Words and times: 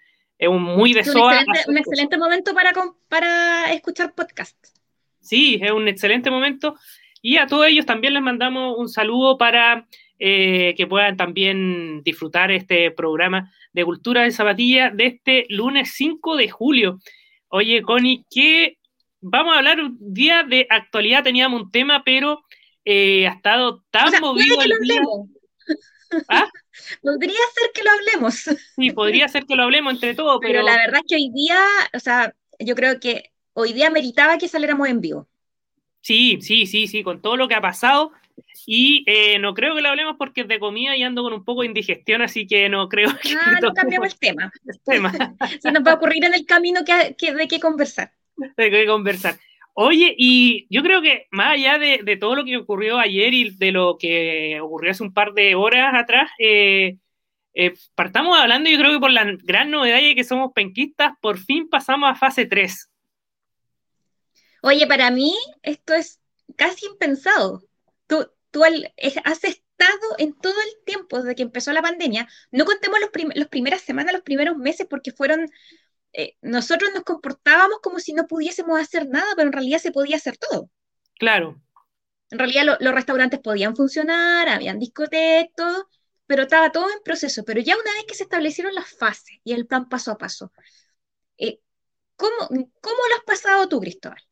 es 0.40 0.48
un 0.48 0.62
muy 0.62 0.94
de 0.94 1.00
Un 1.00 1.76
excelente, 1.76 2.16
momento 2.16 2.54
para, 2.54 2.72
para 3.08 3.72
escuchar 3.74 4.14
podcasts. 4.14 4.72
Sí, 5.20 5.60
es 5.62 5.70
un 5.70 5.86
excelente 5.86 6.30
momento. 6.30 6.76
Y 7.20 7.36
a 7.36 7.46
todos 7.46 7.66
ellos 7.66 7.84
también 7.84 8.14
les 8.14 8.22
mandamos 8.22 8.74
un 8.78 8.88
saludo 8.88 9.36
para 9.36 9.86
eh, 10.18 10.74
que 10.78 10.86
puedan 10.86 11.18
también 11.18 12.02
disfrutar 12.02 12.50
este 12.52 12.90
programa 12.90 13.52
de 13.74 13.84
Cultura 13.84 14.22
de 14.22 14.30
Zapatilla 14.30 14.88
de 14.88 15.06
este 15.06 15.44
lunes 15.50 15.92
5 15.94 16.36
de 16.36 16.48
julio. 16.48 17.00
Oye, 17.48 17.82
Connie, 17.82 18.24
que 18.30 18.78
vamos 19.20 19.54
a 19.54 19.58
hablar 19.58 19.78
un 19.78 19.98
día 20.00 20.42
de 20.42 20.66
actualidad, 20.70 21.22
teníamos 21.22 21.64
un 21.64 21.70
tema, 21.70 22.02
pero 22.02 22.40
eh, 22.86 23.26
ha 23.26 23.32
estado 23.32 23.84
tan 23.90 24.10
movido 24.22 24.56
el 24.62 24.72
día. 24.80 25.02
¿Ah? 26.30 26.48
Podría 27.02 27.32
ser 27.54 27.70
que 27.74 27.82
lo 27.82 27.90
hablemos. 27.90 28.34
Sí, 28.76 28.90
podría 28.90 29.28
ser 29.28 29.46
que 29.46 29.56
lo 29.56 29.64
hablemos 29.64 29.94
entre 29.94 30.14
todos, 30.14 30.38
pero... 30.40 30.62
la 30.62 30.76
verdad 30.76 31.00
es 31.00 31.06
que 31.08 31.16
hoy 31.16 31.30
día, 31.34 31.60
o 31.94 32.00
sea, 32.00 32.34
yo 32.58 32.74
creo 32.74 33.00
que 33.00 33.30
hoy 33.52 33.72
día 33.72 33.90
meritaba 33.90 34.38
que 34.38 34.48
saliéramos 34.48 34.88
en 34.88 35.00
vivo. 35.00 35.28
Sí, 36.00 36.38
sí, 36.40 36.66
sí, 36.66 36.86
sí, 36.86 37.02
con 37.02 37.20
todo 37.20 37.36
lo 37.36 37.48
que 37.48 37.54
ha 37.54 37.60
pasado. 37.60 38.12
Y 38.66 39.04
eh, 39.06 39.38
no 39.38 39.54
creo 39.54 39.74
que 39.74 39.82
lo 39.82 39.88
hablemos 39.88 40.16
porque 40.18 40.42
es 40.42 40.48
de 40.48 40.58
comida 40.58 40.96
y 40.96 41.02
ando 41.02 41.22
con 41.22 41.32
un 41.32 41.44
poco 41.44 41.62
de 41.62 41.68
indigestión, 41.68 42.22
así 42.22 42.46
que 42.46 42.68
no 42.68 42.88
creo 42.88 43.10
que... 43.22 43.34
Ah, 43.34 43.58
no 43.60 43.72
cambiamos 43.72 44.12
el 44.12 44.18
tema. 44.18 44.52
Se 45.60 45.72
nos 45.72 45.84
va 45.86 45.92
a 45.92 45.94
ocurrir 45.94 46.24
en 46.24 46.34
el 46.34 46.46
camino 46.46 46.80
que, 46.84 47.32
de 47.32 47.48
qué 47.48 47.60
conversar. 47.60 48.12
De 48.36 48.70
qué 48.70 48.86
conversar. 48.86 49.36
Oye, 49.82 50.14
y 50.18 50.66
yo 50.68 50.82
creo 50.82 51.00
que 51.00 51.26
más 51.30 51.54
allá 51.54 51.78
de, 51.78 52.18
todo 52.20 52.34
lo 52.34 52.44
que 52.44 52.58
ocurrió 52.58 52.98
ayer 52.98 53.32
y 53.32 53.56
de 53.56 53.72
lo 53.72 53.96
que 53.98 54.60
ocurrió 54.60 54.90
hace 54.90 55.02
un 55.02 55.14
par 55.14 55.32
de 55.32 55.54
horas 55.54 55.94
atrás, 55.94 56.30
eh, 56.38 56.98
eh, 57.54 57.72
partamos 57.94 58.38
hablando, 58.38 58.68
yo 58.68 58.76
creo 58.76 58.92
que 58.92 59.00
por 59.00 59.10
la 59.10 59.24
gran 59.42 59.70
novedad 59.70 59.96
de 59.96 60.14
que 60.14 60.22
somos 60.22 60.52
penquistas, 60.54 61.14
por 61.22 61.38
fin 61.38 61.66
pasamos 61.70 62.10
a 62.10 62.14
fase 62.14 62.44
3. 62.44 62.90
Oye, 64.60 64.86
para 64.86 65.10
mí 65.10 65.34
esto 65.62 65.94
es 65.94 66.20
casi 66.56 66.84
impensado. 66.84 67.62
Tú, 68.06 68.30
tú 68.50 68.62
has 68.64 69.44
estado 69.44 70.08
en 70.18 70.34
todo 70.34 70.60
el 70.60 70.84
tiempo 70.84 71.22
desde 71.22 71.34
que 71.34 71.42
empezó 71.42 71.72
la 71.72 71.80
pandemia, 71.80 72.28
no 72.50 72.66
contemos 72.66 73.00
los 73.00 73.10
las 73.34 73.48
primeras 73.48 73.80
semanas, 73.80 74.12
los 74.12 74.24
primeros 74.24 74.58
meses, 74.58 74.86
porque 74.90 75.10
fueron 75.10 75.48
eh, 76.12 76.36
nosotros 76.42 76.90
nos 76.94 77.04
comportábamos 77.04 77.78
como 77.82 77.98
si 78.00 78.12
no 78.12 78.26
pudiésemos 78.26 78.80
hacer 78.80 79.08
nada, 79.08 79.32
pero 79.36 79.48
en 79.48 79.52
realidad 79.52 79.78
se 79.78 79.92
podía 79.92 80.16
hacer 80.16 80.36
todo. 80.36 80.70
Claro. 81.18 81.60
En 82.30 82.38
realidad 82.38 82.78
los 82.80 82.94
restaurantes 82.94 83.40
podían 83.40 83.76
funcionar, 83.76 84.48
habían 84.48 84.78
discotecas, 84.78 85.52
todo, 85.56 85.88
pero 86.26 86.42
estaba 86.42 86.70
todo 86.70 86.88
en 86.90 87.02
proceso. 87.04 87.44
Pero 87.44 87.60
ya 87.60 87.74
una 87.74 87.92
vez 87.94 88.04
que 88.06 88.14
se 88.14 88.22
establecieron 88.22 88.74
las 88.74 88.88
fases 88.88 89.38
y 89.44 89.52
el 89.52 89.66
plan 89.66 89.88
paso 89.88 90.12
a 90.12 90.18
paso, 90.18 90.52
eh, 91.38 91.60
¿cómo, 92.16 92.36
lo 92.50 93.16
has 93.16 93.24
pasado 93.26 93.68
tú, 93.68 93.80
Cristóbal? 93.80 94.22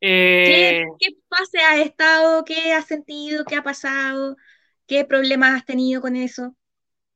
¿Qué, 0.00 0.82
eh, 0.82 0.84
¿Qué 1.00 1.08
fase 1.28 1.58
has 1.58 1.78
estado? 1.78 2.44
¿Qué 2.44 2.72
has 2.72 2.86
sentido? 2.86 3.44
¿Qué 3.44 3.56
ha 3.56 3.62
pasado? 3.64 4.36
¿Qué 4.86 5.04
problemas 5.04 5.56
has 5.56 5.64
tenido 5.64 6.00
con 6.00 6.14
eso? 6.14 6.54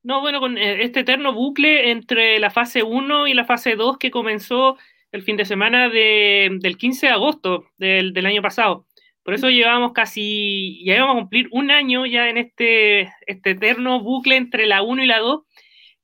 No, 0.03 0.21
bueno, 0.21 0.41
con 0.41 0.59
eh, 0.59 0.83
este 0.83 1.01
eterno 1.01 1.33
bucle 1.33 1.91
entre 1.91 2.39
la 2.41 2.51
fase 2.51 2.83
1 2.83 3.29
y 3.29 3.35
la 3.35 3.45
fase 3.45 3.77
2 3.77 3.99
que 3.99 4.11
comenzó 4.11 4.77
el 5.13 5.23
fin 5.23 5.37
de 5.37 5.45
semana 5.45 5.89
del 5.89 6.77
15 6.77 7.07
de 7.07 7.13
agosto 7.13 7.67
del, 7.79 8.27
año 8.27 8.43
pasado. 8.43 8.87
Por 9.23 9.35
eso 9.35 9.51
llevamos 9.51 9.93
casi, 9.93 10.83
ya 10.85 10.97
íbamos 10.97 11.17
a 11.17 11.21
cumplir 11.21 11.49
un 11.53 11.71
año 11.71 12.07
ya 12.07 12.29
en 12.29 12.39
este, 12.39 13.03
este 13.27 13.51
eterno 13.51 14.01
bucle 14.01 14.37
entre 14.37 14.67
la 14.67 14.83
1 14.83 15.05
y 15.05 15.07
la 15.07 15.19
2 15.21 15.43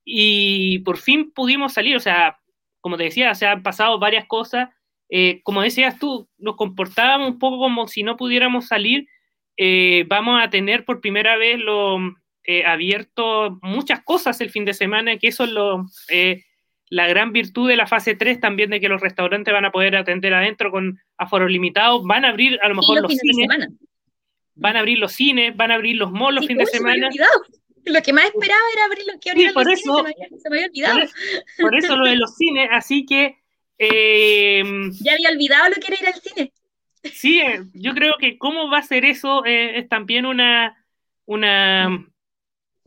y 0.05 0.79
por 0.81 0.99
fin 0.99 1.33
pudimos 1.33 1.73
salir, 1.75 1.97
o 1.97 2.01
sea, 2.01 2.39
como 2.81 2.97
te 2.97 3.05
decía, 3.05 3.35
se 3.35 3.47
han 3.47 3.63
pasado 3.63 3.99
varias 3.99 4.27
cosas. 4.27 4.71
Eh, 5.11 5.41
como 5.43 5.63
decías 5.63 5.99
tú, 5.99 6.29
nos 6.39 6.57
comportábamos 6.57 7.31
un 7.31 7.39
poco 7.39 7.59
como 7.59 7.89
si 7.89 8.03
no 8.03 8.17
pudiéramos 8.17 8.69
salir. 8.69 9.09
Eh, 9.57 10.05
vamos 10.09 10.41
a 10.43 10.51
tener 10.51 10.85
por 10.85 11.01
primera 11.01 11.37
vez 11.37 11.59
lo, 11.59 11.99
eh, 12.51 12.65
abierto 12.65 13.59
muchas 13.61 14.03
cosas 14.03 14.41
el 14.41 14.49
fin 14.49 14.65
de 14.65 14.73
semana, 14.73 15.19
que 15.19 15.29
eso 15.29 15.45
es 15.45 15.51
lo, 15.51 15.85
eh, 16.09 16.45
la 16.89 17.07
gran 17.07 17.31
virtud 17.31 17.69
de 17.69 17.77
la 17.77 17.87
fase 17.87 18.15
3 18.15 18.41
también, 18.41 18.71
de 18.71 18.81
que 18.81 18.89
los 18.89 19.03
restaurantes 19.03 19.53
van 19.53 19.67
a 19.67 19.71
poder 19.71 19.95
atender 19.97 20.33
adentro 20.33 20.71
con 20.71 20.99
aforo 21.19 21.47
limitado, 21.47 22.03
van 22.07 22.25
a 22.25 22.31
abrir 22.31 22.59
a 22.63 22.69
lo 22.71 22.77
mejor 22.77 23.03
los, 23.03 23.13
cines, 23.13 23.69
van 24.55 24.77
a 24.77 24.79
abrir 24.79 24.99
los 24.99 25.13
cines, 25.13 25.55
van 25.59 25.73
a 25.73 25.75
abrir 25.75 25.97
los 25.97 26.11
malls 26.11 26.37
los 26.37 26.47
fines 26.47 26.71
de 26.71 26.79
semana. 26.79 27.11
Lo 27.85 28.01
que 28.01 28.15
más 28.15 28.25
esperaba 28.25 28.63
era 28.73 28.85
abrir 28.87 29.05
los 29.07 29.21
que 29.21 29.31
abrían 29.31 29.53
por 29.53 29.71
eso, 29.71 29.97
se, 29.97 30.03
me 30.49 30.65
había, 30.65 30.69
olvidado. 30.69 31.01
Por 31.61 31.77
eso, 31.77 31.97
lo 31.97 32.09
de 32.09 32.17
los 32.17 32.35
cines, 32.35 32.71
así 32.73 33.05
que... 33.05 33.37
Eh, 33.77 34.63
ya 35.03 35.13
había 35.13 35.29
olvidado 35.29 35.69
lo 35.69 35.75
que 35.75 35.93
era 35.93 36.01
ir 36.01 36.07
al 36.07 36.15
cine. 36.23 36.53
Sí, 37.13 37.43
yo 37.75 37.93
creo 37.93 38.15
que 38.19 38.39
cómo 38.39 38.71
va 38.71 38.79
a 38.79 38.83
ser 38.83 39.05
eso 39.05 39.45
es 39.45 39.87
también 39.91 40.25
una, 40.25 40.83
una, 41.27 42.09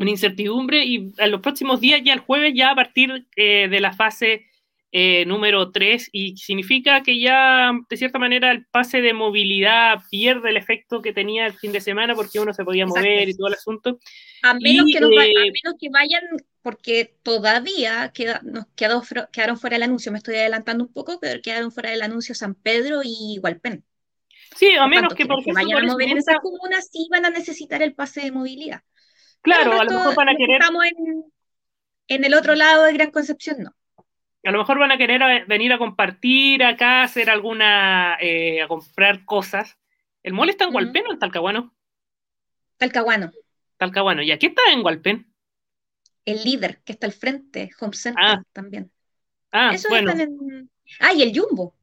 una 0.01 0.11
incertidumbre 0.11 0.85
y 0.85 1.13
en 1.17 1.31
los 1.31 1.41
próximos 1.41 1.79
días, 1.79 2.01
ya 2.03 2.13
el 2.13 2.19
jueves, 2.19 2.53
ya 2.55 2.71
a 2.71 2.75
partir 2.75 3.27
eh, 3.35 3.67
de 3.69 3.79
la 3.79 3.93
fase 3.93 4.47
eh, 4.93 5.25
número 5.25 5.71
3, 5.71 6.09
y 6.11 6.35
significa 6.35 7.01
que 7.01 7.17
ya, 7.19 7.71
de 7.89 7.97
cierta 7.97 8.19
manera, 8.19 8.51
el 8.51 8.65
pase 8.65 9.01
de 9.01 9.13
movilidad 9.13 9.99
pierde 10.09 10.49
el 10.49 10.57
efecto 10.57 11.01
que 11.01 11.13
tenía 11.13 11.45
el 11.45 11.53
fin 11.53 11.71
de 11.71 11.79
semana 11.79 12.13
porque 12.13 12.41
uno 12.41 12.53
se 12.53 12.65
podía 12.65 12.85
mover 12.85 13.29
y 13.29 13.37
todo 13.37 13.47
el 13.47 13.53
asunto. 13.53 13.99
A 14.41 14.53
menos, 14.55 14.85
que, 14.91 14.97
a 14.97 15.25
eh, 15.25 15.51
menos 15.63 15.79
que 15.79 15.89
vayan, 15.89 16.23
porque 16.61 17.15
todavía 17.23 18.11
queda, 18.13 18.41
nos 18.43 18.65
quedó, 18.75 19.01
quedaron 19.31 19.57
fuera 19.57 19.75
del 19.75 19.83
anuncio, 19.83 20.11
me 20.11 20.17
estoy 20.17 20.35
adelantando 20.35 20.83
un 20.83 20.91
poco, 20.91 21.19
pero 21.21 21.41
quedaron 21.41 21.71
fuera 21.71 21.91
del 21.91 22.01
anuncio 22.01 22.35
San 22.35 22.55
Pedro 22.55 23.01
y 23.03 23.39
Hualpén. 23.41 23.85
Sí, 24.57 24.73
a 24.77 24.87
menos 24.87 25.13
que, 25.13 25.25
porque 25.25 25.53
vayan 25.53 25.77
a 25.77 25.91
mover 25.93 26.09
en 26.09 26.17
esas 26.17 26.39
comunas, 26.41 26.89
sí 26.91 27.07
van 27.09 27.25
a 27.25 27.29
necesitar 27.29 27.81
el 27.81 27.93
pase 27.93 28.21
de 28.21 28.31
movilidad. 28.31 28.81
Claro, 29.41 29.79
a 29.79 29.83
lo 29.83 29.91
mejor 29.91 30.15
van 30.15 30.29
a 30.29 30.35
querer. 30.35 30.61
Estamos 30.61 30.85
en, 32.07 32.23
el 32.23 32.33
otro 32.33 32.55
lado 32.55 32.83
de 32.83 32.93
Gran 32.93 33.11
Concepción, 33.11 33.63
no. 33.63 33.75
A 34.43 34.51
lo 34.51 34.57
mejor 34.57 34.79
van 34.79 34.91
a 34.91 34.97
querer 34.97 35.45
venir 35.47 35.71
a 35.71 35.77
compartir 35.77 36.63
acá, 36.63 37.03
hacer 37.03 37.29
alguna, 37.29 38.17
eh, 38.19 38.61
a 38.61 38.67
comprar 38.67 39.23
cosas. 39.25 39.77
¿El 40.23 40.33
mall 40.33 40.49
está 40.49 40.65
en 40.65 40.73
Hualpén 40.73 41.05
o 41.07 41.11
en 41.11 41.19
Talcahuano? 41.19 41.75
Talcahuano. 42.77 43.31
Talcahuano. 43.77 44.21
¿Y 44.23 44.31
aquí 44.31 44.47
está 44.47 44.61
en 44.71 44.83
Hualpén? 44.83 45.31
El 46.25 46.43
líder, 46.43 46.81
que 46.83 46.93
está 46.93 47.07
al 47.07 47.13
frente, 47.13 47.71
Home 47.79 47.93
Center 47.93 48.23
ah. 48.23 48.43
también. 48.51 48.91
Ah, 49.51 49.75
bueno. 49.89 50.13
Ah, 50.99 51.13
y 51.13 51.23
el 51.23 51.37
Jumbo. 51.37 51.75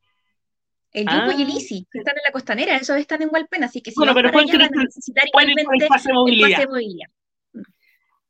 El 0.93 1.05
Yupo 1.05 1.33
y 1.33 1.43
el 1.43 1.49
Ah. 1.49 1.55
Easy, 1.55 1.87
que 1.91 1.99
están 1.99 2.17
en 2.17 2.23
la 2.27 2.33
costanera, 2.33 2.77
esos 2.77 2.97
están 2.97 3.23
en 3.23 3.29
Hualpén, 3.31 3.63
así 3.63 3.83
que 3.83 3.91
si 3.91 3.97
Bueno, 3.97 4.15
van 4.15 4.25
pero 4.25 4.39
allá 4.39 4.59
van 4.59 4.79
a 4.79 4.85
necesitar 4.85 5.29
igualmente 5.29 5.63
el 5.63 5.87
pase 5.87 6.09
de 6.09 6.15
movilidad. 6.15 6.65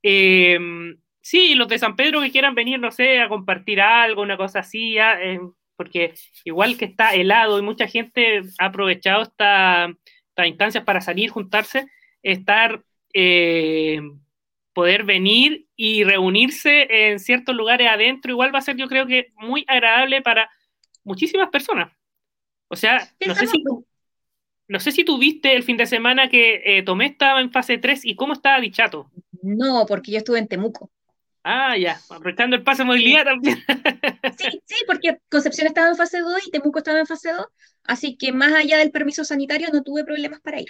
Eh, 0.03 0.59
sí, 1.21 1.55
los 1.55 1.69
de 1.69 1.79
San 1.79 1.97
Pedro 1.97 2.21
que 2.21 2.31
quieran 2.31 2.55
venir, 2.55 2.79
no 2.79 2.91
sé, 2.91 3.21
a 3.21 3.29
compartir 3.29 3.81
algo, 3.81 4.23
una 4.23 4.37
cosa 4.37 4.61
así, 4.61 4.95
ya, 4.95 5.21
eh, 5.21 5.41
porque 5.77 6.15
igual 6.45 6.77
que 6.77 6.87
está 6.87 7.15
helado 7.15 7.59
y 7.59 7.63
mucha 7.63 7.87
gente 7.87 8.43
ha 8.59 8.67
aprovechado 8.67 9.23
esta- 9.23 9.89
estas 10.31 10.47
instancias 10.47 10.85
para 10.85 11.01
salir, 11.01 11.31
juntarse, 11.31 11.87
estar, 12.23 12.83
eh, 13.15 14.01
poder 14.73 15.05
venir 15.05 15.67
y 15.77 16.05
reunirse 16.05 16.87
en 17.11 17.19
ciertos 17.19 17.55
lugares 17.55 17.89
adentro, 17.89 18.31
igual 18.31 18.55
va 18.55 18.59
a 18.61 18.63
ser 18.63 18.77
yo 18.77 18.89
creo 18.89 19.07
que 19.07 19.33
muy 19.37 19.65
agradable 19.67 20.23
para 20.23 20.49
muchísimas 21.05 21.49
personas. 21.49 21.93
O 22.69 22.77
sea, 22.77 22.99
no 23.27 23.35
sé 23.35 23.47
si 23.47 23.63
no 24.69 24.81
sé 24.81 24.93
si 24.93 25.05
tú 25.05 25.19
viste 25.19 25.57
el 25.57 25.63
fin 25.63 25.79
de 25.79 25.87
semana 25.87 26.29
que 26.29 26.61
eh, 26.65 26.83
Tomé 26.83 27.07
estaba 27.07 27.41
en 27.41 27.51
fase 27.51 27.79
3 27.79 28.05
y 28.05 28.15
cómo 28.15 28.35
estaba 28.35 28.61
Dichato. 28.61 29.11
No, 29.43 29.85
porque 29.87 30.13
yo 30.13 30.19
estuve 30.19 30.39
en 30.39 30.47
Temuco. 30.49 30.93
Ah, 31.45 31.77
ya, 31.77 32.05
apretando 32.11 32.57
el 32.57 32.63
pase 32.65 32.83
de 32.83 32.87
movilidad 32.87 33.25
también. 33.25 33.59
Sí, 34.37 34.63
sí, 34.67 34.77
porque 34.87 35.19
Concepción 35.31 35.67
estaba 35.67 35.89
en 35.89 35.97
fase 35.97 36.21
2 36.21 36.47
y 36.47 36.51
Temuco 36.51 36.79
estaba 36.79 36.99
en 37.01 37.07
fase 37.07 37.33
2, 37.33 37.47
así 37.85 38.17
que 38.17 38.33
más 38.33 38.53
allá 38.55 38.79
del 38.79 38.91
permiso 38.93 39.23
sanitario 39.25 39.69
no 39.73 39.83
tuve 39.83 40.05
problemas 40.05 40.41
para 40.41 40.61
ir. 40.61 40.69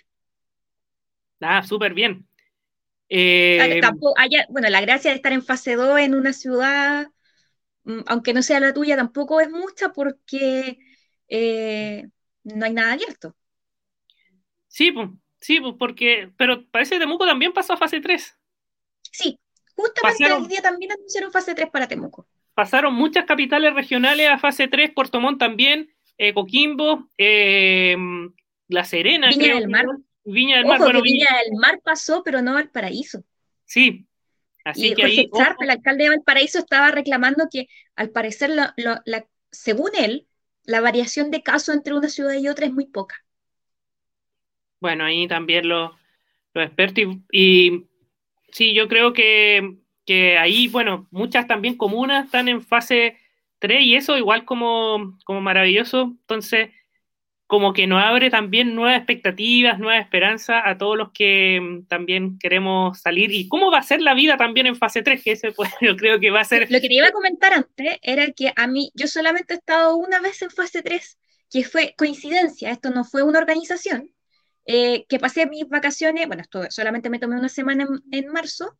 Ah, 1.40 1.62
súper 1.62 1.94
bien. 1.94 2.26
Ah, 3.56 3.66
Eh, 3.68 3.80
Tampoco, 3.80 4.14
allá, 4.18 4.46
bueno, 4.50 4.68
la 4.70 4.80
gracia 4.80 5.10
de 5.10 5.16
estar 5.16 5.32
en 5.32 5.42
fase 5.44 5.74
2 5.74 5.98
en 5.98 6.14
una 6.14 6.32
ciudad, 6.32 7.08
mm, 7.84 8.00
aunque 8.08 8.34
no 8.34 8.42
sea 8.42 8.60
la 8.60 8.74
tuya, 8.74 8.96
tampoco 8.96 9.40
es 9.40 9.50
mucha 9.50 9.90
porque 9.92 10.78
eh, 11.28 12.08
no 12.44 12.66
hay 12.66 12.74
nada 12.74 12.94
abierto. 12.94 13.36
sí, 14.68 14.92
pues, 14.92 15.08
sí, 15.40 15.60
pues, 15.60 15.74
porque, 15.78 16.32
pero 16.36 16.66
parece 16.70 16.94
que 16.96 17.00
Temuco 17.00 17.26
también 17.26 17.52
pasó 17.52 17.74
a 17.74 17.76
fase 17.76 18.00
3. 18.00 18.37
Sí, 19.12 19.38
justamente 19.74 20.24
Pasaron- 20.24 20.42
hoy 20.42 20.48
día 20.48 20.62
también 20.62 20.92
anunciaron 20.92 21.30
fase 21.32 21.54
3 21.54 21.68
para 21.70 21.86
Temuco. 21.88 22.26
Pasaron 22.54 22.94
muchas 22.94 23.24
capitales 23.24 23.72
regionales 23.74 24.28
a 24.28 24.38
fase 24.38 24.68
3, 24.68 24.90
Puerto 24.92 25.20
Montt 25.20 25.38
también, 25.38 25.90
eh, 26.18 26.34
Coquimbo, 26.34 27.08
eh, 27.16 27.96
La 28.68 28.84
Serena, 28.84 29.28
Viña 29.28 29.42
creo 29.44 29.56
del 29.60 29.68
Mar. 29.68 29.86
Viña 30.24 30.56
del 30.56 30.66
Mar, 30.66 30.76
Ojo, 30.76 30.84
bueno, 30.84 31.02
que 31.02 31.08
Viña- 31.10 31.26
Viña 31.30 31.42
del 31.44 31.52
Mar 31.60 31.80
pasó, 31.82 32.22
pero 32.24 32.42
no 32.42 32.54
Valparaíso. 32.54 33.24
sí. 33.64 34.04
Así 34.64 34.88
Y 34.88 34.94
que 34.94 35.02
Jorge 35.02 35.20
ahí, 35.20 35.54
el 35.60 35.70
alcalde 35.70 36.04
de 36.04 36.10
Valparaíso, 36.10 36.58
estaba 36.58 36.90
reclamando 36.90 37.48
que 37.50 37.68
al 37.96 38.10
parecer, 38.10 38.50
la- 38.50 38.74
según 39.50 39.90
él, 39.98 40.26
la 40.64 40.82
variación 40.82 41.30
de 41.30 41.42
casos 41.42 41.74
entre 41.74 41.94
una 41.94 42.10
ciudad 42.10 42.34
y 42.34 42.48
otra 42.48 42.66
es 42.66 42.72
muy 42.74 42.84
poca. 42.84 43.24
bueno, 44.80 45.04
ahí 45.04 45.26
también 45.26 45.68
los, 45.68 45.92
los 46.54 46.66
expertos 46.66 47.02
y, 47.04 47.22
y 47.32 47.86
sí, 48.52 48.74
yo 48.74 48.88
creo 48.88 49.12
que, 49.12 49.76
que 50.06 50.38
ahí, 50.38 50.68
bueno, 50.68 51.06
muchas 51.10 51.46
también 51.46 51.76
comunas 51.76 52.26
están 52.26 52.48
en 52.48 52.62
fase 52.62 53.18
3 53.58 53.82
y 53.82 53.96
eso 53.96 54.16
igual 54.16 54.44
como, 54.44 55.18
como 55.24 55.40
maravilloso, 55.40 56.14
entonces 56.20 56.70
como 57.48 57.72
que 57.72 57.86
nos 57.86 58.04
abre 58.04 58.28
también 58.28 58.74
nuevas 58.74 58.98
expectativas, 58.98 59.78
nuevas 59.78 60.02
esperanzas 60.04 60.62
a 60.66 60.76
todos 60.76 60.98
los 60.98 61.12
que 61.12 61.58
mm, 61.60 61.86
también 61.86 62.38
queremos 62.38 63.00
salir. 63.00 63.32
Y 63.32 63.48
cómo 63.48 63.70
va 63.70 63.78
a 63.78 63.82
ser 63.82 64.02
la 64.02 64.12
vida 64.12 64.36
también 64.36 64.66
en 64.66 64.76
fase 64.76 65.02
3, 65.02 65.24
que 65.24 65.32
ese 65.32 65.52
pues 65.56 65.70
yo 65.80 65.96
creo 65.96 66.20
que 66.20 66.30
va 66.30 66.42
a 66.42 66.44
ser, 66.44 66.70
Lo 66.70 66.78
que 66.78 66.88
te 66.88 66.94
iba 66.94 67.06
a 67.06 67.12
comentar 67.12 67.54
antes 67.54 67.98
era 68.02 68.30
que 68.32 68.52
a 68.54 68.66
mí, 68.66 68.90
yo 68.94 69.06
solamente 69.06 69.54
he 69.54 69.56
estado 69.56 69.96
una 69.96 70.20
vez 70.20 70.42
en 70.42 70.50
fase 70.50 70.82
3, 70.82 71.18
que 71.50 71.64
fue 71.64 71.94
coincidencia, 71.96 72.70
esto 72.70 72.90
no 72.90 73.02
fue 73.04 73.22
una 73.22 73.38
organización, 73.38 74.10
eh, 74.68 75.06
que 75.08 75.18
pasé 75.20 75.46
mis 75.46 75.68
vacaciones, 75.68 76.28
bueno, 76.28 76.42
esto 76.42 76.62
solamente 76.70 77.10
me 77.10 77.18
tomé 77.20 77.36
una 77.38 77.48
semana 77.50 77.84
en, 78.12 78.24
en 78.26 78.32
marzo, 78.32 78.78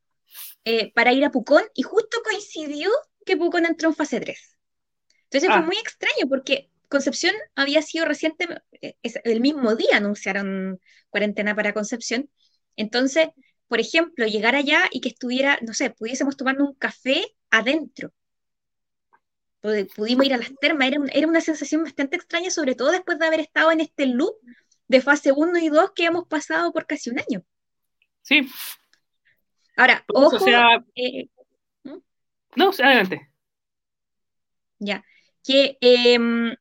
eh, 0.65 0.93
para 0.95 1.13
ir 1.13 1.25
a 1.25 1.31
Pucón, 1.33 1.65
y 1.75 1.83
justo 1.83 2.19
coincidió 2.25 2.91
que 3.27 3.37
Pucón 3.39 3.67
entró 3.67 3.89
en 3.91 3.97
fase 3.97 4.21
3. 4.21 4.59
Entonces 5.25 5.51
Ah. 5.51 5.59
fue 5.59 5.67
muy 5.67 5.77
extraño 5.79 6.29
porque 6.29 6.71
Concepción 6.89 7.35
había 7.57 7.83
sido 7.83 8.07
reciente, 8.07 8.49
eh, 8.83 8.97
el 9.25 9.41
mismo 9.41 9.77
día 9.77 9.97
anunciaron 9.99 10.81
cuarentena 11.11 11.55
para 11.57 11.75
Concepción. 11.75 12.31
Entonces, 12.77 13.29
por 13.69 13.81
ejemplo, 13.81 14.27
llegar 14.27 14.55
allá 14.57 14.85
y 14.93 15.01
que 15.03 15.11
estuviera, 15.11 15.59
no 15.67 15.75
sé, 15.75 15.91
pudiésemos 15.91 16.37
tomando 16.39 16.65
un 16.65 16.75
café 16.75 17.25
adentro. 17.51 18.13
Pudi- 19.63 19.89
Pudimos 19.95 20.27
ir 20.27 20.35
a 20.35 20.39
las 20.39 20.51
termas, 20.61 20.89
era, 20.89 21.01
un- 21.01 21.11
era 21.13 21.27
una 21.27 21.41
sensación 21.41 21.83
bastante 21.85 22.17
extraña, 22.17 22.51
sobre 22.51 22.75
todo 22.75 22.91
después 22.93 23.19
de 23.19 23.27
haber 23.27 23.41
estado 23.41 23.73
en 23.73 23.81
este 23.81 24.07
loop 24.07 24.35
de 24.89 25.01
fase 25.01 25.33
1 25.33 25.59
y 25.59 25.69
2 25.69 25.93
que 25.95 26.05
hemos 26.07 26.27
pasado 26.27 26.73
por 26.73 26.87
casi 26.87 27.11
un 27.11 27.21
año. 27.21 27.45
sí, 28.23 28.49
Ahora, 29.77 30.05
ojo, 30.09 30.37
o 30.37 30.41
sea, 30.41 30.85
eh, 30.97 31.29
no, 32.57 32.71
adelante. 32.71 33.31
Ya, 34.81 35.05
que 35.45 35.77
em, 35.81 36.55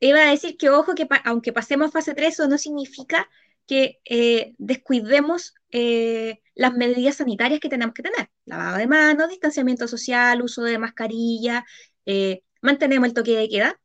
iba 0.00 0.20
a 0.20 0.30
decir 0.30 0.56
que 0.56 0.70
ojo 0.70 0.94
que 0.94 1.06
pa- 1.06 1.22
aunque 1.24 1.52
pasemos 1.52 1.92
fase 1.92 2.14
3, 2.14 2.34
eso 2.34 2.48
no 2.48 2.58
significa 2.58 3.28
que 3.66 4.00
eh, 4.04 4.54
descuidemos 4.58 5.54
eh, 5.70 6.40
las 6.54 6.74
medidas 6.74 7.16
sanitarias 7.16 7.60
que 7.60 7.68
tenemos 7.68 7.94
que 7.94 8.02
tener. 8.02 8.30
Lavado 8.44 8.78
de 8.78 8.86
manos, 8.86 9.28
distanciamiento 9.28 9.86
social, 9.86 10.42
uso 10.42 10.62
de 10.62 10.78
mascarilla, 10.78 11.64
eh, 12.06 12.42
mantenemos 12.62 13.08
el 13.08 13.14
toque 13.14 13.36
de 13.36 13.48
queda, 13.48 13.79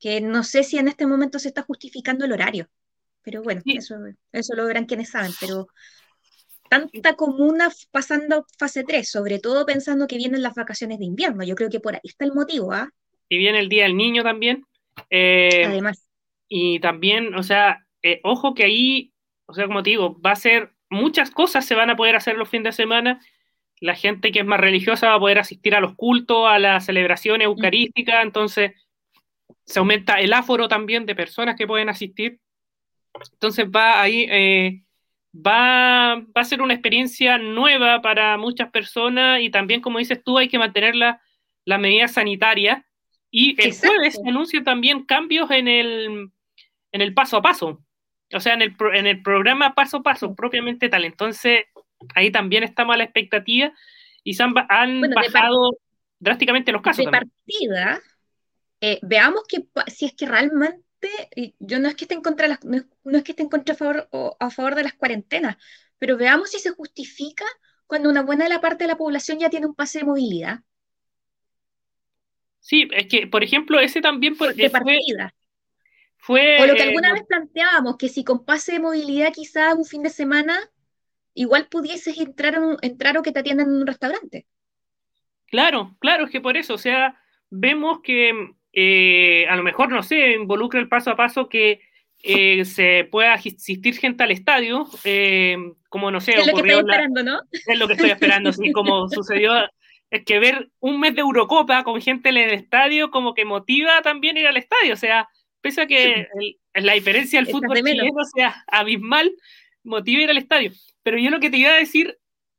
que 0.00 0.20
no 0.20 0.44
sé 0.44 0.62
si 0.64 0.78
en 0.78 0.88
este 0.88 1.06
momento 1.06 1.38
se 1.38 1.48
está 1.48 1.62
justificando 1.62 2.24
el 2.24 2.32
horario, 2.32 2.68
pero 3.22 3.42
bueno, 3.42 3.62
Sí. 3.64 3.76
eso, 3.76 3.96
eso 4.32 4.54
lo 4.54 4.66
verán 4.66 4.86
quienes 4.86 5.10
saben, 5.10 5.32
pero 5.40 5.68
tanta 6.68 7.14
comuna 7.14 7.70
pasando 7.90 8.44
fase 8.58 8.84
3, 8.84 9.10
sobre 9.10 9.38
todo 9.38 9.64
pensando 9.66 10.06
que 10.06 10.16
vienen 10.16 10.42
las 10.42 10.54
vacaciones 10.54 10.98
de 10.98 11.06
invierno, 11.06 11.42
yo 11.44 11.54
creo 11.54 11.70
que 11.70 11.80
por 11.80 11.94
ahí 11.94 12.00
está 12.04 12.24
el 12.24 12.34
motivo, 12.34 12.72
¿ah? 12.72 12.90
Y 13.28 13.38
viene 13.38 13.58
el 13.58 13.68
Día 13.68 13.84
del 13.84 13.96
Niño 13.96 14.22
también. 14.22 14.64
eh, 15.10 15.64
Además, 15.66 16.04
Y 16.48 16.80
también, 16.80 17.34
o 17.34 17.42
sea, 17.42 17.86
eh, 18.02 18.20
ojo 18.24 18.54
que 18.54 18.64
ahí, 18.64 19.12
o 19.46 19.54
sea, 19.54 19.66
como 19.66 19.82
te 19.82 19.90
digo, 19.90 20.20
va 20.20 20.32
a 20.32 20.36
ser, 20.36 20.72
muchas 20.90 21.30
cosas 21.30 21.66
se 21.66 21.74
van 21.74 21.90
a 21.90 21.96
poder 21.96 22.16
hacer 22.16 22.36
los 22.36 22.48
fines 22.48 22.64
de 22.76 22.82
semana. 22.84 23.20
La 23.80 23.94
gente 23.94 24.32
que 24.32 24.40
es 24.40 24.46
más 24.46 24.60
religiosa 24.60 25.08
va 25.08 25.14
a 25.14 25.20
poder 25.20 25.38
asistir 25.38 25.74
a 25.74 25.80
los 25.80 25.94
cultos, 25.94 26.46
a 26.48 26.58
las 26.58 26.86
celebraciones 26.86 27.46
eucarísticas, 27.46 28.22
entonces 28.24 28.72
se 29.64 29.78
aumenta 29.78 30.20
el 30.20 30.32
aforo 30.32 30.68
también 30.68 31.06
de 31.06 31.14
personas 31.14 31.56
que 31.56 31.66
pueden 31.66 31.88
asistir. 31.88 32.40
Entonces 33.32 33.66
va 33.66 34.00
ahí, 34.00 34.26
eh, 34.30 34.82
va, 35.34 36.16
va 36.16 36.40
a 36.40 36.44
ser 36.44 36.62
una 36.62 36.74
experiencia 36.74 37.38
nueva 37.38 38.00
para 38.00 38.36
muchas 38.38 38.70
personas 38.70 39.40
y 39.40 39.50
también, 39.50 39.80
como 39.80 39.98
dices 39.98 40.22
tú, 40.24 40.38
hay 40.38 40.48
que 40.48 40.58
mantener 40.58 40.94
la- 40.94 41.20
las 41.64 41.80
medidas 41.80 42.12
sanitarias. 42.12 42.84
Y 43.30 43.60
el 43.60 43.68
Exacto. 43.68 43.88
jueves 43.96 44.14
se 44.14 44.28
anuncian 44.28 44.64
también 44.64 45.04
cambios 45.04 45.50
en 45.50 45.68
el, 45.68 46.30
en 46.92 47.00
el 47.02 47.12
paso 47.14 47.36
a 47.36 47.42
paso, 47.42 47.84
o 48.32 48.40
sea, 48.40 48.54
en 48.54 48.62
el, 48.62 48.76
en 48.94 49.06
el 49.06 49.22
programa 49.22 49.74
paso 49.74 49.98
a 49.98 50.02
paso, 50.02 50.34
propiamente 50.34 50.88
tal. 50.88 51.04
Entonces, 51.04 51.64
ahí 52.14 52.30
también 52.30 52.62
estamos 52.62 52.94
a 52.94 52.98
la 52.98 53.04
expectativa 53.04 53.72
y 54.24 54.34
se 54.34 54.42
han, 54.42 54.54
Bueno, 54.54 55.14
bajado 55.14 55.78
drásticamente 56.18 56.72
los 56.72 56.82
casos 56.82 57.04
de 57.04 57.10
también. 57.10 57.32
partida, 57.46 58.00
eh, 58.80 58.98
veamos 59.02 59.42
que 59.48 59.66
si 59.88 60.06
es 60.06 60.14
que 60.14 60.26
realmente, 60.26 60.78
yo 61.58 61.78
no 61.80 61.88
es 61.88 61.96
que 61.96 62.04
esté 62.04 62.14
en 62.14 62.22
contra 62.22 62.44
de 62.46 62.50
las, 62.54 62.64
no 62.64 62.76
es, 62.78 62.86
no 63.04 63.18
es 63.18 63.24
que 63.24 63.32
esté 63.32 63.42
en 63.42 63.48
contra 63.48 63.74
a 63.74 63.78
favor, 63.78 64.08
o 64.12 64.36
a 64.40 64.50
favor 64.50 64.74
de 64.74 64.82
las 64.84 64.94
cuarentenas, 64.94 65.56
pero 65.98 66.16
veamos 66.16 66.50
si 66.50 66.58
se 66.60 66.70
justifica 66.70 67.44
cuando 67.86 68.10
una 68.10 68.22
buena 68.22 68.44
de 68.44 68.50
la 68.50 68.60
parte 68.60 68.84
de 68.84 68.88
la 68.88 68.96
población 68.98 69.38
ya 69.38 69.50
tiene 69.50 69.66
un 69.66 69.74
pase 69.74 70.00
de 70.00 70.04
movilidad 70.04 70.60
Sí, 72.60 72.88
es 72.92 73.06
que, 73.08 73.26
por 73.26 73.42
ejemplo, 73.44 73.80
ese 73.80 74.00
también 74.00 74.36
por- 74.36 74.54
de 74.56 74.70
fue, 74.70 74.70
partida. 74.70 75.34
fue, 76.18 76.40
O 76.60 76.66
lo 76.66 76.76
que 76.76 76.82
eh, 76.82 76.82
alguna 76.82 77.10
vez 77.14 77.22
planteábamos, 77.26 77.96
que 77.96 78.10
si 78.10 78.22
con 78.22 78.44
pase 78.44 78.72
de 78.72 78.80
movilidad 78.80 79.32
quizás 79.32 79.74
un 79.74 79.86
fin 79.86 80.02
de 80.02 80.10
semana, 80.10 80.58
igual 81.34 81.68
pudieses 81.68 82.18
entrar, 82.18 82.54
entrar 82.82 83.18
o 83.18 83.22
que 83.22 83.32
te 83.32 83.40
atiendan 83.40 83.68
en 83.68 83.76
un 83.82 83.86
restaurante. 83.88 84.46
Claro, 85.46 85.96
claro, 86.00 86.24
es 86.26 86.30
que 86.30 86.40
por 86.40 86.56
eso, 86.56 86.74
o 86.74 86.78
sea, 86.78 87.18
vemos 87.50 88.00
que 88.02 88.32
eh, 88.72 89.46
a 89.48 89.56
lo 89.56 89.62
mejor, 89.62 89.90
no 89.90 90.02
sé, 90.02 90.32
involucra 90.32 90.80
el 90.80 90.88
paso 90.88 91.10
a 91.10 91.16
paso 91.16 91.48
que 91.48 91.80
eh, 92.22 92.64
se 92.64 93.08
pueda 93.10 93.34
asistir 93.34 93.96
gente 93.96 94.22
al 94.24 94.30
estadio, 94.32 94.86
eh, 95.04 95.56
como 95.88 96.10
no 96.10 96.20
sé, 96.20 96.32
Es 96.32 96.38
lo 96.46 96.54
que 96.54 96.60
estoy 96.60 96.70
la- 96.70 96.80
esperando, 96.80 97.22
¿no? 97.22 97.40
es 97.52 97.78
lo 97.78 97.86
que 97.86 97.92
estoy 97.94 98.10
esperando, 98.10 98.50
así 98.50 98.72
como 98.72 99.08
sucedió, 99.08 99.52
es 100.10 100.24
que 100.24 100.38
ver 100.38 100.68
un 100.80 100.98
mes 101.00 101.14
de 101.14 101.20
Eurocopa 101.20 101.84
con 101.84 102.00
gente 102.00 102.30
en 102.30 102.36
el 102.38 102.50
estadio 102.50 103.10
como 103.10 103.34
que 103.34 103.44
motiva 103.44 104.00
también 104.02 104.36
ir 104.36 104.46
al 104.46 104.56
estadio, 104.56 104.94
o 104.94 104.96
sea, 104.96 105.28
pese 105.60 105.82
a 105.82 105.86
que 105.86 106.26
el- 106.74 106.84
la 106.86 106.94
diferencia 106.94 107.38
del 107.40 107.46
fútbol 107.52 107.76
chileno 108.02 108.24
sea 108.34 108.64
abismal, 108.68 109.32
motiva 109.84 110.22
ir 110.22 110.30
al 110.30 110.38
estadio. 110.38 110.72
Pero 111.02 111.18
yo 111.18 111.30
lo 111.30 111.40
que 111.40 111.50
te 111.50 111.56
iba 111.56 111.70
a 111.70 111.74
decir 111.78 112.16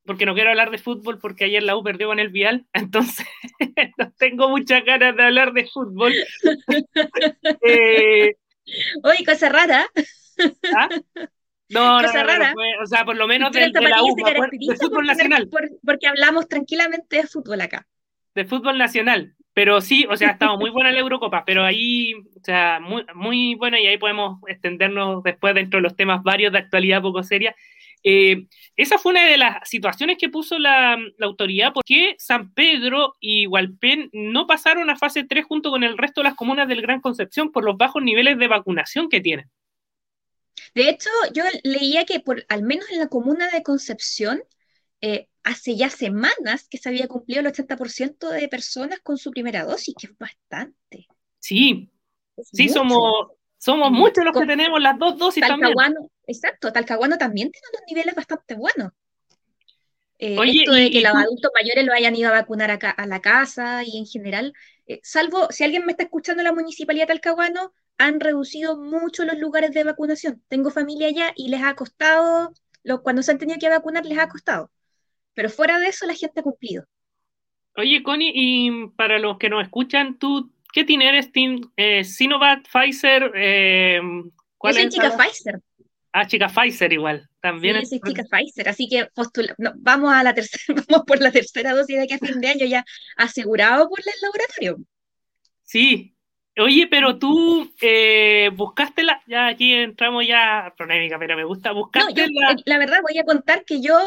porque 0.09 0.25
no 0.25 0.33
quiero 0.33 0.49
hablar 0.49 0.71
de 0.71 0.79
fútbol 0.79 1.19
porque 1.19 1.43
ayer 1.43 1.61
la 1.61 1.77
U 1.77 1.83
perdió 1.83 2.07
con 2.07 2.17
el 2.17 2.29
Vial, 2.29 2.65
entonces 2.73 3.27
no 3.99 4.11
tengo 4.17 4.49
muchas 4.49 4.83
ganas 4.83 5.15
de 5.15 5.23
hablar 5.23 5.53
de 5.53 5.67
fútbol. 5.67 6.11
eh, 7.61 8.33
Oye, 9.03 9.23
cosa 9.23 9.49
rara. 9.49 9.85
¿ah? 10.75 10.89
No, 11.69 12.01
cosa 12.01 12.23
no, 12.23 12.27
rara. 12.27 12.53
o 12.81 12.87
sea, 12.87 13.05
por 13.05 13.17
lo 13.17 13.27
menos 13.27 13.51
de, 13.51 13.69
de 13.69 13.81
la 13.81 14.01
U, 14.01 14.15
de 14.15 14.75
fútbol 14.77 15.05
nacional. 15.05 15.47
porque 15.85 16.07
hablamos 16.07 16.47
tranquilamente 16.47 17.17
de 17.17 17.27
fútbol 17.27 17.61
acá. 17.61 17.85
De 18.33 18.45
fútbol 18.45 18.79
nacional, 18.79 19.35
pero 19.53 19.79
sí, 19.79 20.07
o 20.09 20.17
sea, 20.17 20.29
ha 20.29 20.31
estado 20.31 20.57
muy 20.57 20.71
buena 20.71 20.91
la 20.91 21.01
Eurocopa, 21.01 21.45
pero 21.45 21.63
ahí, 21.63 22.15
o 22.15 22.43
sea, 22.43 22.79
muy, 22.79 23.05
muy 23.13 23.53
buena 23.53 23.79
y 23.79 23.85
ahí 23.85 23.99
podemos 23.99 24.39
extendernos 24.47 25.21
después 25.21 25.53
dentro 25.53 25.77
de 25.77 25.83
los 25.83 25.95
temas 25.95 26.23
varios 26.23 26.51
de 26.51 26.57
actualidad 26.57 27.03
poco 27.03 27.21
seria. 27.21 27.55
Eh, 28.03 28.47
esa 28.75 28.97
fue 28.97 29.11
una 29.11 29.25
de 29.25 29.37
las 29.37 29.67
situaciones 29.67 30.17
que 30.17 30.29
puso 30.29 30.57
la, 30.57 30.97
autoridad 31.21 31.73
porque 31.73 32.15
San 32.17 32.53
Pedro 32.53 33.17
y 33.19 33.45
Hualpén 33.47 34.09
no 34.13 34.47
pasaron 34.47 34.89
a 34.89 34.95
fase 34.95 35.23
3 35.23 35.45
junto 35.45 35.69
con 35.69 35.83
el 35.83 35.97
resto 35.97 36.21
de 36.21 36.25
las 36.29 36.35
comunas 36.35 36.67
del 36.67 36.81
Gran 36.81 37.01
Concepción 37.01 37.51
por 37.51 37.65
los 37.65 37.77
bajos 37.77 38.01
niveles 38.01 38.37
de 38.37 38.47
vacunación 38.47 39.09
que 39.09 39.21
tienen. 39.21 39.49
De 40.75 40.89
hecho, 40.89 41.09
yo 41.33 41.43
leía 41.63 42.05
que 42.05 42.19
por 42.19 42.45
al 42.49 42.63
menos 42.63 42.89
en 42.91 42.99
la 42.99 43.07
comuna 43.07 43.49
de 43.49 43.63
Concepción, 43.63 44.41
eh, 45.01 45.27
hace 45.43 45.75
ya 45.75 45.89
semanas 45.89 46.67
que 46.69 46.77
se 46.77 46.89
había 46.89 47.07
cumplido 47.07 47.41
el 47.41 47.47
80% 47.47 48.29
de 48.29 48.47
personas 48.47 48.99
con 48.99 49.17
su 49.17 49.31
primera 49.31 49.63
dosis, 49.63 49.95
que 49.97 50.07
es 50.07 50.17
bastante. 50.17 51.07
Sí, 51.39 51.89
sí, 52.43 52.69
somos, 52.69 53.29
somos 53.57 53.91
muchos 53.91 54.25
los 54.25 54.37
que 54.37 54.45
tenemos 54.45 54.81
las 54.81 54.97
dos 54.99 55.17
dosis 55.17 55.45
también. 55.45 55.73
Exacto, 56.29 56.71
Talcahuano 56.71 57.17
también 57.17 57.51
tiene 57.51 57.67
unos 57.73 57.81
niveles 57.87 58.13
bastante 58.13 58.53
buenos. 58.53 58.91
Eh, 60.19 60.37
esto 60.37 60.73
de 60.73 60.91
que 60.91 61.01
los 61.01 61.15
adultos 61.15 61.51
mayores 61.55 61.83
lo 61.85 61.93
hayan 61.93 62.15
ido 62.15 62.29
a 62.29 62.33
vacunar 62.33 62.69
a, 62.69 63.05
la 63.07 63.19
casa 63.19 63.83
y 63.83 63.97
en 63.97 64.05
general, 64.05 64.53
eh, 64.85 64.99
salvo 65.01 65.47
si 65.49 65.63
alguien 65.63 65.87
me 65.87 65.93
está 65.93 66.03
escuchando 66.03 66.41
en 66.41 66.45
la 66.45 66.53
municipalidad 66.53 67.07
de 67.07 67.13
Talcahuano, 67.13 67.73
han 67.97 68.19
reducido 68.19 68.77
mucho 68.77 69.25
los 69.25 69.39
lugares 69.39 69.71
de 69.71 69.83
vacunación. 69.83 70.43
Tengo 70.49 70.69
familia 70.69 71.07
allá 71.07 71.33
y 71.35 71.49
les 71.49 71.63
ha 71.63 71.73
costado, 71.73 72.53
cuando 73.01 73.23
se 73.23 73.31
han 73.31 73.39
tenido 73.39 73.57
que 73.57 73.69
vacunar 73.69 74.05
les 74.05 74.19
ha 74.19 74.29
costado. 74.29 74.69
Pero 75.33 75.49
fuera 75.49 75.79
de 75.79 75.87
eso, 75.87 76.05
la 76.05 76.13
gente 76.13 76.41
ha 76.41 76.43
cumplido. 76.43 76.85
Oye, 77.75 78.03
Connie, 78.03 78.31
y 78.35 78.87
para 78.89 79.17
los 79.17 79.39
que 79.39 79.49
nos 79.49 79.63
escuchan, 79.63 80.19
¿tú 80.19 80.51
qué 80.73 80.83
tienes? 80.83 81.31
Eh, 81.75 82.03
¿Sinovac, 82.03 82.67
Pfizer? 82.69 83.31
Eh, 83.35 83.99
¿cuál 84.59 84.75
Yo 84.75 84.81
soy 84.81 84.89
chica 84.89 85.17
Pfizer. 85.17 85.59
Ah, 86.11 86.25
chica 86.25 86.47
Pfizer 86.47 86.91
igual, 86.91 87.29
también. 87.39 87.85
Sí, 87.85 87.99
chica 88.03 88.23
Pfizer, 88.23 88.67
así 88.67 88.87
que 88.89 89.07
vamos 89.77 90.11
a 90.11 90.23
la 90.23 90.33
tercera, 90.33 90.63
vamos 90.89 91.05
por 91.05 91.21
la 91.21 91.31
tercera 91.31 91.73
dosis 91.73 91.99
de 91.99 92.07
que 92.07 92.15
a 92.15 92.17
fin 92.17 92.41
de 92.41 92.47
año 92.47 92.65
ya 92.65 92.83
asegurado 93.15 93.87
por 93.89 93.99
el 93.99 94.05
laboratorio. 94.21 94.77
Sí. 95.63 96.15
Oye, 96.57 96.87
pero 96.87 97.19
tú 97.19 97.71
eh, 97.79 98.49
buscaste 98.53 99.03
la, 99.03 99.21
ya 99.27 99.47
aquí 99.47 99.73
entramos 99.73 100.27
ya 100.27 100.73
polémica, 100.77 101.17
pero 101.17 101.37
me 101.37 101.45
gusta, 101.45 101.71
buscaste 101.71 102.27
la... 102.31 102.55
la... 102.65 102.77
verdad 102.77 102.99
voy 103.07 103.17
a 103.17 103.23
contar 103.23 103.63
que 103.63 103.79
yo 103.79 103.97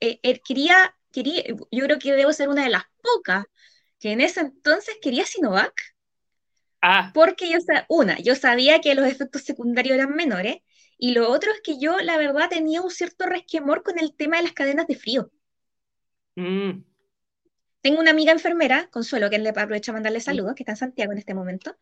eh, 0.00 0.18
eh, 0.22 0.40
quería, 0.40 0.96
quería, 1.12 1.44
yo 1.46 1.84
creo 1.84 1.98
que 1.98 2.12
debo 2.12 2.32
ser 2.32 2.48
una 2.48 2.64
de 2.64 2.70
las 2.70 2.84
pocas 3.02 3.44
que 4.00 4.12
en 4.12 4.22
ese 4.22 4.40
entonces 4.40 4.96
quería 5.00 5.24
Sinovac. 5.24 5.74
Ah. 6.80 7.10
Porque 7.12 7.50
yo, 7.50 7.58
una, 7.88 8.18
yo 8.18 8.34
sabía 8.34 8.80
que 8.80 8.94
los 8.94 9.06
efectos 9.06 9.42
secundarios 9.42 9.94
eran 9.94 10.14
menores 10.14 10.56
y 11.02 11.14
lo 11.14 11.30
otro 11.30 11.50
es 11.50 11.62
que 11.62 11.78
yo, 11.80 11.96
la 11.98 12.18
verdad, 12.18 12.50
tenía 12.50 12.82
un 12.82 12.90
cierto 12.90 13.24
resquemor 13.24 13.82
con 13.82 13.98
el 13.98 14.14
tema 14.14 14.36
de 14.36 14.42
las 14.42 14.52
cadenas 14.52 14.86
de 14.86 14.96
frío. 14.96 15.30
Mm. 16.36 16.82
Tengo 17.80 18.00
una 18.00 18.10
amiga 18.10 18.32
enfermera, 18.32 18.86
Consuelo, 18.90 19.30
que 19.30 19.38
le 19.38 19.48
aprovecho 19.48 19.92
a 19.92 19.94
mandarle 19.94 20.20
saludos, 20.20 20.54
que 20.54 20.62
está 20.62 20.72
en 20.72 20.76
Santiago 20.76 21.12
en 21.12 21.18
este 21.18 21.32
momento, 21.32 21.74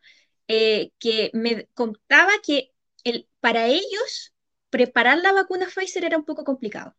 eh, 0.47 0.91
que 0.99 1.31
me 1.33 1.67
contaba 1.73 2.31
que 2.41 2.71
el, 3.03 3.27
para 3.41 3.67
ellos 3.67 4.33
preparar 4.69 5.17
la 5.17 5.33
vacuna 5.33 5.65
Pfizer 5.65 6.05
era 6.05 6.17
un 6.17 6.23
poco 6.23 6.45
complicado. 6.45 6.95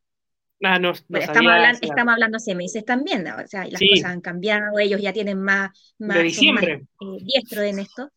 Ah, 0.63 0.79
no, 0.79 0.91
estamos, 0.91 1.53
hablando, 1.53 1.79
estamos 1.81 2.13
hablando 2.13 2.37
hace 2.37 2.55
meses 2.55 2.85
también, 2.85 3.27
o 3.29 3.47
sea, 3.47 3.65
las 3.65 3.81
cosas 3.81 4.11
han 4.11 4.21
cambiado, 4.21 4.79
ellos 4.79 5.01
ya 5.01 5.15
tienen 5.15 5.41
más, 5.41 5.71
más, 5.99 6.19
de 6.19 6.23
diciembre. 6.25 6.87
Más, 7.01 7.19
eh, 7.19 7.25
diestro 7.25 7.63
en 7.63 7.79
esto. 7.79 8.13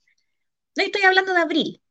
No 0.76 0.84
estoy 0.84 1.04
hablando 1.04 1.34
de 1.34 1.40
abril. 1.40 1.82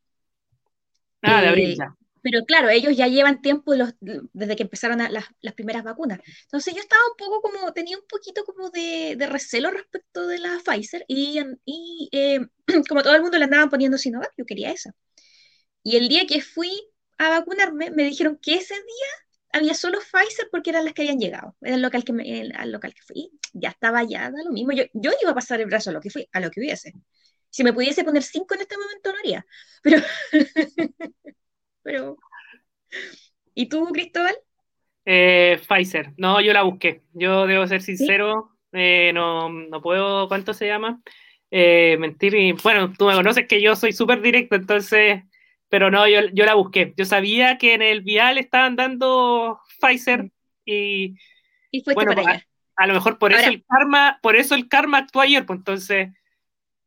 Ah, 1.23 1.41
de 1.41 1.49
abril 1.49 1.75
ya 1.75 1.97
pero 2.23 2.45
claro, 2.47 2.69
ellos 2.71 2.97
ya 2.97 3.09
llevan 3.09 3.43
tiempo 3.43 3.75
los, 3.75 3.95
desde 4.01 4.57
que 4.57 4.63
empezaron 4.63 4.99
las, 4.99 5.25
las, 5.41 5.55
primeras 5.55 5.83
vacunas. 5.85 6.21
Entonces 6.45 6.75
yo 6.75 6.81
estaba 6.81 7.03
un 7.11 7.17
poco 7.17 7.43
como, 7.43 7.73
tenía 7.73 7.99
un 7.99 8.07
poquito 8.09 8.45
como 8.45 8.71
de, 8.71 9.17
de 9.17 9.27
recelo 9.27 9.71
respecto 9.71 10.27
de 10.27 10.39
la 10.39 10.59
Pfizer 10.65 11.05
y, 11.09 11.41
y 11.65 12.09
eh, 12.13 12.41
como 12.89 13.03
todo 13.03 13.15
el 13.17 13.23
mundo 13.23 13.39
le 13.39 13.45
andaban 13.45 13.71
poniendo 13.71 13.99
Sinovac, 13.99 14.33
yo 14.37 14.47
quería 14.47 14.71
esa. 14.71 14.95
Y 15.83 15.97
el 15.97 16.09
día 16.09 16.27
que 16.27 16.41
fui 16.41 16.71
a 17.19 17.31
vacunarme, 17.31 17.91
me 17.91 18.05
dijeron 18.05 18.39
que 18.41 18.55
ese 18.55 18.75
día 18.75 19.09
había 19.53 19.75
solo 19.75 19.99
Pfizer 20.01 20.49
porque 20.51 20.71
eran 20.71 20.85
las 20.85 20.95
que 20.95 21.03
habían 21.03 21.19
llegado. 21.19 21.57
Era 21.61 21.77
el 21.77 21.83
local 21.83 22.05
que, 22.05 22.13
me, 22.13 22.41
el, 22.41 22.53
al 22.57 22.73
local 22.73 22.95
que 22.95 23.03
fui. 23.03 23.31
Ya 23.53 23.71
estaba 23.71 24.03
ya, 24.05 24.31
da 24.31 24.43
lo 24.45 24.51
mismo. 24.53 24.73
Yo, 24.73 24.85
yo 24.95 25.11
iba 25.21 25.33
a 25.33 25.35
pasar 25.35 25.61
el 25.61 25.67
brazo 25.67 25.91
a 25.91 25.93
lo 25.93 26.01
que 26.01 26.11
fui, 26.11 26.29
a 26.33 26.41
lo 26.41 26.51
que 26.51 26.61
hubiese. 26.61 26.95
Si 27.51 27.65
me 27.65 27.73
pudiese 27.73 28.05
poner 28.05 28.23
cinco 28.23 28.55
en 28.55 28.63
este 28.63 28.77
momento, 28.79 29.13
lo 29.13 29.19
haría. 29.19 29.47
Pero 29.83 29.99
pero... 31.83 32.17
¿Y 33.55 33.69
tú, 33.69 33.87
Cristóbal? 33.93 34.35
Eh, 35.05 35.61
Pfizer. 35.67 36.13
No, 36.17 36.41
yo 36.41 36.53
la 36.53 36.63
busqué. 36.63 37.03
Yo 37.13 37.47
debo 37.47 37.67
ser 37.67 37.83
sincero. 37.83 38.51
Eh, 38.73 39.13
no, 39.15 39.49
no 39.49 39.83
puedo, 39.83 40.29
¿cuánto 40.29 40.55
se 40.55 40.67
llama? 40.67 41.01
Eh, 41.51 41.97
mentir. 41.99 42.35
Y, 42.35 42.53
bueno, 42.53 42.93
tú 42.97 43.07
me 43.07 43.15
conoces 43.15 43.47
que 43.47 43.61
yo 43.61 43.77
soy 43.77 43.93
súper 43.93 44.23
directo, 44.23 44.57
entonces, 44.57 45.23
pero 45.69 45.91
no, 45.91 46.09
yo, 46.09 46.21
yo, 46.33 46.47
la 46.47 46.55
busqué. 46.55 46.95
Yo 46.97 47.05
sabía 47.05 47.59
que 47.59 47.75
en 47.75 47.83
el 47.83 48.01
vial 48.01 48.39
estaban 48.39 48.77
dando 48.77 49.61
Pfizer 49.81 50.31
y, 50.65 51.17
y 51.71 51.83
bueno, 51.95 52.15
para 52.15 52.31
allá. 52.31 52.47
A, 52.77 52.87
lo 52.87 52.95
mejor 52.95 53.19
por 53.19 53.33
eso 53.33 53.49
el 53.49 53.65
karma, 53.69 54.19
por 54.23 54.37
eso 54.37 54.55
el 54.55 54.69
karma 54.69 54.99
actuó 54.99 55.21
ayer, 55.21 55.45
pues 55.45 55.59
entonces 55.59 56.09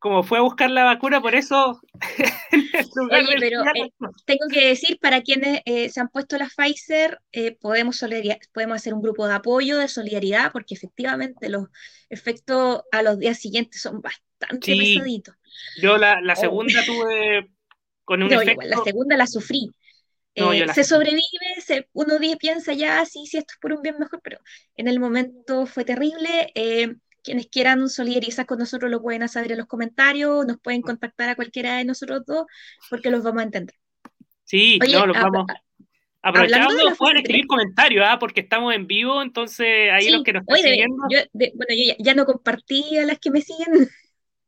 como 0.05 0.21
fue 0.21 0.37
a 0.37 0.41
buscar 0.41 0.69
la 0.69 0.83
vacuna, 0.83 1.19
por 1.19 1.33
eso. 1.33 1.81
Oye, 3.11 3.37
pero 3.39 3.63
eh, 3.73 3.91
tengo 4.27 4.45
que 4.51 4.67
decir, 4.67 4.99
para 5.01 5.23
quienes 5.23 5.61
eh, 5.65 5.89
se 5.89 5.99
han 5.99 6.09
puesto 6.09 6.37
la 6.37 6.47
Pfizer, 6.47 7.19
eh, 7.31 7.57
podemos, 7.59 8.05
podemos 8.53 8.75
hacer 8.75 8.93
un 8.93 9.01
grupo 9.01 9.27
de 9.27 9.33
apoyo, 9.33 9.79
de 9.79 9.87
solidaridad, 9.87 10.51
porque 10.51 10.75
efectivamente 10.75 11.49
los 11.49 11.69
efectos 12.07 12.83
a 12.91 13.01
los 13.01 13.17
días 13.17 13.39
siguientes 13.39 13.81
son 13.81 13.99
bastante 13.99 14.77
pesaditos. 14.77 15.33
Yo 15.81 15.97
la, 15.97 16.21
la 16.21 16.33
oh. 16.33 16.35
segunda 16.35 16.85
tuve 16.85 17.49
con 18.03 18.21
un 18.21 18.31
efecto... 18.31 18.67
la 18.67 18.77
segunda 18.83 19.17
la 19.17 19.25
sufrí. 19.25 19.71
se 20.35 20.83
sobrevive, 20.83 21.61
se, 21.65 21.89
uno 21.93 22.19
piensa 22.39 22.73
ya, 22.73 23.03
sí, 23.05 23.25
sí, 23.25 23.37
esto 23.37 23.53
es 23.53 23.59
por 23.59 23.73
un 23.73 23.81
bien 23.81 23.95
mejor, 23.97 24.21
pero 24.23 24.37
en 24.75 24.87
el 24.87 24.99
momento 24.99 25.65
fue 25.65 25.83
terrible. 25.83 26.51
Quienes 27.25 27.47
quieran 27.47 27.89
solidarizar 27.89 28.45
con 28.45 28.59
nosotros 28.59 28.91
lo 28.91 29.01
pueden 29.01 29.23
hacer 29.23 29.51
en 29.51 29.57
los 29.57 29.67
comentarios, 29.67 30.45
nos 30.45 30.59
pueden 30.59 30.81
contactar 30.81 31.29
a 31.29 31.35
cualquiera 31.35 31.77
de 31.77 31.83
nosotros 31.83 32.23
dos, 32.25 32.45
porque 32.89 33.09
los 33.09 33.23
vamos 33.23 33.41
a 33.41 33.45
entender. 33.45 33.75
Sí, 34.43 34.79
no, 34.79 35.07
los 35.07 35.17
vamos. 35.17 35.47
Aprovechando, 36.21 36.95
pueden 36.97 37.17
escribir 37.17 37.45
comentarios, 37.45 38.05
¿ah? 38.07 38.17
porque 38.19 38.41
estamos 38.41 38.73
en 38.73 38.87
vivo, 38.87 39.21
entonces 39.21 39.91
ahí 39.91 40.09
los 40.09 40.23
que 40.23 40.33
nos 40.33 40.41
están 40.41 40.57
siguiendo. 40.57 40.95
bueno, 41.33 41.65
yo 41.69 41.93
ya, 41.99 42.13
no 42.13 42.25
compartí 42.25 42.97
a 42.97 43.05
las 43.05 43.19
que 43.19 43.31
me 43.31 43.41
siguen. 43.41 43.89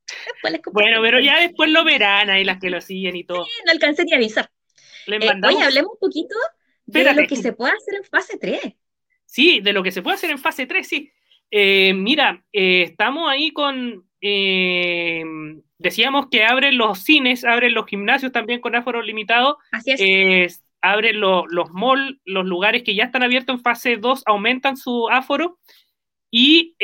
bueno, 0.73 1.01
pero 1.01 1.19
ya 1.19 1.39
después 1.39 1.69
lo 1.69 1.83
verán 1.83 2.29
ahí 2.29 2.43
las 2.43 2.59
que 2.59 2.69
lo 2.69 2.81
siguen 2.81 3.15
y 3.15 3.23
todo. 3.23 3.43
Sí, 3.45 3.51
no 3.65 3.71
alcancé 3.71 4.05
ni 4.05 4.13
a 4.13 4.15
avisar. 4.15 4.49
Eh, 5.07 5.19
oye, 5.47 5.63
hablemos 5.63 5.91
un 5.93 5.99
poquito 5.99 6.35
de 6.85 7.13
lo 7.13 7.27
que 7.27 7.35
se 7.35 7.53
puede 7.53 7.73
hacer 7.73 7.95
en 7.95 8.03
fase 8.03 8.37
3. 8.39 8.59
Sí, 9.25 9.59
de 9.61 9.73
lo 9.73 9.83
que 9.83 9.91
se 9.91 10.01
puede 10.01 10.15
hacer 10.15 10.31
en 10.31 10.39
fase 10.39 10.65
3, 10.65 10.87
sí. 10.87 11.11
Eh, 11.51 11.93
mira, 11.93 12.43
eh, 12.51 12.83
estamos 12.83 13.29
ahí 13.29 13.51
con. 13.51 14.05
Eh, 14.21 15.23
decíamos 15.77 16.27
que 16.29 16.43
abren 16.43 16.77
los 16.77 16.99
cines, 16.99 17.45
abren 17.45 17.73
los 17.73 17.85
gimnasios 17.85 18.31
también 18.31 18.61
con 18.61 18.75
aforo 18.75 19.01
limitado. 19.01 19.57
Así 19.71 19.91
es. 19.91 20.63
abren 20.81 21.19
los 21.19 21.69
malls, 21.71 22.19
los 22.25 22.45
lugares 22.45 22.83
que 22.83 22.95
ya 22.95 23.05
están 23.05 23.23
abiertos 23.23 23.55
en 23.55 23.61
fase 23.61 23.97
2 23.97 24.23
aumentan 24.25 24.77
su 24.77 25.07
aforo. 25.09 25.59
Y 26.29 26.75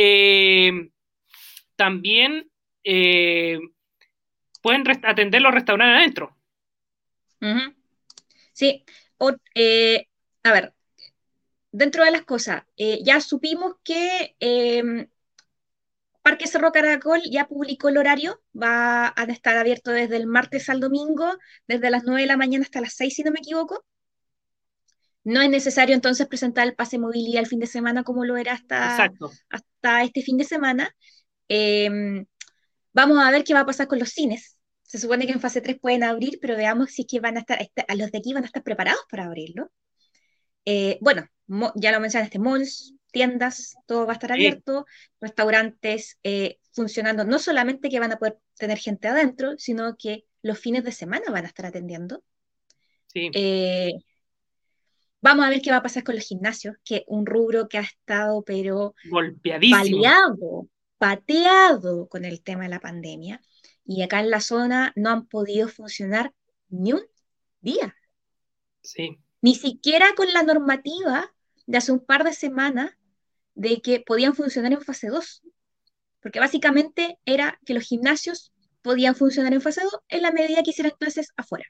también 1.75 2.50
pueden 4.62 4.84
atender 5.03 5.41
los 5.41 5.53
restaurantes 5.53 5.98
adentro. 5.98 6.38
Sí. 8.53 8.86
a 9.20 10.51
ver, 10.51 10.74
dentro 11.74 12.06
de 12.06 12.12
las 12.12 12.22
cosas, 12.24 12.63
eh, 12.77 13.00
ya 13.03 13.20
supimos 13.20 13.74
que 13.84 14.36
em, 14.39 15.08
Parque 16.22 16.48
Cerro 16.48 16.72
Caracol 16.72 17.22
ya 17.30 17.48
publicó 17.48 17.89
el 17.89 17.98
horario, 17.98 18.42
va 18.60 19.13
a 19.15 19.24
estar 19.24 19.58
abierto 19.58 19.92
desde 19.92 20.15
el 20.18 20.27
martes 20.27 20.70
al 20.70 20.80
domingo, 20.80 21.38
desde 21.68 21.89
las 21.89 22.03
9 22.06 22.22
de 22.22 22.27
la 22.27 22.38
mañana 22.38 22.63
hasta 22.63 22.80
las 22.80 22.94
6, 22.94 23.15
si 23.15 23.24
no 23.24 23.32
me 23.32 23.39
equivoco. 23.39 23.84
No 25.25 25.42
es 25.42 25.50
necesario 25.50 25.96
entonces 25.96 26.27
presentar 26.27 26.68
el 26.68 26.75
pase 26.75 27.00
movilidad 27.00 27.42
el 27.42 27.48
fin 27.48 27.60
de 27.60 27.68
semana 27.68 28.03
como 28.03 28.25
lo 28.25 28.38
era 28.38 28.53
hasta, 28.53 29.10
hasta 29.50 30.03
este 30.03 30.22
fin 30.22 30.38
de 30.38 30.44
semana. 30.44 30.96
Em, 31.48 32.25
vamos 32.94 33.18
a 33.20 33.32
ver 33.32 33.44
qué 33.44 33.53
va 33.53 33.62
a 33.62 33.65
pasar 33.65 33.88
con 33.88 34.00
los 34.00 34.10
cines. 34.10 34.58
Se 34.84 35.00
supone 35.00 35.25
que 35.25 35.34
en 35.34 35.42
fase 35.42 35.62
3 35.62 35.80
pueden 35.80 36.03
abrir, 36.03 36.39
pero 36.42 36.56
veamos 36.56 36.92
si 36.92 37.01
es 37.03 37.08
que 37.10 37.20
van 37.20 37.38
a 37.38 37.39
estar, 37.42 37.62
este, 37.62 37.86
a 37.88 37.96
los 37.96 38.12
de 38.12 38.20
aquí 38.20 38.34
van 38.34 38.44
a 38.44 38.48
estar 38.48 38.63
preparados 38.63 39.01
para 39.10 39.25
abrirlo. 39.25 39.72
Eh, 40.65 40.98
bueno, 41.01 41.27
ya 41.75 41.91
lo 41.91 42.00
mencionaste, 42.00 42.39
malls, 42.39 42.93
tiendas, 43.12 43.75
todo 43.86 44.05
va 44.05 44.13
a 44.13 44.15
estar 44.15 44.32
abierto, 44.32 44.86
restaurantes 45.22 46.20
eh, 46.24 46.58
funcionando, 46.72 47.25
no 47.25 47.38
solamente 47.39 47.89
que 47.89 48.00
van 48.00 48.12
a 48.12 48.17
poder 48.17 48.39
tener 48.58 48.77
gente 48.79 49.08
adentro, 49.08 49.53
sino 49.58 49.96
que 49.98 50.25
los 50.41 50.60
fines 50.60 50.84
de 50.84 50.91
semana 50.91 51.25
van 51.29 51.46
a 51.46 51.48
estar 51.48 51.65
atendiendo. 51.65 52.24
Sí. 53.08 53.29
Eh, 53.34 53.93
vamos 55.22 55.46
a 55.46 55.50
ver 55.50 55.62
qué 55.62 55.70
va 55.70 55.77
a 55.77 55.84
pasar 55.84 56.03
con 56.03 56.15
los 56.15 56.25
gimnasios, 56.25 56.75
que 56.84 57.03
un 57.08 57.25
rubro 57.25 57.70
que 57.70 57.77
ha 57.77 57.82
estado, 57.82 58.41
pero 58.43 58.96
golpeadísimo. 59.10 60.67
pateado 60.98 62.08
con 62.08 62.25
el 62.25 62.41
tema 62.41 62.63
de 62.63 62.70
la 62.70 62.79
pandemia. 62.79 63.41
Y 63.86 64.01
acá 64.01 64.22
en 64.22 64.29
la 64.29 64.39
zona 64.39 64.93
no 64.96 65.10
han 65.10 65.27
podido 65.27 65.67
funcionar 65.67 66.34
ni 66.70 66.93
un 66.93 67.01
día. 67.62 67.96
Sí. 68.82 69.20
Ni 69.44 69.56
siquiera 69.56 70.16
con 70.16 70.32
la 70.32 70.42
normativa 70.42 71.34
de 71.66 71.78
hace 71.78 71.92
un 71.92 72.00
par 72.00 72.24
de 72.24 72.32
semanas 72.32 72.92
de 73.56 73.82
que 73.82 74.00
podían 74.00 74.36
funcionar 74.36 74.72
en 74.72 74.82
fase 74.82 75.08
2. 75.08 75.44
Porque 76.22 76.40
básicamente 76.40 77.20
era 77.26 77.60
que 77.66 77.74
los 77.74 77.84
gimnasios 77.84 78.54
podían 78.82 79.16
funcionar 79.16 79.54
en 79.54 79.60
fase 79.60 79.82
2 79.84 80.00
en 80.08 80.22
la 80.22 80.32
medida 80.32 80.64
que 80.64 80.70
hicieran 80.70 80.94
clases 80.98 81.34
afuera, 81.36 81.66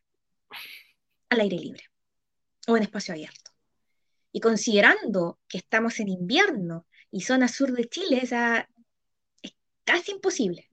al 1.29 1.39
aire 1.39 1.57
libre 1.57 1.83
o 2.67 2.77
en 2.77 2.83
espacio 2.83 3.15
abierto. 3.15 3.49
Y 4.31 4.39
considerando 4.39 5.39
que 5.47 5.57
estamos 5.57 5.99
en 5.99 6.09
invierno 6.09 6.85
y 7.09 7.21
zona 7.21 7.47
sur 7.47 7.71
de 7.71 7.89
Chile, 7.89 8.19
es 8.21 9.53
casi 9.83 10.11
imposible. 10.11 10.69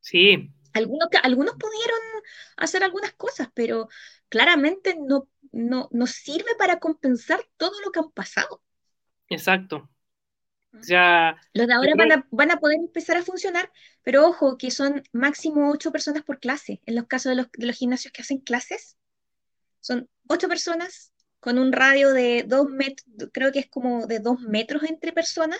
Sí. 0.00 0.50
Algunos, 0.72 1.08
algunos 1.22 1.54
pudieron 1.54 1.98
hacer 2.56 2.84
algunas 2.84 3.12
cosas, 3.12 3.48
pero 3.54 3.88
claramente 4.28 4.96
no, 4.98 5.28
no, 5.52 5.88
no 5.92 6.06
sirve 6.06 6.54
para 6.58 6.78
compensar 6.78 7.40
todo 7.56 7.72
lo 7.84 7.90
que 7.90 8.00
han 8.00 8.10
pasado. 8.10 8.62
Exacto. 9.28 9.88
Ya, 10.86 11.36
los 11.52 11.66
de 11.66 11.74
ahora 11.74 11.92
van 11.96 12.12
a, 12.12 12.26
van 12.30 12.50
a, 12.50 12.56
poder 12.56 12.78
empezar 12.78 13.18
a 13.18 13.22
funcionar, 13.22 13.70
pero 14.02 14.26
ojo, 14.26 14.56
que 14.56 14.70
son 14.70 15.02
máximo 15.12 15.70
ocho 15.70 15.92
personas 15.92 16.22
por 16.22 16.40
clase. 16.40 16.80
En 16.86 16.94
los 16.94 17.06
casos 17.06 17.30
de 17.30 17.36
los, 17.36 17.52
de 17.52 17.66
los 17.66 17.76
gimnasios 17.76 18.10
que 18.10 18.22
hacen 18.22 18.38
clases, 18.38 18.96
son 19.80 20.08
ocho 20.28 20.48
personas 20.48 21.12
con 21.40 21.58
un 21.58 21.72
radio 21.72 22.12
de 22.12 22.44
dos 22.46 22.70
metros, 22.70 23.04
creo 23.32 23.52
que 23.52 23.58
es 23.58 23.68
como 23.68 24.06
de 24.06 24.20
dos 24.20 24.40
metros 24.40 24.84
entre 24.84 25.12
personas. 25.12 25.58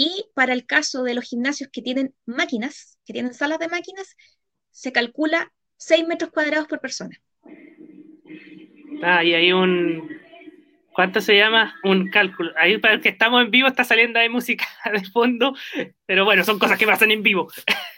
Y 0.00 0.26
para 0.32 0.52
el 0.52 0.64
caso 0.64 1.02
de 1.02 1.12
los 1.12 1.24
gimnasios 1.24 1.70
que 1.72 1.82
tienen 1.82 2.14
máquinas, 2.24 3.00
que 3.04 3.12
tienen 3.12 3.34
salas 3.34 3.58
de 3.58 3.66
máquinas, 3.66 4.14
se 4.70 4.92
calcula 4.92 5.52
seis 5.76 6.06
metros 6.06 6.30
cuadrados 6.30 6.68
por 6.68 6.80
persona. 6.80 7.20
Ah, 9.02 9.24
y 9.24 9.34
hay 9.34 9.52
un, 9.52 10.08
¿Cuánto 10.92 11.20
se 11.20 11.36
llama? 11.36 11.74
Un 11.82 12.10
cálculo. 12.10 12.52
Ahí 12.56 12.78
para 12.78 12.94
el 12.94 13.00
que 13.00 13.08
estamos 13.08 13.42
en 13.42 13.50
vivo 13.50 13.66
está 13.66 13.82
saliendo 13.82 14.20
ahí 14.20 14.28
música 14.28 14.66
de 14.92 15.04
fondo, 15.04 15.52
pero 16.06 16.24
bueno, 16.24 16.44
son 16.44 16.60
cosas 16.60 16.78
que 16.78 16.86
pasan 16.86 17.10
en 17.10 17.24
vivo. 17.24 17.48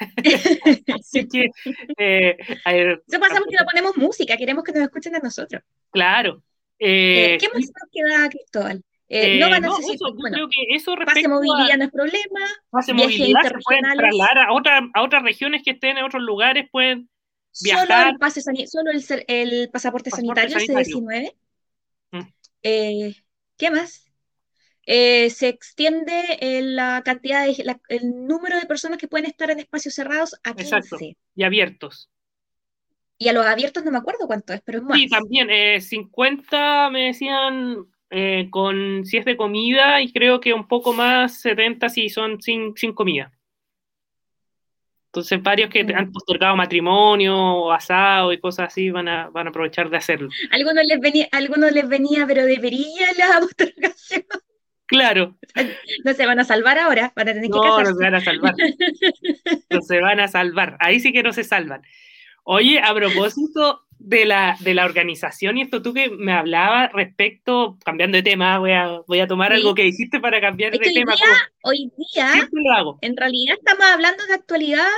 Así 0.99 1.29
que. 1.29 1.51
Eh, 1.99 2.37
Eso 2.39 3.21
pasa 3.21 3.41
porque 3.41 3.57
no 3.59 3.67
ponemos 3.67 3.97
música, 3.99 4.39
queremos 4.39 4.65
que 4.65 4.73
nos 4.73 4.85
escuchen 4.85 5.15
a 5.17 5.19
nosotros. 5.19 5.63
Claro. 5.91 6.43
Eh, 6.79 7.37
¿Qué 7.39 7.49
más 7.49 7.71
nos 7.79 7.91
queda, 7.93 8.29
Cristóbal? 8.31 8.83
Eh, 9.13 9.41
no 9.41 9.51
van 9.51 9.65
a 9.65 9.67
no, 9.67 9.77
eso, 9.77 10.15
bueno, 10.15 10.37
creo 10.37 10.49
que 10.49 10.77
eso 10.77 10.95
pase 11.05 11.27
movilidad 11.27 11.77
no 11.77 11.85
es 11.85 11.91
problema. 11.91 12.41
Pase 12.71 12.93
movilidad 12.93 13.43
se 13.43 13.55
pueden 13.65 13.83
trasladar 13.83 14.39
a, 14.39 14.53
otra, 14.53 14.89
a 14.95 15.03
otras 15.03 15.25
regiones 15.25 15.63
que 15.65 15.73
estén 15.73 15.99
en 15.99 16.05
otros 16.05 16.23
lugares, 16.23 16.69
pueden 16.71 17.11
viajar. 17.61 17.89
Solo 17.89 18.11
el, 18.11 18.19
pase, 18.19 18.41
solo 18.41 18.91
el, 18.93 19.25
el 19.27 19.71
pasaporte, 19.71 20.11
sanitario, 20.11 20.57
el 20.57 20.69
C19. 20.69 21.35
Eh, 22.63 23.17
¿Qué 23.57 23.71
más? 23.73 24.07
Eh, 24.87 25.31
se 25.31 25.49
extiende 25.49 26.39
la 26.63 27.03
cantidad 27.05 27.45
de 27.45 27.77
el 27.89 28.27
número 28.27 28.61
de 28.61 28.67
personas 28.67 28.99
que 28.99 29.09
pueden 29.09 29.27
estar 29.27 29.51
en 29.51 29.59
espacios 29.59 29.95
cerrados 29.95 30.37
a 30.45 30.55
15. 30.55 30.77
Exacto. 30.77 30.99
Y 31.35 31.43
abiertos. 31.43 32.11
Y 33.19 33.29
a 33.29 33.33
los 33.33 33.45
abiertos 33.45 33.85
no 33.85 33.91
me 33.91 33.99
acuerdo 33.99 34.29
cuánto 34.29 34.53
es, 34.53 34.63
pero 34.63 34.79
es 34.79 34.85
más. 34.85 34.97
Sí, 34.97 35.09
también, 35.09 35.81
50 35.81 36.87
eh, 36.87 36.91
me 36.91 37.07
decían 37.07 37.87
con 38.51 39.05
si 39.05 39.17
es 39.17 39.25
de 39.25 39.37
comida 39.37 40.01
y 40.01 40.13
creo 40.13 40.41
que 40.41 40.53
un 40.53 40.67
poco 40.67 40.93
más 40.93 41.41
70 41.41 41.89
si 41.89 42.09
son 42.09 42.41
sin, 42.43 42.77
sin 42.77 42.93
comida. 42.93 43.33
Entonces, 45.11 45.43
varios 45.43 45.71
que 45.71 45.81
han 45.81 46.13
postergado 46.13 46.55
matrimonio 46.55 47.37
o 47.37 47.73
asado 47.73 48.33
y 48.33 48.39
cosas 48.39 48.69
así 48.69 48.91
van 48.91 49.09
a, 49.09 49.29
van 49.31 49.49
a 49.49 49.51
aprovechar 49.51 49.91
de 49.91 49.97
hacerlo. 49.97 50.29
Algunos 50.53 50.85
les 50.87 51.01
venía, 51.01 51.29
algunos 51.33 51.73
les 51.73 51.89
venía 51.89 52.25
pero 52.29 52.45
de 52.45 52.61
perilla 52.61 53.09
la 53.19 53.41
postergación. 53.41 54.25
Claro. 54.87 55.37
No 56.05 56.15
se 56.15 56.27
van 56.27 56.39
a 56.39 56.45
salvar 56.45 56.79
ahora, 56.79 57.13
van 57.17 57.29
a 57.29 57.33
tener 57.33 57.51
que 57.51 57.57
No, 57.57 57.83
no 57.83 57.95
se 57.95 58.05
van 58.05 58.15
a 58.15 58.21
salvar. 58.21 58.55
No 59.71 59.83
se 59.83 60.01
van 60.01 60.21
a 60.21 60.29
salvar. 60.29 60.77
Ahí 60.79 61.01
sí 61.01 61.13
que 61.13 61.25
no 61.25 61.33
se 61.33 61.43
salvan. 61.43 61.83
Oye, 62.45 62.81
a 62.81 62.95
propósito 62.95 63.87
de 64.01 64.25
la, 64.25 64.57
de 64.61 64.73
la 64.73 64.87
organización 64.87 65.59
y 65.59 65.63
esto 65.63 65.83
tú 65.83 65.93
que 65.93 66.09
me 66.09 66.33
hablabas 66.33 66.91
respecto, 66.93 67.79
cambiando 67.85 68.17
de 68.17 68.23
tema, 68.23 68.59
voy 68.59 68.73
a, 68.73 69.01
voy 69.07 69.21
a 69.21 69.27
tomar 69.27 69.53
algo 69.53 69.75
que 69.75 69.83
dijiste 69.83 70.21
para 70.21 70.41
cambiar 70.41 70.73
de 70.73 70.79
tema. 70.79 71.15
hoy 71.63 71.93
día, 71.97 72.33
en 73.03 73.17
realidad 73.17 73.57
estamos 73.59 73.85
hablando 73.85 74.25
de 74.27 74.35
actualidad, 74.35 74.89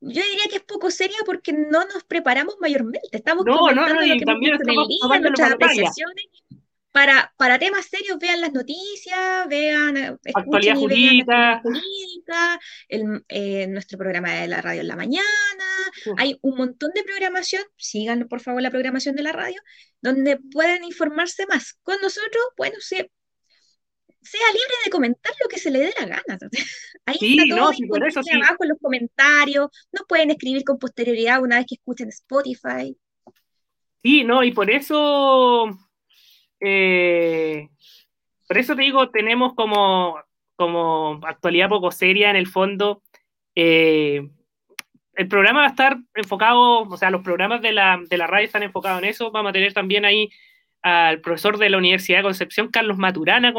yo 0.00 0.22
diría 0.22 0.44
que 0.50 0.56
es 0.56 0.62
poco 0.62 0.90
seria 0.90 1.18
porque 1.24 1.52
no 1.52 1.84
nos 1.84 2.02
preparamos 2.04 2.56
mayormente, 2.60 3.00
estamos 3.12 3.46
no, 3.46 3.70
no, 3.70 3.88
no, 3.88 3.94
lo 3.94 4.00
que 4.00 4.24
también 4.24 4.58
visto 4.58 4.72
en 4.72 4.80
el 4.80 4.88
día, 4.88 5.20
nuestras 5.20 5.52
apreciaciones 5.52 6.26
para, 6.92 7.32
para 7.36 7.58
temas 7.58 7.86
serios, 7.86 8.18
vean 8.18 8.40
las 8.40 8.52
noticias, 8.52 9.48
vean, 9.48 9.96
eh, 9.96 10.16
actualidad 10.34 10.76
jurídica, 10.76 11.62
el, 12.88 13.24
eh, 13.28 13.66
nuestro 13.68 13.96
programa 13.96 14.32
de 14.32 14.48
la 14.48 14.60
radio 14.60 14.80
en 14.80 14.88
la 14.88 14.96
mañana. 14.96 15.24
Hay 16.16 16.38
un 16.42 16.56
montón 16.56 16.90
de 16.94 17.04
programación, 17.04 17.62
sigan 17.76 18.26
por 18.28 18.40
favor 18.40 18.60
la 18.62 18.70
programación 18.70 19.14
de 19.14 19.22
la 19.22 19.32
radio, 19.32 19.60
donde 20.00 20.38
pueden 20.52 20.84
informarse 20.84 21.46
más. 21.46 21.78
Con 21.82 22.00
nosotros, 22.02 22.42
bueno, 22.56 22.76
sea, 22.80 23.06
sea 24.22 24.46
libre 24.48 24.74
de 24.84 24.90
comentar 24.90 25.32
lo 25.42 25.48
que 25.48 25.58
se 25.58 25.70
le 25.70 25.80
dé 25.80 25.94
la 26.00 26.06
gana. 26.06 26.38
Ahí 27.06 27.18
está 27.20 27.56
todo 27.56 27.70
no, 27.70 27.88
por 27.88 28.06
eso, 28.06 28.20
abajo 28.20 28.64
en 28.64 28.68
los 28.68 28.78
comentarios, 28.80 29.68
nos 29.92 30.06
pueden 30.08 30.30
escribir 30.30 30.64
con 30.64 30.78
posterioridad 30.78 31.40
una 31.40 31.58
vez 31.58 31.66
que 31.68 31.76
escuchen 31.76 32.08
Spotify. 32.08 32.96
Sí, 34.02 34.24
no, 34.24 34.42
y 34.42 34.50
por 34.52 34.70
eso 34.70 35.68
eh, 36.60 37.68
por 38.46 38.58
eso 38.58 38.76
te 38.76 38.82
digo, 38.82 39.10
tenemos 39.10 39.54
como, 39.54 40.18
como 40.56 41.20
actualidad 41.24 41.68
poco 41.68 41.90
seria 41.90 42.30
en 42.30 42.36
el 42.36 42.46
fondo. 42.46 43.02
Eh, 43.54 44.28
el 45.14 45.28
programa 45.28 45.60
va 45.60 45.66
a 45.66 45.70
estar 45.70 45.98
enfocado, 46.14 46.82
o 46.82 46.96
sea, 46.96 47.10
los 47.10 47.22
programas 47.22 47.62
de 47.62 47.72
la, 47.72 48.00
de 48.08 48.16
la 48.16 48.26
radio 48.26 48.46
están 48.46 48.62
enfocados 48.62 49.02
en 49.02 49.08
eso. 49.08 49.30
Vamos 49.30 49.50
a 49.50 49.52
tener 49.52 49.72
también 49.72 50.04
ahí 50.04 50.30
al 50.82 51.20
profesor 51.20 51.58
de 51.58 51.70
la 51.70 51.78
Universidad 51.78 52.18
de 52.18 52.24
Concepción, 52.24 52.68
Carlos 52.68 52.96
Maturana, 52.96 53.52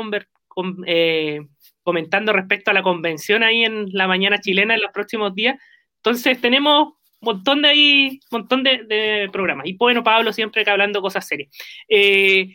eh, 0.87 1.39
comentando 1.83 2.33
respecto 2.33 2.71
a 2.71 2.73
la 2.73 2.83
convención 2.83 3.43
ahí 3.43 3.63
en 3.63 3.89
la 3.93 4.07
mañana 4.07 4.39
chilena 4.39 4.73
en 4.73 4.81
los 4.81 4.91
próximos 4.91 5.33
días. 5.35 5.59
Entonces 5.97 6.41
tenemos 6.41 6.87
un 7.21 7.33
montón 7.33 7.61
de 7.61 7.69
ahí, 7.69 8.19
montón 8.31 8.63
de, 8.63 9.29
programas. 9.31 9.67
Y 9.67 9.73
bueno, 9.73 10.03
Pablo 10.03 10.33
siempre 10.33 10.65
que 10.65 10.71
hablando 10.71 11.01
cosas 11.01 11.27
serias. 11.27 11.55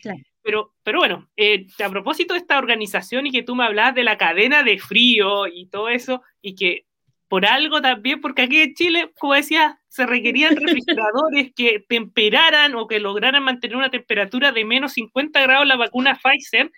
claro. 0.02 0.20
Pero, 0.46 0.72
pero 0.84 1.00
bueno, 1.00 1.28
eh, 1.36 1.66
a 1.84 1.90
propósito 1.90 2.34
de 2.34 2.38
esta 2.38 2.56
organización 2.56 3.26
y 3.26 3.32
que 3.32 3.42
tú 3.42 3.56
me 3.56 3.64
hablabas 3.64 3.96
de 3.96 4.04
la 4.04 4.16
cadena 4.16 4.62
de 4.62 4.78
frío 4.78 5.48
y 5.48 5.66
todo 5.66 5.88
eso, 5.88 6.22
y 6.40 6.54
que 6.54 6.86
por 7.26 7.44
algo 7.46 7.82
también, 7.82 8.20
porque 8.20 8.42
aquí 8.42 8.60
en 8.60 8.74
Chile, 8.74 9.12
como 9.18 9.34
decía, 9.34 9.80
se 9.88 10.06
requerían 10.06 10.54
refrigeradores 10.56 11.52
que 11.52 11.84
temperaran 11.88 12.76
o 12.76 12.86
que 12.86 13.00
lograran 13.00 13.42
mantener 13.42 13.76
una 13.76 13.90
temperatura 13.90 14.52
de 14.52 14.64
menos 14.64 14.92
50 14.92 15.42
grados 15.42 15.66
la 15.66 15.74
vacuna 15.74 16.16
Pfizer. 16.16 16.70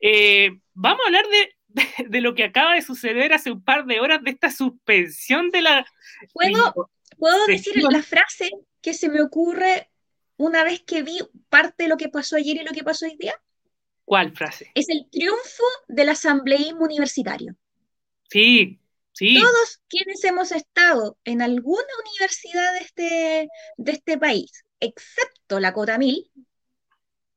Eh, 0.00 0.52
vamos 0.72 1.00
a 1.04 1.08
hablar 1.08 1.26
de, 1.28 2.06
de, 2.08 2.20
lo 2.22 2.34
que 2.34 2.44
acaba 2.44 2.76
de 2.76 2.80
suceder 2.80 3.34
hace 3.34 3.52
un 3.52 3.62
par 3.62 3.84
de 3.84 4.00
horas, 4.00 4.22
de 4.22 4.30
esta 4.30 4.50
suspensión 4.50 5.50
de 5.50 5.60
la... 5.60 5.86
¿Puedo, 6.32 6.88
¿puedo 7.18 7.46
decir 7.46 7.74
la 7.90 8.02
frase 8.02 8.48
que 8.80 8.94
se 8.94 9.10
me 9.10 9.20
ocurre 9.20 9.90
una 10.36 10.64
vez 10.64 10.82
que 10.82 11.02
vi 11.02 11.20
parte 11.48 11.84
de 11.84 11.88
lo 11.88 11.96
que 11.96 12.08
pasó 12.08 12.36
ayer 12.36 12.56
y 12.56 12.64
lo 12.64 12.72
que 12.72 12.84
pasó 12.84 13.06
hoy 13.06 13.16
día? 13.18 13.34
¿Cuál 14.04 14.36
frase? 14.36 14.70
Es 14.74 14.88
el 14.88 15.08
triunfo 15.10 15.64
del 15.88 16.10
asambleísmo 16.10 16.84
universitario. 16.84 17.56
Sí, 18.30 18.80
sí. 19.12 19.40
Todos 19.40 19.80
quienes 19.88 20.22
hemos 20.24 20.52
estado 20.52 21.18
en 21.24 21.42
alguna 21.42 21.88
universidad 22.04 22.72
de 22.74 22.78
este, 22.78 23.48
de 23.76 23.92
este 23.92 24.18
país, 24.18 24.64
excepto 24.80 25.58
la 25.58 25.72
Cota 25.72 25.98
Mil, 25.98 26.30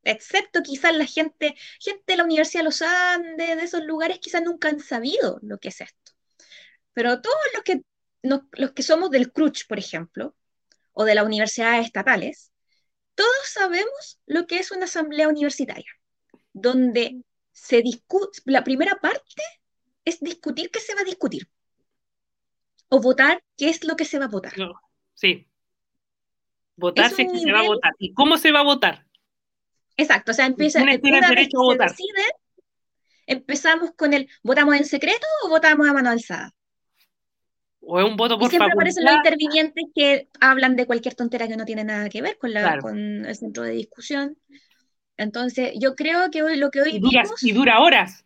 excepto 0.03 0.61
quizás 0.61 0.95
la 0.95 1.05
gente, 1.05 1.55
gente 1.79 2.03
de 2.05 2.17
la 2.17 2.23
Universidad 2.23 2.61
de 2.61 2.65
los 2.65 2.81
Andes, 2.81 3.57
de 3.57 3.63
esos 3.63 3.83
lugares, 3.83 4.19
quizás 4.19 4.43
nunca 4.43 4.69
han 4.69 4.79
sabido 4.79 5.39
lo 5.41 5.57
que 5.59 5.69
es 5.69 5.81
esto. 5.81 6.13
Pero 6.93 7.21
todos 7.21 7.37
los 7.53 7.63
que, 7.63 7.81
los 8.21 8.71
que 8.71 8.83
somos 8.83 9.09
del 9.09 9.31
CRUCH, 9.31 9.67
por 9.67 9.79
ejemplo, 9.79 10.35
o 10.93 11.05
de 11.05 11.15
las 11.15 11.25
universidades 11.25 11.85
estatales, 11.85 12.51
todos 13.19 13.49
sabemos 13.51 14.17
lo 14.27 14.47
que 14.47 14.59
es 14.59 14.71
una 14.71 14.85
asamblea 14.85 15.27
universitaria, 15.27 15.91
donde 16.53 17.21
se 17.51 17.81
discute, 17.81 18.39
la 18.45 18.63
primera 18.63 18.95
parte 19.01 19.43
es 20.05 20.21
discutir 20.21 20.71
qué 20.71 20.79
se 20.79 20.95
va 20.95 21.01
a 21.01 21.03
discutir, 21.03 21.49
o 22.87 23.01
votar 23.01 23.43
qué 23.57 23.71
es 23.71 23.83
lo 23.83 23.97
que 23.97 24.05
se 24.05 24.19
va 24.19 24.25
a 24.25 24.29
votar. 24.29 24.53
sí. 25.15 25.45
Votar 26.77 27.11
si 27.11 27.27
se 27.27 27.51
va 27.51 27.59
a 27.59 27.67
votar. 27.67 27.91
¿Y 27.99 28.13
cómo 28.13 28.37
se 28.37 28.53
va 28.53 28.61
a 28.61 28.63
votar? 28.63 29.05
Exacto, 29.97 30.31
o 30.31 30.33
sea, 30.33 30.45
empieza 30.45 30.81
una, 30.81 30.95
derecho 30.95 31.59
a 31.59 31.63
votar. 31.63 31.93
empezamos 33.27 33.91
con 33.97 34.13
el 34.13 34.29
¿votamos 34.43 34.77
en 34.77 34.85
secreto 34.85 35.27
o 35.43 35.49
votamos 35.49 35.89
a 35.89 35.91
mano 35.91 36.09
alzada? 36.09 36.55
O 37.89 37.99
es 37.99 38.05
un 38.05 38.15
voto 38.15 38.37
por 38.37 38.47
y 38.47 38.49
siempre 38.51 38.71
aparecen 38.71 39.03
los 39.03 39.15
intervinientes 39.15 39.85
que 39.95 40.27
hablan 40.39 40.75
de 40.75 40.85
cualquier 40.85 41.15
tontera 41.15 41.47
que 41.47 41.57
no 41.57 41.65
tiene 41.65 41.83
nada 41.83 42.07
que 42.09 42.21
ver 42.21 42.37
con, 42.37 42.53
la, 42.53 42.77
con 42.79 43.25
el 43.25 43.35
centro 43.35 43.63
de 43.63 43.71
discusión. 43.71 44.37
Entonces, 45.17 45.73
yo 45.79 45.95
creo 45.95 46.29
que 46.29 46.43
hoy 46.43 46.57
lo 46.57 46.69
que 46.69 46.81
hoy 46.81 46.95
y 46.95 46.99
dura, 46.99 47.23
y 47.41 47.51
dura 47.51 47.79
horas. 47.79 48.25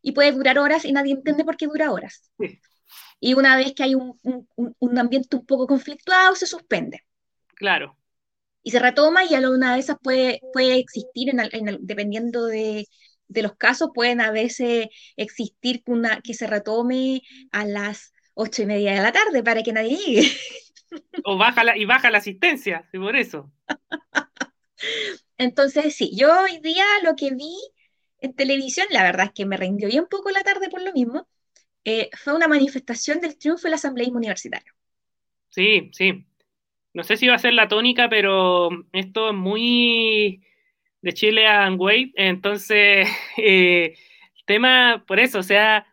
Y 0.00 0.12
puede 0.12 0.32
durar 0.32 0.58
horas 0.58 0.84
y 0.84 0.92
nadie 0.92 1.12
entiende 1.12 1.44
por 1.44 1.56
qué 1.56 1.66
dura 1.66 1.92
horas. 1.92 2.30
Y 3.20 3.34
una 3.34 3.56
vez 3.56 3.72
que 3.74 3.82
hay 3.82 3.94
un, 3.94 4.16
un, 4.22 4.98
ambiente 4.98 5.36
un 5.36 5.44
poco 5.44 5.66
conflictuado, 5.66 6.34
se 6.34 6.46
suspende. 6.46 7.02
Claro 7.54 7.96
y 8.62 8.70
se 8.70 8.78
retoma 8.78 9.24
y 9.24 9.34
a 9.34 9.40
una 9.50 9.74
de 9.74 9.80
esas 9.80 9.96
puede, 10.00 10.40
puede 10.52 10.78
existir, 10.78 11.30
en 11.30 11.78
dependiendo 11.80 12.46
de, 12.46 12.86
los 13.28 13.56
casos, 13.56 13.90
pueden 13.94 14.20
a 14.20 14.30
veces 14.30 14.86
existir 15.16 15.82
una, 15.86 16.20
que 16.20 16.34
se 16.34 16.46
retome 16.46 17.22
a 17.50 17.64
las 17.64 18.11
ocho 18.34 18.62
y 18.62 18.66
media 18.66 18.94
de 18.94 19.02
la 19.02 19.12
tarde 19.12 19.42
para 19.42 19.62
que 19.62 19.72
nadie 19.72 19.96
llegue. 19.96 20.30
O 21.24 21.38
baja 21.38 21.64
la, 21.64 21.76
y 21.76 21.84
baja 21.84 22.10
la 22.10 22.18
asistencia, 22.18 22.88
por 22.92 23.16
eso. 23.16 23.50
Entonces, 25.38 25.94
sí, 25.96 26.10
yo 26.16 26.28
hoy 26.42 26.58
día 26.58 26.84
lo 27.02 27.14
que 27.16 27.30
vi 27.34 27.54
en 28.20 28.34
televisión, 28.34 28.86
la 28.90 29.02
verdad 29.02 29.26
es 29.26 29.32
que 29.32 29.46
me 29.46 29.56
rindió 29.56 29.88
bien 29.88 30.06
poco 30.08 30.30
la 30.30 30.42
tarde 30.42 30.68
por 30.68 30.82
lo 30.82 30.92
mismo, 30.92 31.28
eh, 31.84 32.10
fue 32.22 32.34
una 32.34 32.48
manifestación 32.48 33.20
del 33.20 33.38
triunfo 33.38 33.64
del 33.64 33.74
asambleísmo 33.74 34.18
universitario. 34.18 34.72
Sí, 35.50 35.90
sí, 35.92 36.26
no 36.94 37.04
sé 37.04 37.16
si 37.16 37.28
va 37.28 37.36
a 37.36 37.38
ser 37.38 37.54
la 37.54 37.68
tónica, 37.68 38.08
pero 38.08 38.70
esto 38.92 39.30
es 39.30 39.34
muy 39.36 40.42
de 41.02 41.12
Chile 41.14 41.46
a 41.48 41.72
Way, 41.72 42.12
entonces 42.16 43.08
eh, 43.38 43.96
tema, 44.46 45.04
por 45.06 45.20
eso, 45.20 45.40
o 45.40 45.42
sea, 45.42 45.86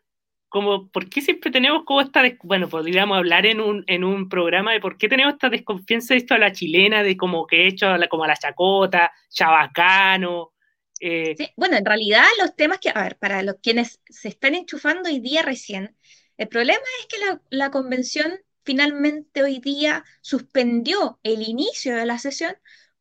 como, 0.49 0.89
¿por 0.89 1.09
qué 1.09 1.21
siempre 1.21 1.51
tenemos 1.51 1.83
como 1.85 2.01
esta, 2.01 2.23
bueno, 2.43 2.67
podríamos 2.67 3.17
hablar 3.17 3.45
en 3.45 3.61
un, 3.61 3.83
en 3.87 4.03
un 4.03 4.27
programa 4.27 4.73
de 4.73 4.79
por 4.79 4.97
qué 4.97 5.07
tenemos 5.07 5.33
esta 5.33 5.49
desconfianza 5.49 6.13
de 6.13 6.19
esto 6.19 6.33
a 6.33 6.39
la 6.39 6.51
chilena, 6.51 7.03
de 7.03 7.15
como 7.15 7.47
que 7.47 7.63
he 7.63 7.67
hecho 7.67 7.87
como 8.09 8.23
a 8.23 8.27
la 8.27 8.35
chacota, 8.35 9.11
chabacano. 9.29 10.53
Eh. 11.01 11.35
bueno, 11.55 11.77
en 11.77 11.85
realidad 11.85 12.25
los 12.41 12.55
temas 12.55 12.79
que, 12.79 12.89
a 12.89 13.03
ver, 13.03 13.17
para 13.17 13.41
los 13.41 13.55
quienes 13.63 14.01
se 14.09 14.27
están 14.27 14.55
enchufando 14.55 15.09
hoy 15.09 15.21
día 15.21 15.43
recién, 15.43 15.95
el 16.37 16.49
problema 16.49 16.83
es 16.99 17.05
que 17.07 17.25
la, 17.25 17.41
la 17.49 17.71
convención 17.71 18.33
finalmente 18.63 19.43
hoy 19.43 19.59
día 19.59 20.03
suspendió 20.21 21.19
el 21.23 21.41
inicio 21.41 21.95
de 21.95 22.05
la 22.05 22.19
sesión 22.19 22.55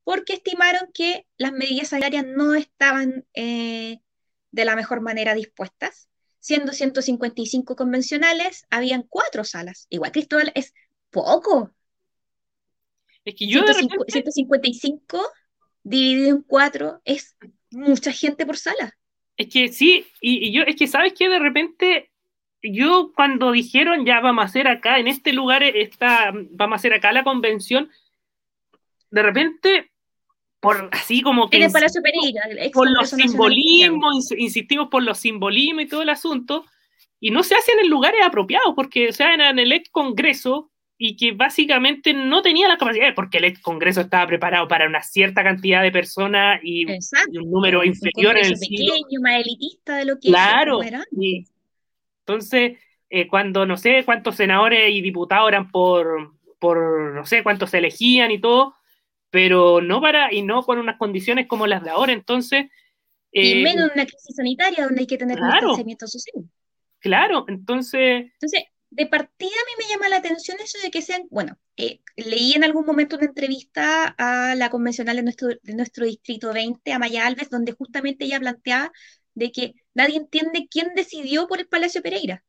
porque 0.08 0.32
estimaron 0.32 0.90
que 0.94 1.26
las 1.36 1.52
medidas 1.52 1.88
sanitarias 1.88 2.24
no 2.26 2.54
estaban 2.54 3.26
eh, 3.34 4.00
de 4.50 4.64
la 4.64 4.74
mejor 4.74 5.02
manera 5.02 5.34
dispuestas. 5.34 6.07
Siendo 6.48 6.72
155 6.72 7.76
convencionales, 7.76 8.64
habían 8.70 9.02
cuatro 9.02 9.44
salas. 9.44 9.86
Igual, 9.90 10.12
Cristóbal, 10.12 10.50
es 10.54 10.72
poco. 11.10 11.74
Es 13.22 13.34
que 13.34 13.46
yo 13.46 13.60
155 13.66 15.30
dividido 15.82 16.30
en 16.30 16.40
cuatro 16.40 17.02
es 17.04 17.36
mucha 17.70 18.12
gente 18.12 18.46
por 18.46 18.56
sala. 18.56 18.96
Es 19.36 19.48
que 19.48 19.70
sí, 19.70 20.06
y, 20.22 20.48
y 20.48 20.52
yo, 20.54 20.62
es 20.62 20.74
que 20.76 20.86
sabes 20.86 21.12
que 21.12 21.28
de 21.28 21.38
repente 21.38 22.10
yo 22.62 23.12
cuando 23.14 23.52
dijeron 23.52 24.06
ya 24.06 24.20
vamos 24.20 24.40
a 24.40 24.46
hacer 24.46 24.68
acá, 24.68 24.98
en 24.98 25.06
este 25.06 25.34
lugar, 25.34 25.62
esta, 25.62 26.32
vamos 26.32 26.76
a 26.76 26.76
hacer 26.76 26.94
acá 26.94 27.12
la 27.12 27.24
convención, 27.24 27.90
de 29.10 29.22
repente, 29.22 29.90
por 30.60 30.88
así 30.92 31.22
como 31.22 31.48
que... 31.48 31.68
por 32.72 32.90
los 32.90 33.10
simbolismos, 33.10 34.32
insistimos 34.32 34.88
por 34.88 35.02
los 35.02 35.18
simbolismos 35.18 35.84
y 35.84 35.88
todo 35.88 36.02
el 36.02 36.08
asunto, 36.08 36.64
y 37.20 37.30
no 37.30 37.42
se 37.42 37.54
hacen 37.54 37.78
en 37.80 37.90
lugares 37.90 38.20
apropiados, 38.24 38.74
porque 38.74 39.08
o 39.08 39.12
sea, 39.12 39.34
en 39.34 39.58
el 39.58 39.72
ex 39.72 39.88
Congreso 39.90 40.70
y 41.00 41.16
que 41.16 41.30
básicamente 41.30 42.12
no 42.12 42.42
tenía 42.42 42.66
la 42.66 42.76
capacidad, 42.76 43.14
porque 43.14 43.38
el 43.38 43.44
ex 43.44 43.60
Congreso 43.60 44.00
estaba 44.00 44.26
preparado 44.26 44.66
para 44.66 44.86
una 44.86 45.00
cierta 45.00 45.44
cantidad 45.44 45.82
de 45.82 45.92
personas 45.92 46.60
y, 46.62 46.84
un 46.86 47.50
número 47.50 47.84
inferior 47.84 48.36
en 48.36 48.46
el 48.46 48.58
pequeño, 48.58 49.20
más 49.20 49.40
elitista 49.40 49.96
de 49.96 50.04
lo 50.06 50.18
que 50.18 50.28
claro, 50.28 50.80
entonces, 52.28 52.78
eh, 53.08 53.26
cuando 53.26 53.64
no 53.64 53.78
sé 53.78 54.04
cuántos 54.04 54.36
senadores 54.36 54.90
y 54.90 55.00
diputados 55.00 55.48
eran 55.48 55.70
por, 55.70 56.34
por, 56.58 57.14
no 57.14 57.24
sé 57.24 57.42
cuántos 57.42 57.70
se 57.70 57.78
elegían 57.78 58.30
y 58.30 58.38
todo, 58.38 58.74
pero 59.30 59.80
no 59.80 60.00
para, 60.00 60.32
y 60.32 60.42
no 60.42 60.62
con 60.62 60.78
unas 60.78 60.98
condiciones 60.98 61.46
como 61.46 61.66
las 61.66 61.82
de 61.82 61.90
ahora, 61.90 62.12
entonces... 62.12 62.66
y 63.30 63.60
eh, 63.60 63.62
menos 63.62 63.86
en 63.86 63.92
una 63.94 64.06
crisis 64.06 64.36
sanitaria 64.36 64.84
donde 64.84 65.00
hay 65.00 65.06
que 65.06 65.18
tener 65.18 65.40
un 65.40 65.50
distanciamiento 65.50 66.06
social. 66.06 66.44
Claro, 67.00 67.44
entonces... 67.48 68.32
Entonces, 68.34 68.64
de 68.90 69.06
partida 69.06 69.50
a 69.50 69.66
mí 69.66 69.84
me 69.84 69.92
llama 69.92 70.08
la 70.08 70.16
atención 70.16 70.56
eso 70.60 70.78
de 70.82 70.90
que 70.90 71.02
sean, 71.02 71.22
bueno, 71.30 71.58
eh, 71.76 72.00
leí 72.16 72.54
en 72.54 72.64
algún 72.64 72.86
momento 72.86 73.16
una 73.16 73.26
entrevista 73.26 74.14
a 74.16 74.54
la 74.54 74.70
convencional 74.70 75.16
de 75.16 75.22
nuestro, 75.22 75.48
de 75.48 75.74
nuestro 75.74 76.06
distrito 76.06 76.52
20, 76.52 76.90
a 76.92 76.98
Maya 76.98 77.26
Alves, 77.26 77.50
donde 77.50 77.72
justamente 77.72 78.24
ella 78.24 78.40
planteaba 78.40 78.90
de 79.34 79.52
que 79.52 79.74
nadie 79.94 80.16
entiende 80.16 80.68
quién 80.70 80.94
decidió 80.94 81.46
por 81.46 81.60
el 81.60 81.68
Palacio 81.68 82.02
Pereira. 82.02 82.44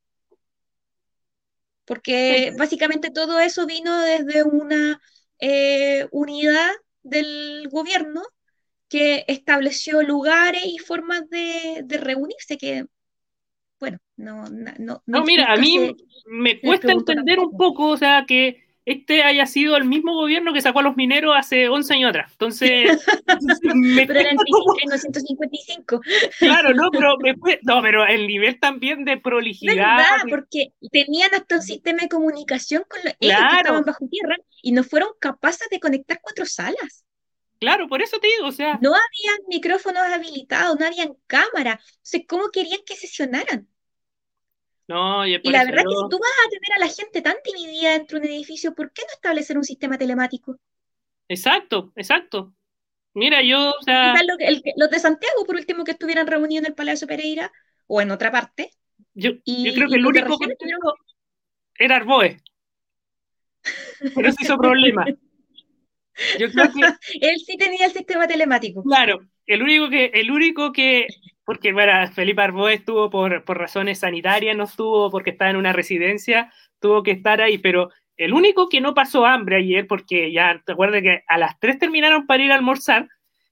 Porque 1.83 2.53
básicamente 2.57 3.11
todo 3.11 3.39
eso 3.39 3.65
vino 3.65 3.99
desde 4.01 4.43
una 4.43 5.01
eh, 5.39 6.08
unidad 6.12 6.71
del 7.04 7.67
gobierno 7.69 8.21
que 8.88 9.23
estableció 9.28 10.02
lugares 10.02 10.65
y 10.65 10.80
formas 10.80 11.30
de, 11.30 11.86
reunirse 11.88 12.58
que, 12.58 12.86
bueno, 13.80 13.99
no... 14.17 14.45
No, 14.49 15.04
no, 15.06 15.23
mira, 15.23 15.54
a 15.54 15.58
mí 15.58 15.95
me 16.25 16.60
cuesta 16.60 16.91
entender 16.91 17.39
un 17.39 17.56
poco, 17.56 17.89
o 17.89 17.97
sea, 17.97 18.25
que 18.28 18.68
este 18.89 19.21
haya 19.21 19.45
sido 19.45 19.78
el 19.78 19.86
mismo 19.86 20.15
gobierno 20.15 20.52
que 20.52 20.62
sacó 20.62 20.80
a 20.80 20.84
los 20.84 20.97
mineros 20.97 21.36
hace 21.38 21.69
11 21.69 21.93
años 21.93 22.10
atrás. 22.10 22.32
Entonces, 22.32 23.06
me 23.75 24.08
pero 24.08 24.19
en 24.19 24.36
1955. 24.36 26.02
Claro, 26.39 26.73
no, 26.73 26.89
pero, 26.89 27.15
no, 27.62 27.82
pero 27.84 28.08
el 28.08 28.25
nivel 28.28 28.60
también 28.60 29.06
de 29.06 29.17
prolijidad. 29.17 29.75
¿Verdad? 29.75 30.28
Porque 30.28 30.73
tenían 30.91 31.34
hasta 31.36 31.58
un 31.58 31.62
sistema 31.62 31.99
de 32.02 32.10
comunicación 32.10 32.84
con 32.89 32.99
los 33.04 33.13
ellos 33.19 33.38
que 33.52 33.58
estaban 33.58 33.86
bajo 33.86 34.08
tierra 34.08 34.36
y 34.63 34.71
no 34.71 34.84
fueron 34.84 35.10
capaces 35.19 35.69
de 35.69 35.80
conectar 35.80 36.19
cuatro 36.21 36.45
salas. 36.47 37.06
Claro, 37.60 37.88
por 37.88 38.02
eso 38.02 38.17
te 38.19 38.28
digo, 38.28 38.47
o 38.47 38.52
sea. 38.52 38.80
No 38.82 38.89
habían 38.89 39.38
micrófonos 39.49 40.02
habilitados, 40.02 40.80
no 40.80 40.86
habían 40.86 41.13
cámara. 41.28 41.80
O 41.80 41.99
sea, 42.02 42.21
¿cómo 42.28 42.49
querían 42.49 42.80
que 42.86 42.95
sesionaran? 42.95 43.67
No, 44.89 45.23
y, 45.23 45.34
la 45.34 45.65
verdad 45.65 45.82
es 45.82 45.86
que 45.86 46.02
si 46.02 46.10
tú 46.10 46.17
vas 46.17 46.32
a 46.32 46.49
tener 46.49 46.73
a 46.75 46.80
la 46.80 46.88
gente 46.88 47.21
tan 47.21 47.36
dividida 47.45 47.91
dentro 47.91 48.19
de 48.19 48.25
un 48.25 48.34
edificio, 48.34 48.73
¿por 48.73 48.91
qué 48.91 49.04
no 49.04 49.13
establecer 49.13 49.56
un 49.56 49.63
sistema 49.63 49.99
telemático? 49.99 50.58
Exacto, 51.28 51.93
exacto. 51.95 52.56
Mira, 53.13 53.43
yo, 53.43 53.69
o 53.69 53.84
sea... 53.84 54.15
los 54.78 54.89
de 54.89 54.99
Santiago, 54.99 55.45
por 55.45 55.58
último, 55.58 55.84
que 55.84 55.91
estuvieran 55.91 56.25
reunidos 56.25 56.63
en 56.63 56.71
el 56.71 56.73
Palacio 56.73 57.08
Pereira 57.08 57.52
o 57.86 58.02
en 58.02 58.10
otra 58.10 58.32
parte. 58.32 58.71
Yo, 59.13 59.34
creo 59.43 59.89
que 59.89 59.95
el 59.95 60.06
único 60.08 60.39
que 60.39 60.56
era 61.78 61.97
Arboe. 61.97 62.41
Pero 64.15 64.28
eso 64.28 64.38
hizo 64.41 64.58
problema. 64.58 65.06
Yo 66.39 66.49
creo 66.49 66.73
que... 66.73 66.82
Él 67.21 67.39
sí 67.45 67.58
tenía 67.58 67.86
el 67.86 67.91
sistema 67.91 68.28
telemático. 68.28 68.82
Claro, 68.82 69.19
el 69.45 69.62
único 69.62 69.88
que, 69.88 70.06
el 70.15 70.32
único 70.32 70.71
que 70.71 71.06
porque 71.49 71.73
bueno, 71.73 71.91
Felipe 72.13 72.43
Arboe 72.43 72.75
estuvo 72.75 73.09
por, 73.09 73.43
razones 73.57 73.97
sanitarias, 73.97 74.55
no 74.55 74.65
estuvo 74.65 75.09
porque 75.09 75.31
estaba 75.31 75.49
en 75.49 75.57
una 75.57 75.73
residencia, 75.73 76.53
tuvo 76.79 77.01
que 77.01 77.09
estar 77.09 77.41
ahí, 77.41 77.57
pero 77.57 77.89
el 78.17 78.33
único 78.33 78.69
que 78.69 78.81
no 78.81 78.93
pasó 78.93 79.25
hambre 79.25 79.55
ayer, 79.55 79.88
porque 79.88 80.31
ya 80.31 80.62
te 80.63 80.73
acuerdas 80.73 81.01
que 81.01 81.23
a 81.27 81.39
las 81.39 81.59
3 81.59 81.79
terminaron 81.79 82.27
para 82.27 82.43
ir 82.43 82.51
a 82.51 82.55
almorzar, 82.55 83.09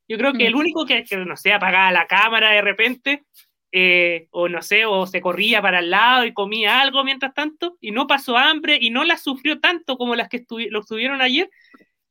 yo 0.08 0.20
creo 0.20 0.34
que 0.34 0.46
el 0.46 0.54
mm. 0.54 0.60
único 0.60 0.86
que, 0.86 1.06
no 1.26 1.36
sé, 1.38 1.54
apagaba 1.54 1.92
la 1.92 2.06
cámara 2.06 2.52
de 2.52 2.62
repente, 2.62 3.24
eh, 3.72 4.28
o 4.30 4.48
no 4.48 4.62
sé, 4.62 4.86
o 4.86 5.08
se 5.08 5.20
corría 5.20 5.60
para 5.64 5.80
el 5.80 5.90
lado 5.90 6.24
y 6.24 6.34
comía 6.34 6.80
algo 6.80 7.04
mientras 7.04 7.34
tanto, 7.34 7.78
y 7.82 7.90
no 7.90 8.06
pasó 8.06 8.38
hambre 8.38 8.78
y 8.80 8.92
no 8.92 9.06
la 9.06 9.18
sufrió 9.18 9.60
tanto 9.60 9.98
como 9.98 10.14
las 10.16 10.30
que 10.30 10.46
lo 10.70 10.82
estuvieron 10.82 11.20
ayer, 11.20 11.50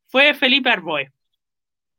fue 0.08 0.34
Felipe 0.34 0.68
Arboe. 0.68 1.12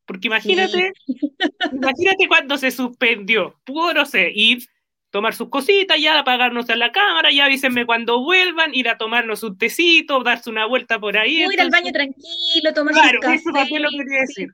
Porque 0.08 0.28
imagínate, 0.28 0.93
imagínate 1.72 2.28
cuando 2.28 2.58
se 2.58 2.72
suspendió. 2.72 3.60
Pudo, 3.65 3.93
no 3.93 4.06
sé, 4.06 4.32
ir, 4.34 4.67
tomar 5.12 5.36
sus 5.36 5.50
cositas, 5.50 6.00
ya 6.00 6.17
apagarnos 6.17 6.70
en 6.70 6.80
la 6.80 6.91
cámara, 6.91 7.30
ya 7.32 7.46
avísenme 7.46 7.86
cuando 7.86 8.24
vuelvan, 8.24 8.74
ir 8.74 8.88
a 8.88 8.98
tomarnos 8.98 9.43
un 9.43 9.58
tecito, 9.58 10.24
darse 10.24 10.50
una 10.50 10.65
vuelta 10.65 10.98
por 10.98 11.17
ahí. 11.17 11.43
ir 11.43 11.62
al 11.62 11.70
baño 11.70 11.91
tranquilo, 11.91 12.74
tomar 12.74 12.93
claro, 12.93 13.20
café. 13.20 13.36
Eso 13.36 13.50
es 13.50 13.82
lo 13.82 13.89
que 13.89 13.98
quería 13.98 14.22
decir. 14.22 14.50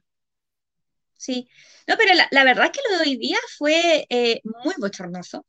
Sí. 1.16 1.48
No, 1.88 1.96
pero 1.98 2.13
la, 2.32 2.44
verdad 2.44 2.66
es 2.66 2.72
que 2.72 2.80
lo 2.89 2.98
de 2.98 3.10
hoy 3.10 3.18
día 3.18 3.38
fue 3.58 4.06
eh, 4.10 4.42
muy 4.44 4.74
bochornoso. 4.78 5.46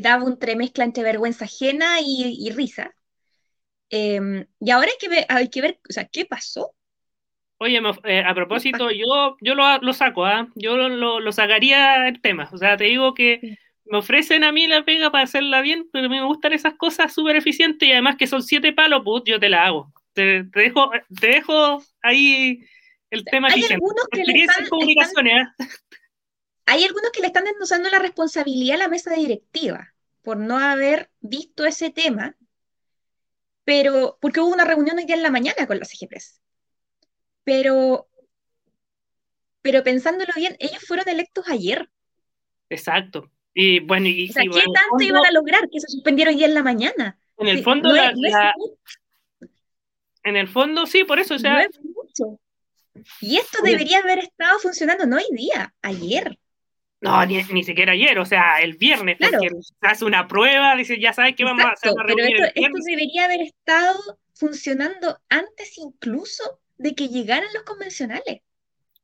Daba 0.00 0.24
un 0.24 0.38
tremezcla 0.38 0.84
entre 0.84 1.04
vergüenza 1.04 1.44
ajena 1.44 2.00
y, 2.00 2.50
risa. 2.50 2.94
Em, 3.90 4.46
y 4.58 4.70
ahora 4.70 4.88
hay 4.88 4.98
que, 4.98 5.08
ver, 5.08 5.26
hay 5.28 5.48
que 5.48 5.60
ver, 5.60 5.80
o 5.88 5.92
sea, 5.92 6.06
¿qué 6.06 6.24
pasó? 6.24 6.74
Oye, 7.58 7.80
eh, 8.04 8.22
a 8.24 8.34
propósito, 8.34 8.90
yo, 8.90 9.36
yo 9.40 9.54
lo, 9.54 9.78
lo 9.78 9.92
saco, 9.92 10.24
¿ah? 10.24 10.48
Yo 10.54 10.76
lo, 10.76 11.20
lo, 11.20 11.32
sacaría 11.32 12.06
el 12.06 12.20
tema. 12.20 12.48
O 12.52 12.58
sea, 12.58 12.76
te 12.76 12.84
digo 12.84 13.14
que 13.14 13.58
me 13.84 13.98
ofrecen 13.98 14.44
a 14.44 14.52
mí 14.52 14.66
la 14.66 14.84
pega 14.84 15.10
para 15.10 15.24
hacerla 15.24 15.60
bien, 15.60 15.88
pero 15.92 16.06
a 16.06 16.08
mí 16.08 16.16
me 16.16 16.24
gustan 16.24 16.52
esas 16.52 16.74
cosas 16.74 17.12
súper 17.12 17.36
eficientes 17.36 17.88
y 17.88 17.92
además 17.92 18.16
que 18.16 18.28
son 18.28 18.42
siete 18.42 18.72
palos, 18.72 19.02
pues 19.04 19.24
yo 19.26 19.40
te 19.40 19.48
la 19.48 19.66
hago. 19.66 19.92
Te, 20.12 20.44
dejo, 20.44 20.90
te 21.20 21.26
dejo 21.28 21.82
ahí 22.02 22.60
el 23.10 23.24
tema 23.24 23.48
hay 23.48 23.64
algunos 23.64 24.06
que 24.10 24.22
le 24.24 24.44
están, 24.44 25.28
¿ah? 25.28 25.54
Hay 26.66 26.84
algunos 26.84 27.10
que 27.10 27.20
le 27.20 27.28
están 27.28 27.46
endosando 27.46 27.88
la 27.88 27.98
responsabilidad 27.98 28.76
a 28.76 28.84
la 28.84 28.88
mesa 28.88 29.14
directiva 29.14 29.94
por 30.22 30.36
no 30.36 30.58
haber 30.58 31.10
visto 31.20 31.64
ese 31.64 31.90
tema, 31.90 32.36
pero 33.64 34.18
porque 34.20 34.40
hubo 34.40 34.52
una 34.52 34.66
reunión 34.66 34.98
hoy 34.98 35.06
día 35.06 35.16
en 35.16 35.22
la 35.22 35.30
mañana 35.30 35.66
con 35.66 35.78
la 35.78 35.86
CGPRES. 35.86 36.42
Pero, 37.48 38.06
pero 39.62 39.82
pensándolo 39.82 40.30
bien, 40.36 40.54
ellos 40.58 40.84
fueron 40.86 41.08
electos 41.08 41.48
ayer. 41.48 41.88
Exacto. 42.68 43.30
Y 43.54 43.80
bueno, 43.80 44.06
y, 44.06 44.28
¿qué 44.28 44.50
tanto 44.50 45.00
iban 45.02 45.24
a 45.24 45.32
lograr 45.32 45.62
que 45.72 45.80
se 45.80 45.88
suspendieron 45.88 46.34
hoy 46.34 46.44
en 46.44 46.52
la 46.52 46.62
mañana? 46.62 47.18
En 47.38 47.48
el 47.48 47.64
fondo, 47.64 47.90
en 50.24 50.36
el 50.36 50.46
fondo, 50.46 50.84
sí, 50.84 51.04
por 51.04 51.20
eso, 51.20 51.36
o 51.36 51.38
sea. 51.38 51.66
mucho. 51.82 52.38
Y 53.22 53.38
esto 53.38 53.62
debería 53.62 54.00
haber 54.00 54.18
estado 54.18 54.58
funcionando 54.58 55.06
no 55.06 55.16
hoy 55.16 55.24
día, 55.30 55.72
ayer. 55.80 56.38
No, 57.00 57.24
ni, 57.24 57.64
siquiera 57.64 57.92
ayer, 57.92 58.18
o 58.18 58.26
sea, 58.26 58.60
el 58.60 58.76
viernes, 58.76 59.16
claro. 59.16 59.38
porque 59.38 59.62
se 59.62 59.74
hace 59.80 60.04
una 60.04 60.28
prueba, 60.28 60.76
dice, 60.76 61.00
ya 61.00 61.14
sabes 61.14 61.34
que 61.34 61.44
vamos 61.44 61.64
a 61.64 61.70
hacer 61.70 61.92
una 61.92 62.02
reunión. 62.02 62.28
Pero 62.28 62.44
esto, 62.44 62.60
esto 62.60 62.78
debería 62.84 63.24
haber 63.24 63.40
estado 63.40 64.18
funcionando 64.34 65.18
antes 65.30 65.78
incluso 65.78 66.60
de 66.78 66.94
que 66.94 67.08
llegaran 67.08 67.48
los 67.54 67.64
convencionales. 67.64 68.40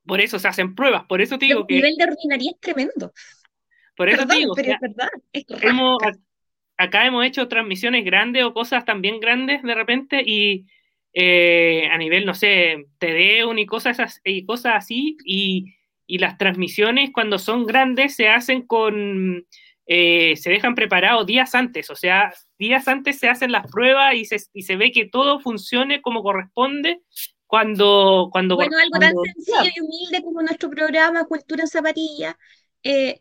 Por 0.06 0.20
eso 0.20 0.38
se 0.38 0.48
hacen 0.48 0.74
pruebas, 0.74 1.04
por 1.08 1.20
eso 1.20 1.38
te 1.38 1.46
digo 1.46 1.66
que. 1.66 1.76
El 1.76 1.82
nivel 1.82 1.96
de 1.96 2.04
ordinaria 2.04 2.50
es 2.50 2.60
tremendo. 2.60 3.12
Por 3.96 4.08
eso 4.08 4.26
te 4.26 4.36
digo. 4.36 4.54
Pero 4.54 4.72
es 4.72 4.80
verdad, 4.80 5.08
acá 6.76 7.06
hemos 7.06 7.24
hecho 7.24 7.48
transmisiones 7.48 8.04
grandes 8.04 8.44
o 8.44 8.52
cosas 8.52 8.84
también 8.84 9.20
grandes 9.20 9.62
de 9.62 9.74
repente 9.74 10.22
y 10.24 10.66
eh, 11.12 11.88
a 11.92 11.96
nivel, 11.96 12.26
no 12.26 12.34
sé, 12.34 12.86
TDEUN 12.98 13.58
y 13.58 13.66
cosas, 13.66 14.20
y 14.24 14.44
cosas 14.44 14.74
así, 14.76 15.16
y, 15.24 15.72
las 16.06 16.36
transmisiones 16.36 17.10
cuando 17.12 17.38
son 17.38 17.64
grandes 17.64 18.14
se 18.14 18.28
hacen 18.28 18.66
con, 18.66 19.46
eh, 19.86 20.36
se 20.36 20.50
dejan 20.50 20.74
preparados 20.74 21.24
días 21.24 21.54
antes, 21.54 21.88
o 21.88 21.96
sea, 21.96 22.32
días 22.58 22.88
antes 22.88 23.18
se 23.18 23.28
hacen 23.28 23.52
las 23.52 23.70
pruebas 23.70 24.14
y 24.14 24.26
se, 24.26 24.36
y 24.52 24.62
se 24.62 24.76
ve 24.76 24.92
que 24.92 25.06
todo 25.06 25.40
funcione 25.40 26.02
como 26.02 26.22
corresponde 26.22 27.00
cuando... 27.54 28.30
cuando 28.32 28.56
bueno, 28.56 28.76
algo 28.76 28.98
tan 28.98 29.14
sencillo 29.32 29.70
y 29.76 29.80
humilde 29.80 30.22
como 30.24 30.42
nuestro 30.42 30.68
programa 30.68 31.24
Cultura 31.24 31.62
en 31.62 31.68
Zapatilla, 31.68 32.36
eh, 32.82 33.20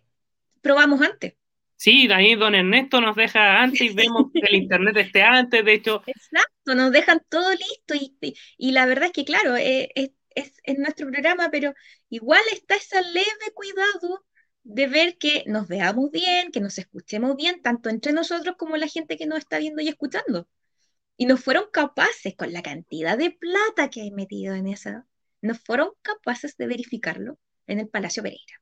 probamos 0.59 0.99
antes. 1.03 1.35
Sí, 1.75 2.11
ahí 2.11 2.33
don 2.33 2.55
Ernesto 2.55 2.99
nos 2.99 3.15
deja 3.15 3.61
antes 3.61 3.81
y 3.81 3.89
vemos 3.93 4.31
que 4.33 4.39
el 4.39 4.55
internet 4.55 4.97
esté 4.97 5.21
antes, 5.21 5.63
de 5.63 5.73
hecho. 5.73 6.01
Exacto, 6.07 6.73
nos 6.73 6.91
dejan 6.91 7.21
todo 7.29 7.51
listo 7.51 7.93
y, 7.93 8.17
y, 8.57 8.71
la 8.71 8.87
verdad 8.87 9.05
es 9.05 9.11
que, 9.11 9.23
claro, 9.23 9.55
eh, 9.55 9.91
es, 9.93 10.09
es, 10.33 10.53
es, 10.63 10.79
nuestro 10.79 11.11
programa, 11.11 11.49
pero 11.51 11.75
igual 12.09 12.41
está 12.51 12.75
ese 12.75 13.03
leve 13.03 13.53
cuidado 13.53 14.25
de 14.63 14.87
ver 14.87 15.19
que 15.19 15.43
nos 15.45 15.67
veamos 15.67 16.09
bien, 16.09 16.51
que 16.51 16.59
nos 16.59 16.79
escuchemos 16.79 17.35
bien, 17.35 17.61
tanto 17.61 17.89
entre 17.89 18.13
nosotros 18.13 18.55
como 18.57 18.77
la 18.77 18.87
gente 18.87 19.15
que 19.15 19.27
nos 19.27 19.37
está 19.37 19.59
viendo 19.59 19.83
y 19.83 19.89
escuchando. 19.89 20.47
Y 21.17 21.25
no 21.25 21.37
fueron 21.37 21.65
capaces, 21.71 22.35
con 22.35 22.51
la 22.51 22.61
cantidad 22.61 23.17
de 23.17 23.31
plata 23.31 23.89
que 23.89 24.01
hay 24.01 24.11
metido 24.11 24.55
en 24.55 24.67
esa, 24.67 25.05
no 25.41 25.55
fueron 25.55 25.89
capaces 26.01 26.57
de 26.57 26.67
verificarlo 26.67 27.37
en 27.67 27.79
el 27.79 27.87
Palacio 27.87 28.23
Pereira. 28.23 28.61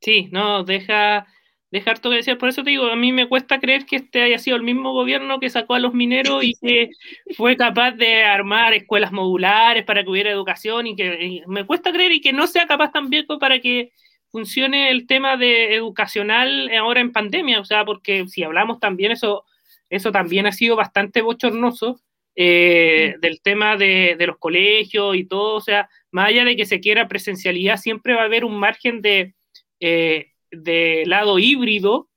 Sí, 0.00 0.28
no, 0.32 0.64
deja, 0.64 1.26
dejar 1.70 1.98
todo 1.98 2.12
que 2.12 2.18
decir. 2.18 2.38
Por 2.38 2.48
eso 2.48 2.62
te 2.62 2.70
digo, 2.70 2.86
a 2.86 2.96
mí 2.96 3.12
me 3.12 3.28
cuesta 3.28 3.60
creer 3.60 3.86
que 3.86 3.96
este 3.96 4.22
haya 4.22 4.38
sido 4.38 4.56
el 4.56 4.62
mismo 4.62 4.92
gobierno 4.92 5.40
que 5.40 5.50
sacó 5.50 5.74
a 5.74 5.78
los 5.78 5.94
mineros 5.94 6.42
y 6.44 6.54
que 6.54 6.90
fue 7.36 7.56
capaz 7.56 7.92
de 7.92 8.24
armar 8.24 8.74
escuelas 8.74 9.12
modulares 9.12 9.84
para 9.84 10.02
que 10.02 10.10
hubiera 10.10 10.30
educación 10.30 10.86
y 10.86 10.96
que 10.96 11.42
me 11.46 11.64
cuesta 11.64 11.92
creer 11.92 12.12
y 12.12 12.20
que 12.20 12.32
no 12.32 12.46
sea 12.46 12.66
capaz 12.66 12.92
también 12.92 13.26
para 13.40 13.60
que 13.60 13.92
funcione 14.30 14.90
el 14.90 15.06
tema 15.06 15.36
de 15.36 15.74
educacional 15.74 16.70
ahora 16.76 17.00
en 17.00 17.12
pandemia. 17.12 17.60
O 17.60 17.64
sea, 17.64 17.84
porque 17.84 18.26
si 18.28 18.42
hablamos 18.42 18.80
también, 18.80 19.12
eso, 19.12 19.44
eso 19.90 20.12
también 20.12 20.46
ha 20.46 20.52
sido 20.52 20.76
bastante 20.76 21.22
bochornoso. 21.22 22.00
Eh, 22.38 23.14
del 23.22 23.40
tema 23.40 23.78
de, 23.78 24.14
de 24.18 24.26
los 24.26 24.36
colegios 24.36 25.16
y 25.16 25.24
todo, 25.24 25.54
o 25.54 25.60
sea, 25.62 25.88
más 26.10 26.28
allá 26.28 26.44
de 26.44 26.54
que 26.54 26.66
se 26.66 26.80
quiera 26.80 27.08
presencialidad, 27.08 27.78
siempre 27.78 28.12
va 28.12 28.20
a 28.20 28.24
haber 28.26 28.44
un 28.44 28.58
margen 28.58 29.00
de, 29.00 29.34
eh, 29.80 30.32
de 30.50 31.04
lado 31.06 31.38
híbrido. 31.38 32.10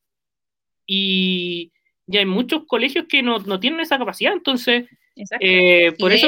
Y, 0.86 1.71
ya 2.05 2.19
hay 2.19 2.25
muchos 2.25 2.63
colegios 2.65 3.05
que 3.08 3.21
no, 3.21 3.60
tienen 3.60 3.79
esa 3.82 3.99
capacidad, 3.99 4.34
entonces, 4.34 4.88
eh, 5.39 5.93
por 5.99 6.12
eso 6.12 6.27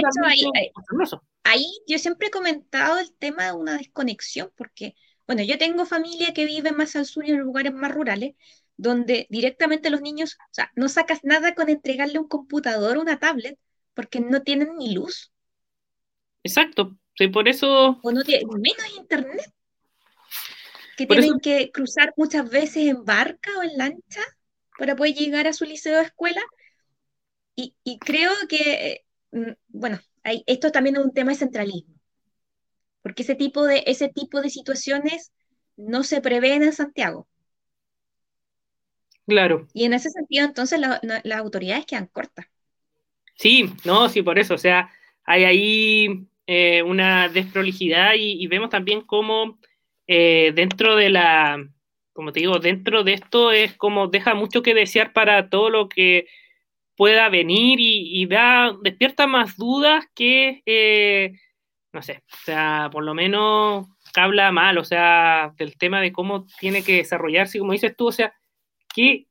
ahí, 1.44 1.66
yo 1.88 1.98
siempre 1.98 2.28
he 2.28 2.32
comentado 2.32 3.00
el 3.00 3.12
tema 3.18 3.46
de 3.46 3.54
una 3.54 3.78
desconexión, 3.78 4.52
porque, 4.56 4.94
bueno, 5.26 5.42
yo 5.42 5.58
tengo 5.58 5.88
familia 5.88 6.34
que 6.34 6.46
vive 6.46 6.72
más 6.72 6.96
al 6.96 7.06
sur 7.06 7.28
y 7.28 7.32
en 7.32 7.40
lugares 7.40 7.74
más 7.74 7.92
rurales, 7.92 8.36
donde 8.82 9.28
directamente 9.30 9.92
los 9.92 10.02
niños, 10.02 10.38
o 10.40 10.54
sea, 10.54 10.72
no 10.76 10.90
sacas 10.90 11.20
nada 11.24 11.54
con 11.54 11.70
entregarle 11.70 12.18
un 12.18 12.28
computador 12.28 12.98
o 12.98 13.02
una 13.02 13.20
tablet, 13.20 13.60
porque 13.94 14.20
no 14.20 14.42
tienen 14.42 14.76
ni 14.76 14.96
luz. 14.96 15.32
Exacto, 16.42 16.98
sí, 17.16 17.28
por 17.28 17.48
eso... 17.48 18.00
O 18.02 18.12
no 18.12 18.24
tienen, 18.24 18.48
menos 18.48 18.98
internet 18.98 19.54
que 20.98 21.06
tienen 21.06 21.40
que 21.40 21.72
cruzar 21.72 22.12
muchas 22.18 22.50
veces 22.50 22.88
en 22.88 23.06
barca 23.06 23.52
o 23.60 23.62
en 23.62 23.78
lancha 23.78 24.22
para 24.80 24.96
poder 24.96 25.14
llegar 25.14 25.46
a 25.46 25.54
su 25.54 25.66
liceo 25.66 26.00
de 26.00 26.06
escuela. 26.06 26.42
Y, 27.56 28.00
creo 28.00 28.32
que, 28.50 29.06
mm, 29.32 29.52
bueno, 29.68 30.00
esto 30.48 30.72
también 30.72 30.96
es 30.96 31.04
un 31.04 31.14
tema 31.14 31.34
de 31.34 31.38
centralismo, 31.38 31.94
porque 33.04 33.22
ese 33.22 33.36
tipo 33.36 33.64
de, 33.64 33.84
ese 33.86 34.10
tipo 34.10 34.42
de 34.42 34.50
situaciones 34.50 35.32
no 35.78 36.02
se 36.02 36.20
prevén 36.20 36.64
en 36.64 36.74
Santiago. 36.74 37.28
Claro. 39.28 39.68
Y 39.74 39.86
en 39.86 39.94
ese 39.94 40.10
sentido, 40.10 40.46
entonces, 40.46 40.80
las 40.80 41.38
autoridades 41.40 41.86
quedan 41.86 42.08
cortas. 42.08 42.48
Sí, 43.36 43.72
no, 43.86 44.10
sí, 44.10 44.22
por 44.22 44.40
eso. 44.40 44.56
O 44.56 44.58
sea, 44.58 44.92
hay 45.24 45.44
ahí 45.44 46.28
eh, 46.48 46.84
una 46.84 47.30
desprolijidad 47.30 48.14
y, 48.16 48.44
y, 48.44 48.48
vemos 48.48 48.70
también 48.70 49.02
cómo 49.02 49.60
eh, 50.08 50.52
dentro 50.54 50.96
de 50.96 51.10
la, 51.10 51.66
como 52.14 52.32
te 52.32 52.42
digo, 52.42 52.60
dentro 52.60 53.04
de 53.04 53.14
esto 53.14 53.52
es 53.52 53.76
como 53.78 54.08
deja 54.08 54.34
mucho 54.34 54.62
que 54.62 54.74
desear 54.74 55.14
para 55.14 55.50
todo 55.50 55.70
lo 55.70 55.88
que 55.90 56.28
pueda 56.98 57.30
venir 57.30 57.80
y, 57.80 58.26
da, 58.28 58.76
despierta 58.84 59.26
más 59.26 59.58
dudas 59.58 60.06
que, 60.14 60.62
eh, 60.66 61.34
no 61.94 62.02
sé, 62.02 62.24
o 62.32 62.38
sea, 62.46 62.90
por 62.92 63.04
lo 63.04 63.14
menos 63.14 63.88
habla 64.16 64.52
mal, 64.52 64.78
o 64.78 64.84
sea, 64.84 65.54
del 65.58 65.78
tema 65.78 66.02
de 66.02 66.12
cómo 66.12 66.46
tiene 66.60 66.84
que 66.84 66.98
desarrollarse, 66.98 67.60
como 67.60 67.72
dices 67.72 67.96
tú, 67.96 68.08
o 68.08 68.12
sea, 68.12 68.36
que 68.94 69.28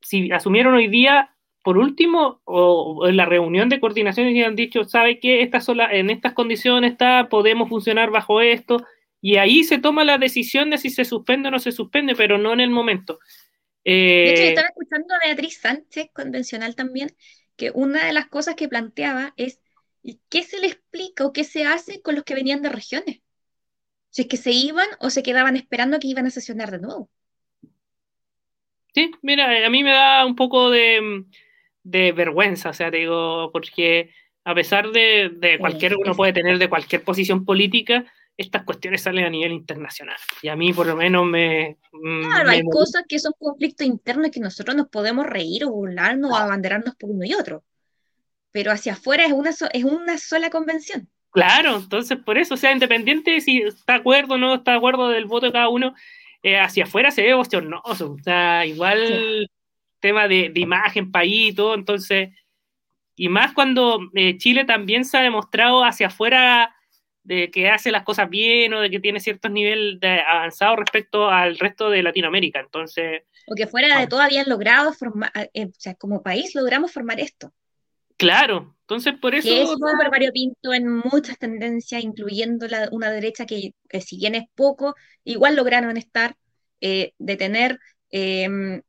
si 0.00 0.30
asumieron 0.30 0.74
hoy 0.74 0.88
día, 0.88 1.34
por 1.62 1.78
último, 1.78 2.40
o, 2.44 3.06
en 3.08 3.16
la 3.16 3.24
reunión 3.24 3.68
de 3.68 3.80
coordinación 3.80 4.28
y 4.28 4.42
han 4.42 4.56
dicho, 4.56 4.84
¿sabe 4.84 5.18
qué? 5.18 5.42
Esta 5.42 5.60
sola, 5.60 5.92
en 5.92 6.10
estas 6.10 6.32
condiciones 6.32 6.92
está, 6.92 7.28
podemos 7.28 7.68
funcionar 7.68 8.10
bajo 8.10 8.40
esto, 8.40 8.84
y 9.20 9.36
ahí 9.36 9.64
se 9.64 9.78
toma 9.78 10.04
la 10.04 10.18
decisión 10.18 10.70
de 10.70 10.78
si 10.78 10.90
se 10.90 11.04
suspende 11.04 11.48
o 11.48 11.50
no 11.50 11.58
se 11.58 11.72
suspende, 11.72 12.14
pero 12.14 12.38
no 12.38 12.52
en 12.52 12.60
el 12.60 12.70
momento. 12.70 13.18
de 13.84 14.30
hecho, 14.30 14.42
yo 14.42 14.46
eh, 14.46 14.48
estaba 14.50 14.68
escuchando 14.68 15.14
a 15.14 15.26
Beatriz 15.26 15.58
Sánchez, 15.60 16.08
convencional 16.12 16.76
también, 16.76 17.16
que 17.56 17.72
una 17.74 18.04
de 18.04 18.12
las 18.12 18.28
cosas 18.28 18.54
que 18.54 18.68
planteaba 18.68 19.32
es 19.36 19.60
¿qué 20.28 20.42
se 20.42 20.58
le 20.58 20.68
explica 20.68 21.24
o 21.24 21.32
qué 21.32 21.44
se 21.44 21.64
hace 21.64 22.00
con 22.00 22.14
los 22.14 22.24
que 22.24 22.34
venían 22.34 22.62
de 22.62 22.68
regiones? 22.68 23.20
Si 24.10 24.22
es 24.22 24.28
que 24.28 24.36
se 24.36 24.52
iban 24.52 24.86
o 25.00 25.10
se 25.10 25.22
quedaban 25.22 25.56
esperando 25.56 25.98
que 25.98 26.08
iban 26.08 26.26
a 26.26 26.30
sesionar 26.30 26.70
de 26.70 26.78
nuevo. 26.78 27.10
Sí, 28.96 29.10
mira, 29.20 29.66
a 29.66 29.68
mí 29.68 29.84
me 29.84 29.90
da 29.90 30.24
un 30.24 30.34
poco 30.34 30.70
de, 30.70 31.26
de 31.82 32.12
vergüenza, 32.12 32.70
o 32.70 32.72
sea, 32.72 32.90
te 32.90 32.96
digo, 32.96 33.50
porque 33.52 34.10
a 34.42 34.54
pesar 34.54 34.90
de, 34.90 35.30
de 35.36 35.58
cualquier, 35.58 35.98
uno 35.98 36.14
puede 36.14 36.32
tener 36.32 36.58
de 36.58 36.70
cualquier 36.70 37.04
posición 37.04 37.44
política, 37.44 38.10
estas 38.38 38.64
cuestiones 38.64 39.02
salen 39.02 39.26
a 39.26 39.28
nivel 39.28 39.52
internacional. 39.52 40.16
Y 40.40 40.48
a 40.48 40.56
mí 40.56 40.72
por 40.72 40.86
lo 40.86 40.96
menos 40.96 41.26
me... 41.26 41.76
Mm, 41.92 42.22
claro, 42.22 42.48
hay 42.48 42.62
cosas 42.62 43.04
que 43.06 43.18
son 43.18 43.34
conflictos 43.38 43.86
internos 43.86 44.30
que 44.30 44.40
nosotros 44.40 44.74
nos 44.74 44.88
podemos 44.88 45.26
reír 45.26 45.66
o 45.66 45.72
burlarnos 45.72 46.32
o 46.32 46.36
abanderarnos 46.36 46.94
por 46.94 47.10
uno 47.10 47.26
y 47.26 47.34
otro. 47.34 47.64
Pero 48.50 48.72
hacia 48.72 48.94
afuera 48.94 49.26
es 49.26 49.32
una, 49.32 49.50
es 49.50 49.84
una 49.84 50.16
sola 50.16 50.48
convención. 50.48 51.06
Claro, 51.32 51.76
entonces 51.76 52.16
por 52.16 52.38
eso, 52.38 52.54
o 52.54 52.56
sea, 52.56 52.72
independiente 52.72 53.42
si 53.42 53.58
está 53.58 53.92
de 53.92 53.98
acuerdo 53.98 54.36
o 54.36 54.38
no 54.38 54.54
está 54.54 54.70
de 54.70 54.78
acuerdo 54.78 55.10
del 55.10 55.26
voto 55.26 55.44
de 55.44 55.52
cada 55.52 55.68
uno, 55.68 55.94
eh, 56.46 56.60
hacia 56.60 56.84
afuera 56.84 57.10
se 57.10 57.22
ve 57.22 57.34
bochornoso. 57.34 58.12
O 58.12 58.22
sea, 58.22 58.64
igual 58.64 59.50
tema 59.98 60.28
de, 60.28 60.50
de, 60.50 60.60
imagen, 60.60 61.10
país 61.10 61.50
y 61.50 61.54
todo, 61.56 61.74
entonces, 61.74 62.28
y 63.16 63.28
más 63.28 63.52
cuando 63.52 63.98
eh, 64.14 64.38
Chile 64.38 64.64
también 64.64 65.04
se 65.04 65.18
ha 65.18 65.22
demostrado 65.22 65.82
hacia 65.82 66.06
afuera 66.06 66.72
de 67.24 67.50
que 67.50 67.68
hace 67.68 67.90
las 67.90 68.04
cosas 68.04 68.30
bien 68.30 68.72
o 68.74 68.80
de 68.80 68.90
que 68.90 69.00
tiene 69.00 69.18
ciertos 69.18 69.50
niveles 69.50 69.98
de 69.98 70.20
avanzado 70.20 70.76
respecto 70.76 71.28
al 71.28 71.58
resto 71.58 71.90
de 71.90 72.04
Latinoamérica. 72.04 72.60
Entonces. 72.60 73.24
O 73.48 73.56
que 73.56 73.66
fuera 73.66 73.98
de 73.98 74.06
todo 74.06 74.20
habían 74.20 74.48
logrado 74.48 74.92
formar, 74.92 75.32
eh, 75.52 75.66
o 75.66 75.80
sea, 75.80 75.96
como 75.96 76.22
país 76.22 76.54
logramos 76.54 76.92
formar 76.92 77.18
esto. 77.18 77.52
Claro, 78.16 78.74
entonces 78.80 79.14
por 79.20 79.34
eso. 79.34 79.48
Que 79.48 79.62
es 79.62 79.68
súper 79.68 80.10
variopinto 80.10 80.72
en 80.72 80.88
muchas 80.88 81.38
tendencias, 81.38 82.02
incluyendo 82.02 82.66
la, 82.66 82.88
una 82.92 83.10
derecha 83.10 83.44
que, 83.44 83.72
si 84.00 84.16
bien 84.16 84.34
es 84.34 84.44
poco, 84.54 84.94
igual 85.24 85.56
lograron 85.56 85.96
estar, 85.96 86.36
eh, 86.80 87.12
de 87.18 87.36
tener 87.36 87.78
em, 88.10 88.80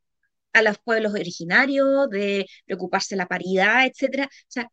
a 0.53 0.61
los 0.61 0.77
pueblos 0.79 1.13
originarios, 1.13 2.09
de 2.09 2.45
preocuparse 2.65 3.15
de 3.15 3.17
la 3.17 3.27
paridad, 3.27 3.85
etcétera. 3.85 4.25
O 4.25 4.45
sea, 4.47 4.69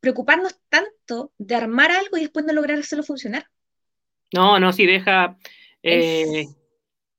preocuparnos 0.00 0.58
tanto 0.68 1.32
de 1.38 1.54
armar 1.54 1.90
algo 1.90 2.16
y 2.16 2.20
después 2.20 2.44
no 2.44 2.52
lograr 2.52 2.78
hacerlo 2.78 3.02
funcionar. 3.02 3.46
No, 4.32 4.58
no, 4.58 4.72
sí, 4.72 4.84
deja. 4.86 5.36
Eh, 5.82 6.46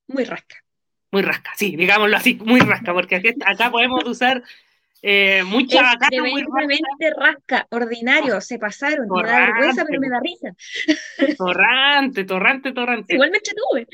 muy 0.08 0.26
rasca. 0.26 0.58
Muy 1.12 1.22
rasca, 1.22 1.52
sí, 1.56 1.76
digámoslo 1.76 2.18
así, 2.18 2.36
muy 2.36 2.60
rasca, 2.60 2.94
porque 2.94 3.36
acá 3.46 3.72
podemos 3.72 4.04
usar 4.06 4.44
eh, 5.10 5.42
mucha 5.46 5.94
es 7.00 7.14
rasca, 7.16 7.66
ordinario, 7.72 8.42
se 8.42 8.60
pasaron, 8.60 9.08
me 9.08 9.24
da 9.24 9.40
vergüenza, 9.40 9.86
pero 9.86 10.02
me 10.02 10.10
da 10.10 10.20
risa. 10.20 10.54
Torrante, 11.38 12.26
torrante, 12.26 12.74
torrante. 12.74 13.14
Igual 13.14 13.32
me 13.32 13.38
entretuve. 13.38 13.88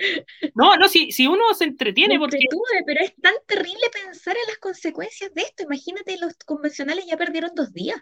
No, 0.56 0.76
no, 0.76 0.90
si, 0.90 1.12
si 1.12 1.28
uno 1.28 1.54
se 1.54 1.66
entretiene, 1.66 2.16
me 2.16 2.22
porque. 2.22 2.38
Entretuve, 2.38 2.84
pero 2.88 3.02
es 3.02 3.16
tan 3.22 3.36
terrible 3.46 3.84
pensar 3.94 4.36
en 4.36 4.48
las 4.48 4.58
consecuencias 4.58 5.32
de 5.36 5.44
esto. 5.44 5.62
Imagínate, 5.62 6.18
los 6.18 6.34
convencionales 6.48 7.06
ya 7.06 7.16
perdieron 7.16 7.52
dos 7.54 7.72
días. 7.72 8.02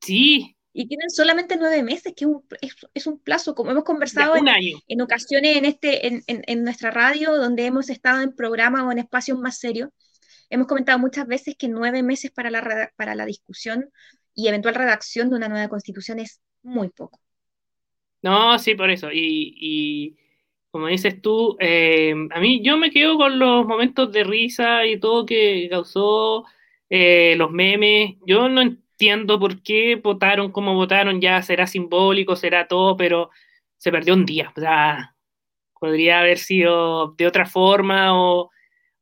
Sí. 0.00 0.56
Y 0.72 0.86
tienen 0.86 1.10
solamente 1.10 1.56
nueve 1.56 1.82
meses, 1.82 2.14
que 2.16 2.24
es 2.92 3.06
un, 3.08 3.18
plazo, 3.18 3.56
como 3.56 3.72
hemos 3.72 3.82
conversado 3.82 4.36
en, 4.36 4.46
en, 4.86 5.00
ocasiones 5.00 5.56
en, 5.56 5.64
este, 5.64 6.06
en, 6.06 6.22
en 6.28 6.62
nuestra 6.62 6.92
radio, 6.92 7.34
donde 7.36 7.66
hemos 7.66 7.90
estado 7.90 8.20
en 8.20 8.32
programas 8.32 8.82
o 8.84 8.92
en 8.92 8.98
espacios 8.98 9.40
más 9.40 9.58
serios 9.58 9.90
Hemos 10.54 10.68
comentado 10.68 11.00
muchas 11.00 11.26
veces 11.26 11.56
que 11.58 11.66
nueve 11.66 12.04
meses 12.04 12.30
para 12.30 12.48
la, 12.48 12.92
para 12.94 13.16
la 13.16 13.26
discusión 13.26 13.90
y 14.36 14.46
eventual 14.46 14.76
redacción 14.76 15.28
de 15.28 15.34
una 15.34 15.48
nueva 15.48 15.66
constitución 15.66 16.20
es 16.20 16.40
muy 16.62 16.90
poco. 16.90 17.18
No, 18.22 18.56
sí, 18.60 18.76
por 18.76 18.88
eso. 18.88 19.08
Y, 19.12 20.16
como 20.70 20.86
dices 20.86 21.20
tú, 21.20 21.56
eh, 21.58 22.14
a 22.30 22.38
mí 22.38 22.62
yo 22.62 22.76
me 22.76 22.92
quedo 22.92 23.16
con 23.16 23.36
los 23.40 23.66
momentos 23.66 24.12
de 24.12 24.22
risa 24.22 24.86
y 24.86 25.00
todo 25.00 25.26
que 25.26 25.66
causó 25.68 26.44
eh, 26.88 27.34
los 27.36 27.50
memes. 27.50 28.14
Yo 28.24 28.48
no 28.48 28.60
entiendo 28.60 29.40
por 29.40 29.60
qué 29.60 29.96
votaron 29.96 30.52
como 30.52 30.74
votaron, 30.74 31.20
ya 31.20 31.42
será 31.42 31.66
simbólico, 31.66 32.36
será 32.36 32.68
todo, 32.68 32.96
pero 32.96 33.30
se 33.76 33.90
perdió 33.90 34.14
un 34.14 34.24
día. 34.24 34.52
O 34.56 34.60
sea, 34.60 35.16
podría 35.80 36.20
haber 36.20 36.38
sido 36.38 37.08
de 37.18 37.26
otra 37.26 37.44
forma 37.44 38.16
o 38.16 38.52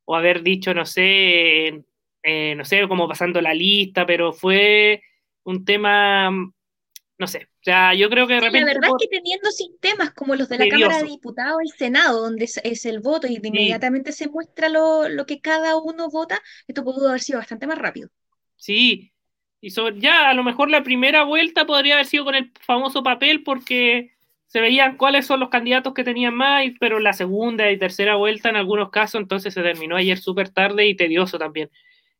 o 0.04 0.16
haber 0.16 0.42
dicho, 0.42 0.74
no 0.74 0.86
sé, 0.86 1.84
eh, 2.22 2.54
no 2.56 2.64
sé, 2.64 2.86
como 2.88 3.08
pasando 3.08 3.40
la 3.40 3.54
lista, 3.54 4.06
pero 4.06 4.32
fue 4.32 5.02
un 5.44 5.64
tema, 5.64 6.30
no 6.30 7.26
sé, 7.26 7.48
o 7.62 7.64
sea, 7.64 7.94
yo 7.94 8.10
creo 8.10 8.26
que 8.26 8.34
de 8.34 8.40
repente... 8.40 8.60
la 8.60 8.74
verdad 8.74 8.90
es 8.98 9.08
que 9.08 9.16
teniendo 9.16 9.50
sistemas 9.52 10.12
como 10.14 10.34
los 10.34 10.48
de 10.48 10.58
la 10.58 10.68
Cámara 10.68 10.98
de 10.98 11.04
Diputados 11.04 11.60
y 11.64 11.68
Senado, 11.68 12.20
donde 12.20 12.44
es, 12.44 12.86
el 12.86 12.98
voto 12.98 13.28
y 13.28 13.36
inmediatamente 13.36 14.10
se 14.10 14.28
muestra 14.28 14.68
lo, 14.68 15.24
que 15.26 15.40
cada 15.40 15.76
uno 15.76 16.10
vota, 16.10 16.40
esto 16.66 16.82
pudo 16.82 17.08
haber 17.08 17.20
sido 17.20 17.38
bastante 17.38 17.68
más 17.68 17.78
rápido. 17.78 18.08
Sí, 18.56 19.12
y 19.60 19.70
ya 20.00 20.30
a 20.30 20.34
lo 20.34 20.42
mejor 20.42 20.70
la 20.70 20.82
primera 20.82 21.22
vuelta 21.22 21.64
podría 21.64 21.94
haber 21.94 22.06
sido 22.06 22.24
con 22.24 22.34
el 22.34 22.50
famoso 22.60 23.04
papel 23.04 23.44
porque 23.44 24.10
se 24.52 24.60
veían 24.60 24.98
cuáles 24.98 25.24
son 25.24 25.40
los 25.40 25.48
candidatos 25.48 25.94
que 25.94 26.04
tenían 26.04 26.34
más, 26.34 26.62
pero 26.78 26.98
la 26.98 27.14
segunda 27.14 27.70
y 27.70 27.78
tercera 27.78 28.16
vuelta 28.16 28.50
en 28.50 28.56
algunos 28.56 28.90
casos, 28.90 29.18
entonces 29.18 29.54
se 29.54 29.62
terminó 29.62 29.96
ayer 29.96 30.18
súper 30.18 30.50
tarde 30.50 30.86
y 30.86 30.94
tedioso 30.94 31.38
también. 31.38 31.70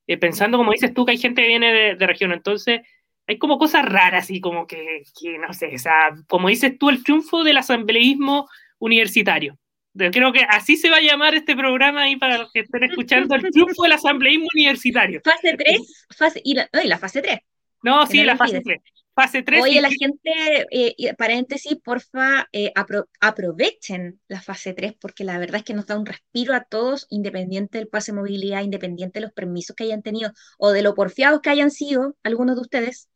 Eh, 0.06 0.16
pensando, 0.16 0.56
como 0.56 0.72
dices 0.72 0.94
tú, 0.94 1.04
que 1.04 1.10
hay 1.10 1.18
gente 1.18 1.42
que 1.42 1.48
viene 1.48 1.94
de, 1.94 2.06
región, 2.06 2.32
entonces 2.32 2.80
hay 3.26 3.36
como 3.36 3.58
cosas 3.58 3.84
raras 3.84 4.30
y 4.30 4.40
como 4.40 4.66
que, 4.66 5.02
no 5.46 5.52
sé, 5.52 5.74
o 5.74 5.78
sea, 5.78 6.14
como 6.26 6.48
dices 6.48 6.78
tú, 6.78 6.88
el 6.88 7.04
triunfo 7.04 7.44
del 7.44 7.58
asambleísmo 7.58 8.48
universitario. 8.78 9.58
Creo 9.94 10.32
que 10.32 10.46
así 10.48 10.76
se 10.78 10.88
va 10.88 10.96
a 10.96 11.02
llamar 11.02 11.34
este 11.34 11.54
programa 11.54 12.04
ahí 12.04 12.16
para 12.16 12.38
los 12.38 12.50
que 12.50 12.60
estén 12.60 12.84
escuchando, 12.84 13.34
el 13.34 13.50
triunfo 13.50 13.82
del 13.82 13.92
asambleísmo 13.92 14.46
universitario. 14.54 15.20
Fase 15.22 15.54
3, 15.54 16.06
fase, 16.16 16.40
y, 16.42 16.54
la, 16.54 16.66
la 16.72 16.96
fase 16.96 17.20
3. 17.20 17.40
No, 17.82 18.06
sí, 18.06 18.24
la 18.24 18.38
fase 18.38 18.62
3. 18.62 18.80
Fase 19.14 19.42
3. 19.42 19.62
Oye, 19.62 19.80
la 19.82 19.90
gente, 19.90 20.66
eh, 20.70 21.14
paréntesis, 21.16 21.76
porfa, 21.84 22.48
eh, 22.52 22.72
aprovechen 23.20 24.20
la 24.26 24.40
fase 24.40 24.72
3 24.72 24.94
porque 24.98 25.24
la 25.24 25.38
verdad 25.38 25.56
es 25.56 25.64
que 25.64 25.74
nos 25.74 25.86
da 25.86 25.98
un 25.98 26.06
respiro 26.06 26.54
a 26.54 26.64
todos, 26.64 27.06
independiente 27.10 27.78
del 27.78 27.88
pase 27.88 28.12
de 28.12 28.18
movilidad, 28.18 28.62
independiente 28.62 29.20
de 29.20 29.26
los 29.26 29.32
permisos 29.32 29.76
que 29.76 29.84
hayan 29.84 30.02
tenido 30.02 30.32
o 30.58 30.70
de 30.70 30.82
lo 30.82 30.94
porfiados 30.94 31.40
que 31.42 31.50
hayan 31.50 31.70
sido 31.70 32.16
algunos 32.22 32.56
de 32.56 32.62
ustedes. 32.62 33.08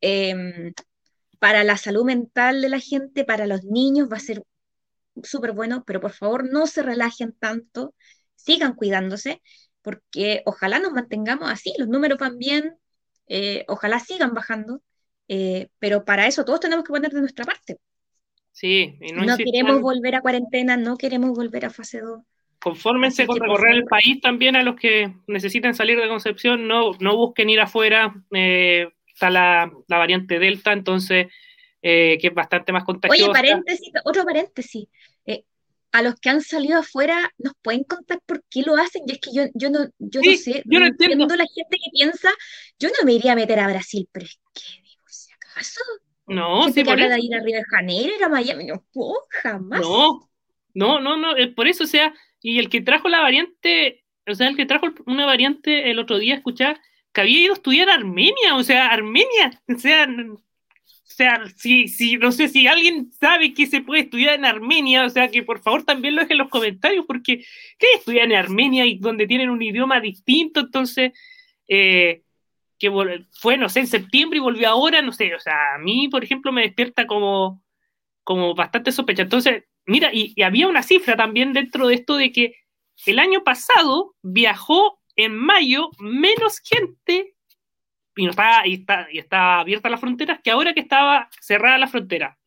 Em, 0.00 0.72
para 1.38 1.62
la 1.64 1.76
salud 1.76 2.04
mental 2.04 2.60
de 2.60 2.68
la 2.68 2.80
gente, 2.80 3.24
para 3.24 3.46
los 3.46 3.62
niños, 3.64 4.08
va 4.10 4.16
a 4.16 4.20
ser 4.20 4.42
súper 5.22 5.52
bueno, 5.52 5.84
pero 5.86 6.00
por 6.00 6.12
favor 6.12 6.50
no 6.50 6.66
se 6.66 6.82
relajen 6.82 7.32
tanto, 7.32 7.94
sigan 8.34 8.74
cuidándose, 8.74 9.42
porque 9.82 10.42
ojalá 10.44 10.80
nos 10.80 10.92
mantengamos 10.92 11.50
así, 11.50 11.72
los 11.78 11.88
números 11.88 12.18
van 12.18 12.38
bien, 12.38 12.76
eh, 13.28 13.64
ojalá 13.68 14.00
sigan 14.00 14.34
bajando 14.34 14.82
eh, 15.28 15.68
pero 15.78 16.04
para 16.04 16.26
eso 16.26 16.44
todos 16.44 16.60
tenemos 16.60 16.84
que 16.84 16.92
poner 16.92 17.10
de 17.10 17.20
nuestra 17.20 17.44
parte. 17.44 17.78
Sí, 18.52 18.98
y 19.00 19.12
no, 19.12 19.36
queremos 19.36 19.80
volver 19.80 20.14
a 20.14 20.22
cuarentena, 20.22 20.76
no 20.76 20.96
queremos 20.96 21.36
volver 21.36 21.66
a 21.66 21.70
fase 21.70 22.00
2. 22.00 22.22
Confórmense 22.58 23.26
con 23.26 23.38
recorrer 23.38 23.76
el 23.76 23.84
país 23.84 24.20
también 24.20 24.56
a 24.56 24.62
los 24.62 24.76
que 24.76 25.12
necesiten 25.26 25.74
salir 25.74 26.00
de 26.00 26.08
Concepción, 26.08 26.66
no, 26.66 26.92
no 27.00 27.16
busquen 27.16 27.50
ir 27.50 27.60
afuera, 27.60 28.14
eh, 28.32 28.88
está 29.06 29.28
la, 29.28 29.70
la, 29.88 29.98
variante 29.98 30.38
Delta, 30.38 30.72
entonces, 30.72 31.26
eh, 31.82 32.16
que 32.18 32.28
es 32.28 32.34
bastante 32.34 32.72
más 32.72 32.84
contagiosa. 32.84 33.30
Oye, 33.30 33.32
paréntesis, 33.32 33.92
otro 34.04 34.24
paréntesis, 34.24 34.88
a 35.96 36.02
los 36.02 36.16
que 36.16 36.28
han 36.28 36.42
salido 36.42 36.80
afuera, 36.80 37.32
¿nos 37.38 37.54
pueden 37.62 37.84
contar 37.84 38.20
por 38.26 38.42
qué 38.50 38.60
lo 38.60 38.76
hacen? 38.76 39.02
Y 39.06 39.12
es 39.12 39.18
que 39.18 39.30
yo, 39.32 39.44
yo, 39.54 39.70
no, 39.70 39.86
yo 39.98 40.20
no 40.22 40.36
sé, 40.36 40.62
yo 40.66 40.78
no 40.78 40.86
entiendo. 40.86 41.26
la 41.26 41.46
gente 41.46 41.76
que 41.82 41.90
piensa, 41.90 42.28
yo 42.78 42.90
no 42.90 43.06
me 43.06 43.14
iría 43.14 43.32
a 43.32 43.36
meter 43.36 43.58
a 43.60 43.68
Brasil, 43.68 44.06
pero 44.12 44.26
es 44.26 44.38
que 44.52 44.85
no, 46.26 46.70
sí, 46.72 46.84
por 46.84 46.96
de 46.96 47.20
ir 47.20 47.34
a 47.34 47.40
Río 47.40 47.56
de 47.56 47.64
Janeiro, 47.64 48.14
ir 48.14 48.24
a 48.24 48.28
Miami, 48.28 48.64
no, 48.64 48.82
jamás. 49.42 49.80
No, 49.80 50.28
no, 50.74 51.00
no, 51.00 51.16
no, 51.16 51.34
por 51.54 51.68
eso, 51.68 51.84
o 51.84 51.86
sea, 51.86 52.14
y 52.42 52.58
el 52.58 52.68
que 52.68 52.80
trajo 52.80 53.08
la 53.08 53.20
variante, 53.20 54.04
o 54.26 54.34
sea, 54.34 54.48
el 54.48 54.56
que 54.56 54.66
trajo 54.66 54.86
una 55.06 55.26
variante 55.26 55.90
el 55.90 55.98
otro 55.98 56.18
día, 56.18 56.34
escuchar 56.34 56.80
que 57.12 57.20
había 57.22 57.40
ido 57.40 57.52
a 57.52 57.56
estudiar 57.56 57.88
a 57.88 57.94
Armenia, 57.94 58.54
o 58.56 58.62
sea, 58.62 58.88
Armenia, 58.88 59.62
o 59.68 59.78
sea, 59.78 60.06
o 60.06 60.38
sea, 61.16 61.42
si, 61.56 61.88
si, 61.88 62.18
no 62.18 62.30
sé 62.30 62.48
si 62.48 62.66
alguien 62.66 63.10
sabe 63.12 63.54
que 63.54 63.66
se 63.66 63.80
puede 63.80 64.02
estudiar 64.02 64.34
en 64.34 64.44
Armenia, 64.44 65.06
o 65.06 65.08
sea, 65.08 65.30
que 65.30 65.42
por 65.42 65.62
favor 65.62 65.84
también 65.84 66.14
lo 66.14 66.20
dejen 66.20 66.32
en 66.34 66.38
los 66.38 66.50
comentarios, 66.50 67.06
porque 67.06 67.42
¿qué 67.78 67.86
estudiar 67.94 68.26
en 68.26 68.36
Armenia 68.36 68.84
y 68.84 68.98
donde 68.98 69.26
tienen 69.26 69.48
un 69.48 69.62
idioma 69.62 69.98
distinto? 70.00 70.60
Entonces, 70.60 71.12
eh, 71.68 72.22
que 72.78 72.90
fue, 73.32 73.56
no 73.56 73.68
sé, 73.68 73.80
en 73.80 73.86
septiembre 73.86 74.38
y 74.38 74.42
volvió 74.42 74.68
ahora, 74.68 75.02
no 75.02 75.12
sé, 75.12 75.34
o 75.34 75.40
sea, 75.40 75.74
a 75.74 75.78
mí, 75.78 76.08
por 76.08 76.24
ejemplo, 76.24 76.52
me 76.52 76.62
despierta 76.62 77.06
como, 77.06 77.62
como 78.24 78.54
bastante 78.54 78.92
sospecha. 78.92 79.22
Entonces, 79.22 79.64
mira, 79.86 80.10
y, 80.12 80.40
había 80.42 80.68
una 80.68 80.82
cifra 80.82 81.16
también 81.16 81.52
dentro 81.52 81.88
de 81.88 81.94
esto 81.94 82.16
de 82.16 82.32
que 82.32 82.54
el 83.06 83.18
año 83.18 83.44
pasado 83.44 84.14
viajó 84.22 85.00
en 85.16 85.36
mayo 85.36 85.90
menos 85.98 86.60
gente 86.60 87.34
y 88.16 88.24
no 88.24 88.30
estaba, 88.30 88.66
y 88.66 88.74
está, 88.74 89.06
y 89.10 89.22
abierta 89.30 89.88
la 89.88 89.98
frontera 89.98 90.40
que 90.42 90.50
ahora 90.50 90.74
que 90.74 90.80
estaba 90.80 91.28
cerrada 91.40 91.78
la 91.78 91.88
frontera. 91.88 92.38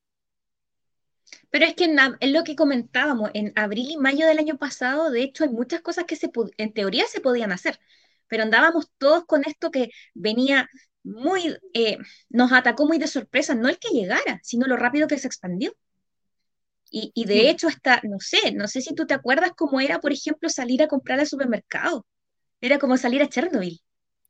Pero 1.51 1.65
es 1.65 1.75
que 1.75 1.85
en, 1.85 2.33
lo 2.33 2.43
que 2.43 2.55
comentábamos, 2.55 3.31
en 3.33 3.53
abril 3.55 3.91
y 3.91 3.97
mayo 3.97 4.27
del 4.27 4.39
año 4.39 4.57
pasado, 4.57 5.09
de 5.09 5.23
hecho, 5.23 5.43
hay 5.43 5.49
muchas 5.49 5.81
cosas 5.81 6.05
que 6.05 6.15
se, 6.15 6.31
en 6.57 6.73
teoría 6.73 7.05
se 7.05 7.21
podían 7.21 7.51
hacer 7.51 7.79
pero 8.29 8.43
andábamos 8.43 8.89
todos 8.97 9.25
con 9.25 9.43
esto 9.45 9.71
que 9.71 9.89
venía 10.13 10.69
muy, 11.03 11.57
eh, 11.73 11.97
nos 12.29 12.51
atacó 12.53 12.87
muy 12.87 12.97
de 12.99 13.07
sorpresa, 13.07 13.55
no 13.55 13.69
el 13.69 13.79
que 13.79 13.89
llegara, 13.89 14.39
sino 14.43 14.67
lo 14.67 14.77
rápido 14.77 15.07
que 15.07 15.17
se 15.17 15.27
expandió. 15.27 15.73
Y, 16.91 17.11
y 17.13 17.25
de 17.25 17.49
hecho, 17.49 17.67
hasta, 17.67 18.01
no 18.03 18.19
sé, 18.19 18.51
no 18.53 18.67
sé 18.67 18.81
si 18.81 18.95
tú 18.95 19.05
te 19.05 19.13
acuerdas 19.13 19.51
cómo 19.55 19.79
era, 19.79 19.99
por 19.99 20.11
ejemplo, 20.11 20.49
salir 20.49 20.81
a 20.83 20.87
comprar 20.87 21.19
al 21.19 21.27
supermercado. 21.27 22.05
Era 22.61 22.79
como 22.79 22.97
salir 22.97 23.21
a 23.21 23.29
Chernobyl. 23.29 23.81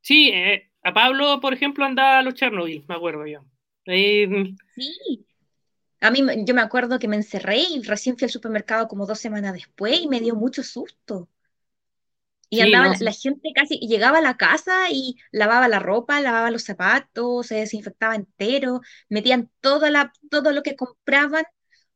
Sí, 0.01 0.29
eh, 0.33 0.71
a 0.83 0.93
Pablo, 0.93 1.39
por 1.41 1.53
ejemplo, 1.53 1.85
andaba 1.85 2.19
a 2.19 2.23
los 2.23 2.33
Chernobyl, 2.35 2.85
me 2.87 2.95
acuerdo 2.95 3.25
yo. 3.27 3.41
Ahí, 3.87 4.55
Sí. 4.75 5.25
A 6.01 6.11
mí, 6.11 6.21
yo 6.45 6.53
me 6.55 6.61
acuerdo 6.61 6.99
que 6.99 7.07
me 7.07 7.15
encerré 7.17 7.59
y 7.59 7.81
recién 7.83 8.17
fui 8.17 8.25
al 8.25 8.31
supermercado 8.31 8.87
como 8.87 9.05
dos 9.05 9.19
semanas 9.19 9.53
después 9.53 9.99
y 10.01 10.07
me 10.07 10.19
dio 10.21 10.35
mucho 10.35 10.63
susto. 10.63 11.29
Y 12.51 12.61
sí, 12.61 12.61
andaba 12.61 12.87
no, 12.89 12.93
la, 12.99 13.11
gente 13.13 13.49
casi, 13.55 13.77
llegaba 13.79 14.19
a 14.19 14.21
la 14.21 14.37
casa 14.37 14.89
y 14.91 15.17
lavaba 15.31 15.67
la 15.67 15.79
ropa, 15.79 16.19
lavaba 16.21 16.51
los 16.51 16.63
zapatos, 16.63 17.47
se 17.47 17.55
desinfectaba 17.55 18.15
entero, 18.15 18.81
metían 19.09 19.51
toda 19.61 19.91
la, 19.91 20.11
todo 20.31 20.51
lo 20.51 20.63
que 20.63 20.75
compraban 20.75 21.45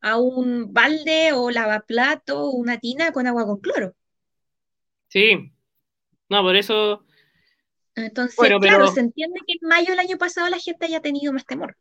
a 0.01 0.17
un 0.17 0.71
balde 0.73 1.33
o 1.33 1.49
lavaplato 1.51 2.39
o 2.43 2.51
una 2.51 2.77
tina 2.79 3.11
con 3.13 3.27
agua 3.27 3.45
con 3.45 3.59
cloro. 3.61 3.95
sí. 5.09 5.51
No, 6.29 6.43
por 6.43 6.55
eso, 6.55 7.05
Entonces, 7.95 8.37
bueno, 8.37 8.59
claro, 8.59 8.85
pero 8.85 8.87
se 8.87 8.99
entiende 8.99 9.39
que 9.47 9.53
en 9.59 9.67
mayo 9.67 9.89
del 9.89 9.99
año 9.99 10.17
pasado 10.19 10.47
la 10.49 10.59
gente 10.59 10.85
haya 10.85 11.01
tenido 11.01 11.33
más 11.33 11.45
temor. 11.47 11.75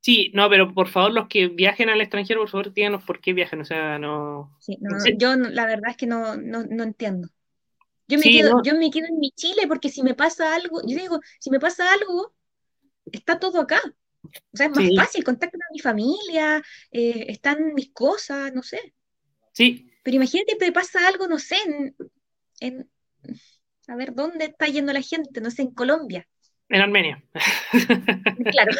sí, 0.00 0.30
no, 0.34 0.48
pero 0.48 0.72
por 0.74 0.88
favor, 0.88 1.12
los 1.12 1.28
que 1.28 1.48
viajen 1.48 1.88
al 1.88 2.00
extranjero, 2.00 2.40
por 2.40 2.48
favor, 2.50 2.72
díganos 2.72 3.04
por 3.04 3.20
qué 3.20 3.32
viajan, 3.32 3.60
o 3.60 3.64
sea, 3.64 3.98
no. 3.98 4.52
Sí, 4.58 4.76
no, 4.80 4.90
Sí, 4.98 5.16
yo 5.18 5.34
la 5.36 5.64
verdad 5.66 5.90
es 5.90 5.96
que 5.96 6.06
no, 6.06 6.36
no, 6.36 6.64
no 6.64 6.82
entiendo. 6.84 7.28
Yo 8.08 8.18
me 8.18 8.30
sí, 8.30 8.30
quedo, 8.30 8.50
no, 8.50 8.62
yo 8.62 8.74
me 8.76 8.90
quedo 8.90 9.06
en 9.08 9.18
mi 9.18 9.30
Chile 9.32 9.62
porque 9.68 9.90
si 9.90 10.02
me 10.02 10.14
pasa 10.14 10.54
algo, 10.54 10.80
yo 10.86 10.96
digo, 10.98 11.20
si 11.40 11.50
me 11.50 11.60
pasa 11.60 11.92
algo, 11.92 12.34
está 13.12 13.38
todo 13.40 13.60
acá. 13.62 13.80
O 14.54 14.56
sea, 14.58 14.66
es 14.68 14.72
más 14.72 14.84
sí, 14.84 14.90
fácil, 14.94 15.24
contactan 15.24 15.62
a 15.62 15.72
mi 15.72 15.80
familia, 15.80 16.62
eh, 16.92 17.26
están 17.30 17.74
mis 17.74 17.92
cosas, 17.92 18.52
no 18.54 18.62
sé. 18.62 18.94
sí, 19.52 19.90
Pero 20.02 20.16
imagínate, 20.16 20.56
te 20.56 20.72
pasa 20.72 21.06
algo, 21.08 21.26
no 21.28 21.38
sé, 21.38 21.56
en, 21.66 21.96
en- 22.60 22.90
a 23.88 23.96
ver, 23.96 24.14
¿dónde 24.14 24.46
está 24.46 24.66
yendo 24.68 24.92
la 24.92 25.02
gente? 25.02 25.40
No 25.40 25.50
sé, 25.50 25.62
en 25.62 25.74
Colombia. 25.74 26.28
en 26.68 26.80
Armenia. 26.80 27.22
Claro, 28.50 28.72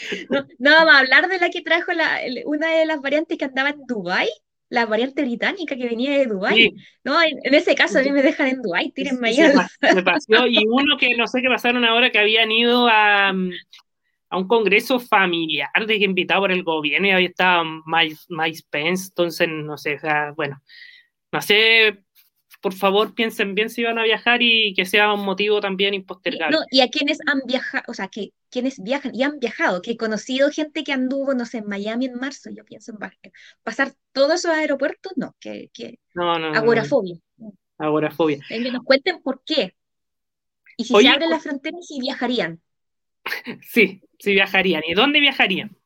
no, 0.30 0.46
no 0.58 0.70
vamos 0.72 0.94
a 0.94 0.98
hablar 0.98 1.28
de 1.28 1.38
la 1.38 1.50
que 1.50 1.62
trajo 1.62 1.92
la, 1.92 2.20
una 2.46 2.68
de 2.72 2.86
las 2.86 3.00
variantes 3.00 3.38
que 3.38 3.44
andaba 3.44 3.70
en 3.70 3.82
Dubái, 3.86 4.28
la 4.72 4.86
variante 4.86 5.22
británica 5.22 5.76
que 5.76 5.86
venía 5.86 6.12
de 6.18 6.26
Dubái. 6.26 6.56
Sí, 6.56 6.74
No, 7.04 7.20
en, 7.22 7.38
en 7.44 7.54
ese 7.54 7.74
caso 7.74 7.98
a 7.98 8.02
mí 8.02 8.10
me 8.10 8.22
dejan 8.22 8.48
en 8.48 8.62
Dubái, 8.62 8.90
tírenme 8.92 9.28
ahí 9.28 9.36
se, 9.36 9.44
al- 9.44 9.52
pa- 9.52 9.68
se 9.94 10.02
pasó. 10.02 10.46
Y 10.46 10.64
uno 10.66 10.96
que 10.96 11.14
no 11.16 11.26
sé 11.26 11.42
qué 11.42 11.48
pasaron 11.48 11.84
ahora, 11.84 12.10
que 12.10 12.18
habían 12.18 12.50
ido 12.50 12.88
a, 12.88 13.32
mm, 13.32 13.50
a 14.30 14.38
un 14.38 14.48
congreso 14.48 14.98
familiar 14.98 15.70
de 15.86 15.98
que 15.98 16.04
invitado 16.04 16.40
por 16.42 16.52
el 16.52 16.62
gobierno 16.62 17.08
y 17.08 17.10
ahí 17.10 17.24
estaba 17.26 17.64
Mike, 17.86 18.16
Mike 18.30 18.60
Pence, 18.70 19.08
entonces 19.08 19.48
no 19.48 19.76
sé, 19.76 19.96
o 19.96 19.98
sea, 20.00 20.32
bueno, 20.34 20.62
no 21.32 21.42
sé, 21.42 22.02
por 22.62 22.72
favor 22.74 23.14
piensen 23.14 23.54
bien 23.54 23.68
si 23.68 23.82
van 23.82 23.98
a 23.98 24.04
viajar 24.04 24.40
y 24.40 24.72
que 24.74 24.86
sea 24.86 25.12
un 25.12 25.24
motivo 25.24 25.60
también 25.60 25.92
impostergable. 25.94 26.56
no, 26.56 26.62
y 26.70 26.80
a 26.80 26.88
quienes 26.88 27.18
han 27.26 27.40
viajado, 27.46 27.84
o 27.88 27.94
sea, 27.94 28.08
que 28.08 28.32
quienes 28.50 28.82
viajan 28.82 29.14
y 29.14 29.22
han 29.24 29.38
viajado, 29.38 29.82
que 29.82 29.90
he 29.92 29.96
conocido 29.96 30.50
gente 30.50 30.84
que 30.84 30.92
anduvo, 30.92 31.34
no 31.34 31.44
sé, 31.44 31.58
en 31.58 31.66
Miami 31.68 32.06
en 32.06 32.14
marzo, 32.14 32.48
yo 32.56 32.64
pienso 32.64 32.92
en 32.92 32.98
pa- 32.98 33.12
pasar 33.62 33.92
todos 34.12 34.34
esos 34.36 34.52
aeropuertos, 34.52 35.12
no, 35.16 35.34
que, 35.40 35.70
que 35.74 35.98
No, 36.14 36.24
no, 36.24 36.38
no, 36.38 36.50
no, 36.52 36.58
agorafobia. 36.58 37.16
agorafobia. 37.78 38.38
Que 38.48 38.60
nos 38.70 38.84
cuenten 38.84 39.20
por 39.22 39.42
qué. 39.44 39.74
Y 40.76 40.84
si 40.84 40.94
se 40.94 41.08
abren 41.08 41.30
las 41.30 41.42
fronteras, 41.42 41.86
si 41.86 42.00
viajarían. 42.00 42.62
sí, 43.62 44.00
sí 44.18 44.32
viajarían. 44.32 44.82
¿Y 44.86 44.94
dónde 44.94 45.20
viajarían? 45.20 45.76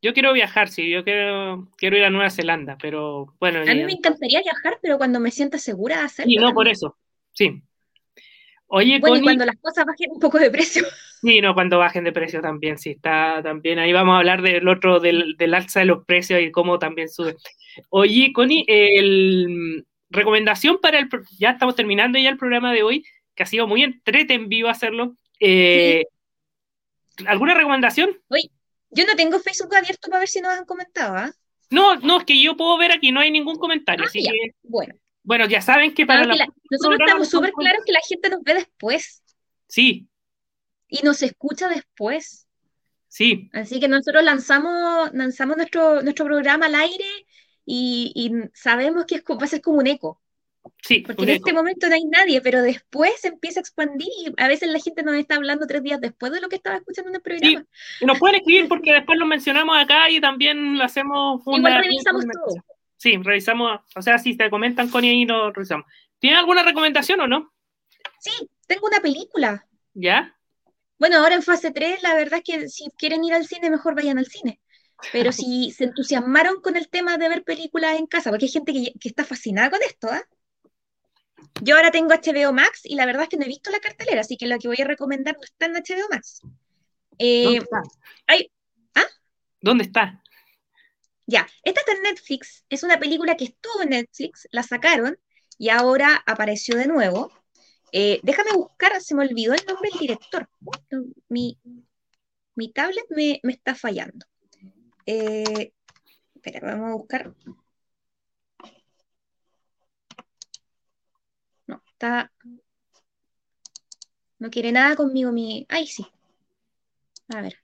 Sí. 0.00 0.06
Yo 0.06 0.14
quiero 0.14 0.32
viajar, 0.32 0.68
sí, 0.68 0.90
yo 0.90 1.04
quiero, 1.04 1.68
quiero 1.76 1.96
ir 1.96 2.04
a 2.04 2.10
Nueva 2.10 2.30
Zelanda, 2.30 2.76
pero 2.80 3.34
bueno, 3.40 3.60
A 3.60 3.64
mí 3.64 3.80
ya- 3.80 3.86
me 3.86 3.92
encantaría 3.92 4.42
viajar, 4.42 4.78
pero 4.80 4.96
cuando 4.98 5.20
me 5.20 5.30
sienta 5.30 5.58
segura 5.58 5.98
de 5.98 6.02
hacerlo 6.04 6.30
sí, 6.30 6.36
no, 6.36 6.52
por 6.54 6.68
eso, 6.68 6.96
sí. 7.32 7.62
Oye, 8.70 8.98
Bueno, 9.00 9.16
y 9.16 9.18
Connie, 9.20 9.24
cuando 9.24 9.46
las 9.46 9.56
cosas 9.56 9.86
bajen 9.86 10.10
un 10.12 10.20
poco 10.20 10.38
de 10.38 10.50
precio. 10.50 10.82
Sí, 11.20 11.40
no, 11.40 11.52
cuando 11.52 11.78
bajen 11.78 12.04
de 12.04 12.12
precio 12.12 12.40
también, 12.40 12.78
sí, 12.78 12.90
está 12.90 13.42
también. 13.42 13.80
Ahí 13.80 13.92
vamos 13.92 14.14
a 14.14 14.18
hablar 14.18 14.40
del 14.40 14.68
otro, 14.68 15.00
del, 15.00 15.34
del 15.36 15.52
alza 15.52 15.80
de 15.80 15.86
los 15.86 16.04
precios 16.04 16.40
y 16.40 16.52
cómo 16.52 16.78
también 16.78 17.08
sube. 17.08 17.34
Oye, 17.88 18.32
Connie, 18.32 18.64
el, 18.68 19.84
recomendación 20.10 20.78
para 20.80 21.00
el, 21.00 21.08
ya 21.36 21.50
estamos 21.50 21.74
terminando 21.74 22.20
ya 22.20 22.30
el 22.30 22.36
programa 22.36 22.72
de 22.72 22.84
hoy, 22.84 23.04
que 23.34 23.42
ha 23.42 23.46
sido 23.46 23.66
muy 23.66 23.82
entrete 23.82 24.34
en 24.34 24.48
vivo 24.48 24.68
hacerlo. 24.68 25.16
Eh, 25.40 26.04
¿Alguna 27.26 27.54
recomendación? 27.54 28.10
Oye, 28.28 28.48
yo 28.90 29.06
no 29.06 29.14
tengo 29.16 29.38
Facebook 29.40 29.74
abierto 29.74 30.08
para 30.08 30.20
ver 30.20 30.28
si 30.28 30.40
nos 30.40 30.52
han 30.52 30.64
comentado, 30.64 31.16
¿ah? 31.16 31.32
No, 31.70 31.96
no, 31.96 32.18
es 32.18 32.24
que 32.24 32.42
yo 32.42 32.56
puedo 32.56 32.78
ver 32.78 32.92
aquí, 32.92 33.12
no 33.12 33.20
hay 33.20 33.30
ningún 33.30 33.56
comentario, 33.56 34.04
Ah, 34.04 34.08
así 34.08 34.22
ya. 34.22 34.30
que, 34.32 34.54
Bueno, 34.62 34.94
bueno, 35.22 35.46
ya 35.46 35.60
saben 35.60 35.92
que 35.94 36.06
para 36.06 36.24
la 36.24 36.32
que 36.32 36.38
la- 36.38 36.48
nosotros 36.70 36.98
estamos 37.00 37.28
súper 37.28 37.52
claros 37.52 37.82
que 37.84 37.92
la 37.92 38.00
gente 38.06 38.30
nos 38.30 38.42
ve 38.42 38.54
después 38.54 39.22
Sí, 39.66 40.08
y 40.88 41.02
nos 41.04 41.22
escucha 41.22 41.68
después. 41.68 42.46
sí, 43.08 43.50
Así 43.52 43.80
que 43.80 43.88
nosotros 43.88 44.22
lanzamos, 44.24 45.10
lanzamos 45.12 45.56
nuestro, 45.58 46.02
nuestro 46.02 46.24
programa 46.24 46.66
al 46.66 46.74
aire 46.74 47.04
y, 47.66 48.12
y 48.14 48.32
sabemos 48.54 49.04
que 49.04 49.16
es 49.16 49.22
va 49.24 49.44
a 49.44 49.46
ser 49.46 49.60
como 49.60 49.78
un 49.78 49.86
eco, 49.86 50.22
sí, 50.82 51.00
porque 51.00 51.22
en 51.22 51.28
este 51.30 51.52
momento 51.52 51.88
no 51.88 51.94
hay 51.94 52.04
nadie, 52.04 52.40
pero 52.40 52.62
después 52.62 53.12
se 53.20 53.28
empieza 53.28 53.60
a 53.60 53.62
expandir 53.62 54.08
y 54.20 54.32
a 54.36 54.48
veces 54.48 54.68
la 54.68 54.78
gente 54.78 55.02
nos 55.02 55.14
está 55.14 55.36
hablando 55.36 55.66
tres 55.66 55.82
días 55.82 56.00
después 56.00 56.32
de 56.32 56.40
lo 56.40 56.48
que 56.48 56.56
estaba 56.56 56.76
escuchando 56.76 57.10
en 57.10 57.16
el 57.16 57.22
programa. 57.22 57.64
Y 58.00 58.04
nos 58.04 58.18
pueden 58.18 58.36
escribir 58.36 58.68
porque 58.68 58.92
después 58.92 59.18
lo 59.18 59.26
mencionamos 59.26 59.76
acá 59.76 60.10
y 60.10 60.20
también 60.20 60.78
lo 60.78 60.84
hacemos 60.84 61.40
Igual 61.42 61.60
una 61.60 61.80
revisamos 61.80 62.24
todo. 62.26 62.64
Sí, 62.96 63.16
revisamos, 63.16 63.80
o 63.94 64.02
sea, 64.02 64.18
si 64.18 64.36
te 64.36 64.50
comentan 64.50 64.90
con 64.90 65.04
ahí 65.04 65.24
lo 65.24 65.52
revisamos. 65.52 65.86
¿Tienen 66.18 66.38
alguna 66.38 66.62
recomendación 66.62 67.20
o 67.20 67.26
no? 67.28 67.52
Sí, 68.18 68.48
tengo 68.66 68.86
una 68.86 69.00
película. 69.00 69.66
¿Ya? 69.94 70.36
Bueno, 70.98 71.18
ahora 71.18 71.36
en 71.36 71.42
fase 71.42 71.70
3, 71.70 72.02
la 72.02 72.14
verdad 72.14 72.40
es 72.44 72.44
que 72.44 72.68
si 72.68 72.90
quieren 72.98 73.24
ir 73.24 73.34
al 73.34 73.46
cine, 73.46 73.70
mejor 73.70 73.94
vayan 73.94 74.18
al 74.18 74.26
cine. 74.26 74.60
Pero 75.12 75.32
si 75.32 75.70
se 75.70 75.84
entusiasmaron 75.84 76.60
con 76.60 76.76
el 76.76 76.88
tema 76.88 77.16
de 77.16 77.28
ver 77.28 77.44
películas 77.44 77.98
en 77.98 78.06
casa, 78.06 78.30
porque 78.30 78.46
hay 78.46 78.50
gente 78.50 78.72
que, 78.72 78.92
que 79.00 79.08
está 79.08 79.24
fascinada 79.24 79.70
con 79.70 79.80
esto, 79.82 80.08
¿ah? 80.10 80.22
Yo 81.62 81.76
ahora 81.76 81.90
tengo 81.90 82.12
HBO 82.14 82.52
Max 82.52 82.80
y 82.84 82.94
la 82.94 83.06
verdad 83.06 83.24
es 83.24 83.28
que 83.28 83.36
no 83.36 83.44
he 83.44 83.48
visto 83.48 83.70
la 83.70 83.80
cartelera, 83.80 84.20
así 84.20 84.36
que 84.36 84.46
lo 84.46 84.58
que 84.58 84.68
voy 84.68 84.76
a 84.80 84.84
recomendar 84.84 85.34
no 85.36 85.42
está 85.42 85.66
en 85.66 85.74
HBO 85.74 86.08
Max. 86.10 86.40
Eh, 87.18 87.44
¿Dónde 87.44 87.58
está? 87.64 87.82
hay- 88.26 88.52
¿ah? 88.94 89.06
¿Dónde 89.60 89.84
está? 89.84 90.22
ya, 91.26 91.46
esta 91.62 91.80
está 91.80 91.92
en 91.92 92.02
Netflix, 92.04 92.64
es 92.70 92.82
una 92.84 92.98
película 92.98 93.36
que 93.36 93.44
estuvo 93.44 93.82
en 93.82 93.90
Netflix, 93.90 94.48
la 94.50 94.62
sacaron 94.62 95.18
y 95.58 95.68
ahora 95.68 96.22
apareció 96.26 96.76
de 96.76 96.86
nuevo. 96.86 97.30
Eh, 97.92 98.20
déjame 98.22 98.52
buscar, 98.52 98.98
se 99.02 99.14
me 99.14 99.24
olvidó 99.26 99.52
el 99.54 99.64
nombre 99.66 99.90
del 99.90 100.00
director. 100.00 100.48
Mi, 101.28 101.58
mi 102.54 102.72
tablet 102.72 103.04
me, 103.10 103.40
me 103.42 103.52
está 103.52 103.74
fallando. 103.74 104.24
Eh, 105.04 105.72
espera, 106.34 106.60
vamos 106.62 106.90
a 106.90 106.94
buscar. 106.94 107.34
Está. 111.98 112.32
No 114.38 114.50
quiere 114.50 114.70
nada 114.70 114.94
conmigo 114.94 115.32
mi. 115.32 115.66
Ay, 115.68 115.86
sí. 115.86 116.06
A 117.28 117.42
ver. 117.42 117.56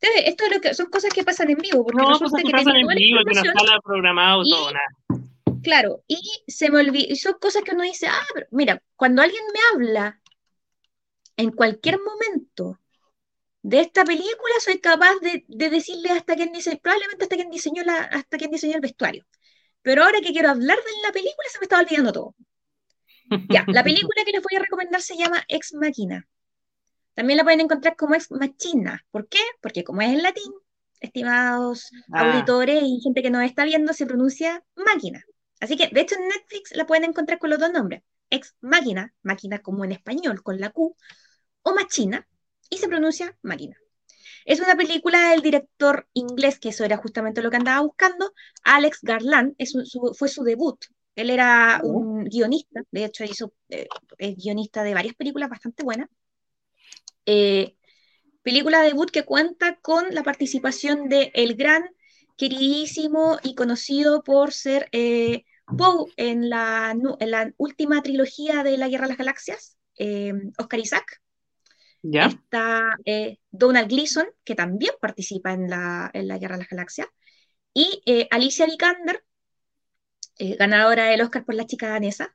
Esto 0.00 0.44
es 0.44 0.52
lo 0.54 0.60
que, 0.60 0.74
son 0.74 0.86
cosas 0.86 1.12
que 1.12 1.24
pasan 1.24 1.50
en 1.50 1.56
vivo, 1.56 1.82
porque 1.82 2.02
No, 2.02 2.18
cosas 2.18 2.32
que 2.36 2.44
que 2.44 2.50
pasan 2.52 2.76
en 2.76 2.86
vivo, 2.86 3.20
que 3.24 3.34
no 3.34 3.40
está 3.40 3.80
programado, 3.82 4.42
y- 4.44 4.50
todo, 4.50 4.70
nada. 4.70 4.86
Claro, 5.62 6.04
y 6.06 6.20
se 6.46 6.70
me 6.70 6.80
olvidó, 6.80 7.06
y 7.08 7.16
son 7.16 7.34
cosas 7.40 7.62
que 7.62 7.72
uno 7.74 7.84
dice, 7.84 8.06
ah, 8.06 8.26
pero 8.34 8.46
mira, 8.50 8.82
cuando 8.96 9.22
alguien 9.22 9.42
me 9.52 9.60
habla 9.72 10.20
en 11.38 11.52
cualquier 11.52 11.98
momento 12.00 12.78
de 13.62 13.80
esta 13.80 14.04
película, 14.04 14.54
soy 14.60 14.78
capaz 14.78 15.14
de, 15.22 15.46
de 15.48 15.70
decirle 15.70 16.10
hasta 16.10 16.36
quién 16.36 16.52
dice, 16.52 16.78
probablemente 16.82 17.24
hasta 17.24 17.36
quién 17.36 17.50
diseñó 17.50 17.82
la, 17.82 17.96
hasta 17.96 18.36
quién 18.36 18.50
diseñó 18.50 18.74
el 18.74 18.82
vestuario. 18.82 19.24
Pero 19.80 20.04
ahora 20.04 20.20
que 20.20 20.32
quiero 20.32 20.50
hablar 20.50 20.76
de 20.76 21.02
la 21.06 21.12
película, 21.12 21.48
se 21.50 21.58
me 21.60 21.64
está 21.64 21.78
olvidando 21.78 22.12
todo. 22.12 22.34
Ya, 23.48 23.64
la 23.70 23.82
película 23.84 24.24
que 24.24 24.32
les 24.32 24.42
voy 24.42 24.56
a 24.56 24.60
recomendar 24.60 25.00
se 25.02 25.16
llama 25.16 25.42
Ex 25.48 25.74
Machina. 25.74 26.26
También 27.14 27.36
la 27.38 27.44
pueden 27.44 27.60
encontrar 27.60 27.96
como 27.96 28.14
Ex 28.14 28.30
Machina. 28.30 29.04
¿Por 29.10 29.28
qué? 29.28 29.38
Porque 29.60 29.84
como 29.84 30.02
es 30.02 30.08
en 30.10 30.22
latín, 30.22 30.52
estimados 31.00 31.90
Ah, 32.12 32.22
auditores 32.22 32.82
y 32.84 33.00
gente 33.02 33.22
que 33.22 33.30
nos 33.30 33.44
está 33.44 33.64
viendo, 33.64 33.92
se 33.92 34.06
pronuncia 34.06 34.64
máquina. 34.76 35.24
Así 35.60 35.76
que, 35.76 35.88
de 35.88 36.00
hecho, 36.00 36.16
en 36.16 36.28
Netflix 36.28 36.72
la 36.74 36.86
pueden 36.86 37.04
encontrar 37.04 37.38
con 37.38 37.50
los 37.50 37.58
dos 37.58 37.72
nombres. 37.72 38.02
Ex 38.30 38.54
máquina, 38.60 39.14
máquina 39.22 39.60
como 39.60 39.84
en 39.84 39.92
español, 39.92 40.42
con 40.42 40.60
la 40.60 40.70
Q, 40.70 40.96
o 41.62 41.74
machina, 41.74 42.26
y 42.70 42.78
se 42.78 42.88
pronuncia 42.88 43.36
máquina. 43.42 43.76
Es 44.46 44.60
una 44.60 44.76
película 44.76 45.30
del 45.30 45.42
director 45.42 46.08
inglés, 46.14 46.58
que 46.58 46.70
eso 46.70 46.84
era 46.84 46.96
justamente 46.98 47.42
lo 47.42 47.50
que 47.50 47.56
andaba 47.58 47.80
buscando, 47.82 48.32
Alex 48.64 49.00
Garland, 49.02 49.54
es 49.58 49.74
un- 49.74 49.86
su- 49.86 50.14
fue 50.18 50.28
su 50.28 50.42
debut. 50.44 50.78
Él 51.16 51.30
era 51.30 51.80
un 51.82 52.24
guionista, 52.24 52.82
de 52.90 53.04
hecho 53.04 53.24
hizo, 53.24 53.52
eh, 53.68 53.86
es 54.18 54.36
guionista 54.36 54.82
de 54.82 54.94
varias 54.94 55.14
películas 55.14 55.48
bastante 55.48 55.84
buenas. 55.84 56.08
Eh, 57.26 57.76
película 58.42 58.82
debut 58.82 59.10
que 59.10 59.24
cuenta 59.24 59.76
con 59.80 60.14
la 60.14 60.22
participación 60.22 61.08
de 61.08 61.30
el 61.34 61.54
gran, 61.54 61.84
queridísimo 62.36 63.38
y 63.42 63.54
conocido 63.54 64.22
por 64.22 64.52
ser 64.52 64.88
eh, 64.92 65.44
Poe 65.66 66.12
en 66.16 66.50
la, 66.50 66.94
en 67.20 67.30
la, 67.30 67.52
última 67.56 68.02
trilogía 68.02 68.62
de 68.62 68.76
La 68.76 68.88
Guerra 68.88 69.04
de 69.04 69.10
las 69.10 69.18
Galaxias, 69.18 69.78
eh, 69.98 70.32
Oscar 70.58 70.80
Isaac. 70.80 71.20
¿Ya? 72.02 72.26
Está 72.26 72.96
eh, 73.06 73.38
Donald 73.50 73.88
Gleason, 73.88 74.26
que 74.44 74.54
también 74.54 74.92
participa 75.00 75.52
en 75.52 75.70
la, 75.70 76.10
en 76.12 76.28
la 76.28 76.36
Guerra 76.36 76.56
de 76.56 76.64
las 76.64 76.68
Galaxias. 76.68 77.08
Y 77.72 78.02
eh, 78.04 78.28
Alicia 78.30 78.66
Vikander, 78.66 79.24
eh, 80.38 80.56
ganadora 80.56 81.06
del 81.06 81.20
Oscar 81.22 81.44
por 81.44 81.54
La 81.54 81.66
chica 81.66 81.88
danesa, 81.88 82.34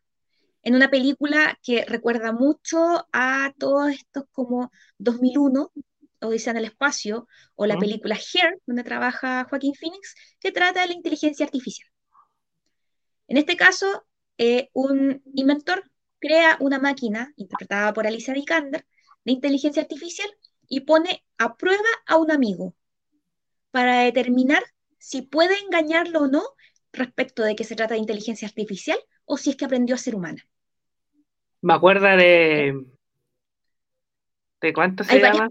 en 0.61 0.75
una 0.75 0.89
película 0.89 1.57
que 1.63 1.85
recuerda 1.85 2.31
mucho 2.31 3.07
a 3.13 3.53
todos 3.57 3.91
estos 3.91 4.25
como 4.31 4.71
2001, 4.97 5.71
Odisea 6.21 6.51
en 6.51 6.57
el 6.57 6.65
espacio, 6.65 7.27
o 7.55 7.65
la 7.65 7.77
película 7.77 8.15
Hair, 8.15 8.59
donde 8.65 8.83
trabaja 8.83 9.45
Joaquín 9.49 9.73
Phoenix, 9.73 10.15
que 10.39 10.51
trata 10.51 10.81
de 10.81 10.87
la 10.87 10.93
inteligencia 10.93 11.45
artificial. 11.45 11.87
En 13.27 13.37
este 13.37 13.55
caso, 13.55 14.05
eh, 14.37 14.69
un 14.73 15.21
inventor 15.33 15.89
crea 16.19 16.57
una 16.59 16.79
máquina, 16.79 17.31
interpretada 17.37 17.93
por 17.93 18.05
Alicia 18.05 18.33
Vikander, 18.33 18.85
de 19.23 19.31
inteligencia 19.31 19.81
artificial 19.81 20.29
y 20.67 20.81
pone 20.81 21.23
a 21.37 21.55
prueba 21.55 21.89
a 22.05 22.17
un 22.17 22.31
amigo 22.31 22.75
para 23.71 23.99
determinar 24.01 24.63
si 24.97 25.21
puede 25.21 25.57
engañarlo 25.59 26.21
o 26.21 26.27
no 26.27 26.43
respecto 26.93 27.43
de 27.43 27.55
que 27.55 27.63
se 27.63 27.75
trata 27.75 27.93
de 27.93 27.99
inteligencia 27.99 28.47
artificial 28.47 28.97
o 29.25 29.37
si 29.37 29.51
es 29.51 29.55
que 29.55 29.65
aprendió 29.65 29.95
a 29.95 29.97
ser 29.99 30.15
humana. 30.15 30.47
Me 31.61 31.73
acuerda 31.73 32.15
de. 32.15 32.85
¿De 34.61 34.73
cuánto 34.73 35.03
se 35.03 35.13
Hay 35.13 35.21
varias- 35.21 35.37
llama? 35.37 35.49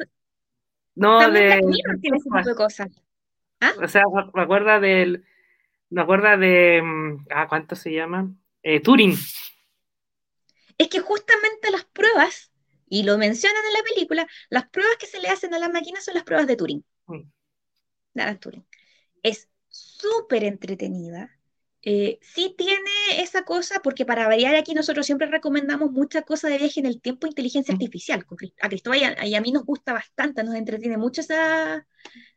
No, 0.95 1.19
También 1.21 1.45
de. 1.45 1.57
Black 1.57 1.65
Mirror 1.65 2.01
tiene 2.01 2.17
ese 2.19 2.25
tipo 2.29 2.49
de 2.49 2.55
cosas. 2.55 2.89
O 3.83 3.89
sea, 3.89 4.03
me- 4.35 4.43
acuerda 4.43 4.81
del. 4.81 5.25
Me 5.91 6.03
acuerda 6.03 6.37
de. 6.37 6.83
mm, 6.83 7.27
Ah, 7.31 7.47
¿cuánto 7.49 7.77
se 7.77 7.93
llama? 7.93 8.31
Eh, 8.63 8.81
Turing. 8.81 9.15
Es 10.77 10.89
que 10.89 11.01
justamente 11.01 11.71
las 11.71 11.85
pruebas, 11.87 12.53
y 12.89 13.03
lo 13.03 13.19
mencionan 13.19 13.63
en 13.67 13.73
la 13.73 13.83
película, 13.83 14.27
las 14.51 14.69
pruebas 14.69 14.97
que 14.99 15.07
se 15.07 15.21
le 15.21 15.29
hacen 15.29 15.53
a 15.55 15.59
la 15.59 15.69
máquina 15.69 16.01
son 16.01 16.15
las 16.15 16.25
pruebas 16.25 16.47
de 16.47 16.57
Turing. 16.57 16.85
Mm. 17.07 17.23
de 18.15 18.23
Alan 18.23 18.39
Turing. 18.41 18.67
Es 19.23 19.49
súper 19.99 20.45
entretenida. 20.45 21.31
Eh, 21.83 22.19
sí 22.23 22.55
tiene 22.59 22.91
esa 23.19 23.45
cosa, 23.45 23.81
porque 23.83 24.05
para 24.05 24.27
variar 24.29 24.55
aquí 24.57 24.75
nosotros 24.75 25.07
siempre 25.07 25.29
recomendamos 25.29 25.91
mucha 25.93 26.23
cosa 26.23 26.49
de 26.49 26.59
viaje 26.59 26.81
en 26.81 26.87
el 26.87 27.01
tiempo 27.01 27.27
e 27.27 27.31
inteligencia 27.31 27.73
artificial. 27.75 28.27
A 28.61 28.69
Cristóbal 28.69 29.01
y 29.01 29.05
a, 29.05 29.27
y 29.27 29.35
a 29.35 29.41
mí 29.41 29.53
nos 29.53 29.65
gusta 29.65 29.93
bastante, 29.93 30.43
nos 30.45 30.55
entretiene 30.55 30.99
mucho 30.99 31.21
esa, 31.21 31.87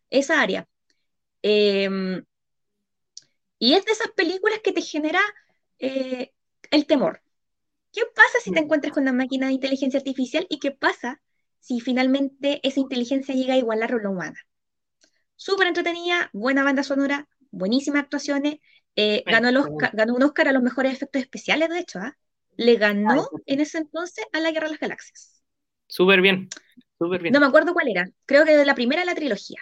esa 0.09 0.41
área. 0.41 0.67
Em, 1.43 2.23
y 3.59 3.73
es 3.73 3.85
de 3.85 3.91
esas 3.91 4.11
películas 4.11 4.59
que 4.63 4.71
te 4.73 4.81
genera 4.81 5.21
eh, 5.79 6.31
el 6.71 6.85
temor. 6.85 7.21
¿Qué 7.91 8.01
pasa 8.15 8.39
si 8.43 8.51
te 8.51 8.59
encuentras 8.59 8.93
con 8.93 9.03
una 9.03 9.13
máquina 9.13 9.47
de 9.47 9.53
inteligencia 9.53 9.99
artificial 9.99 10.47
y 10.49 10.59
qué 10.59 10.71
pasa 10.71 11.21
si 11.59 11.79
finalmente 11.81 12.59
esa 12.63 12.79
inteligencia 12.79 13.35
llega 13.35 13.53
a 13.53 13.57
igualar 13.57 13.93
a 13.93 13.97
la 13.97 14.09
humana? 14.09 14.39
Súper 15.35 15.67
entretenida, 15.67 16.29
buena 16.33 16.63
banda 16.63 16.83
sonora, 16.83 17.27
buenísimas 17.51 18.03
actuaciones. 18.03 18.55
eh, 18.95 19.23
ganó, 19.25 19.47
el 19.49 19.57
Oscar- 19.57 19.91
ganó 19.93 20.15
un 20.15 20.23
Oscar 20.23 20.49
a 20.49 20.51
los 20.51 20.61
mejores 20.63 20.93
efectos 20.93 21.21
especiales, 21.21 21.69
de 21.69 21.79
hecho, 21.79 21.99
¿ah? 21.99 22.17
Le 22.57 22.75
ganó 22.75 23.29
en 23.45 23.61
ese 23.61 23.77
entonces 23.77 24.25
a 24.33 24.39
la 24.41 24.51
Guerra 24.51 24.67
de 24.67 24.71
las 24.73 24.79
Galaxias. 24.81 25.41
Súper 25.87 26.21
bien. 26.21 26.49
Súper 26.97 27.21
bien. 27.21 27.33
No 27.33 27.39
me 27.39 27.45
acuerdo 27.45 27.73
cuál 27.73 27.87
era, 27.87 28.09
creo 28.25 28.45
que 28.45 28.55
de 28.55 28.65
la 28.65 28.75
primera 28.75 29.01
de 29.01 29.05
la 29.05 29.15
trilogía. 29.15 29.59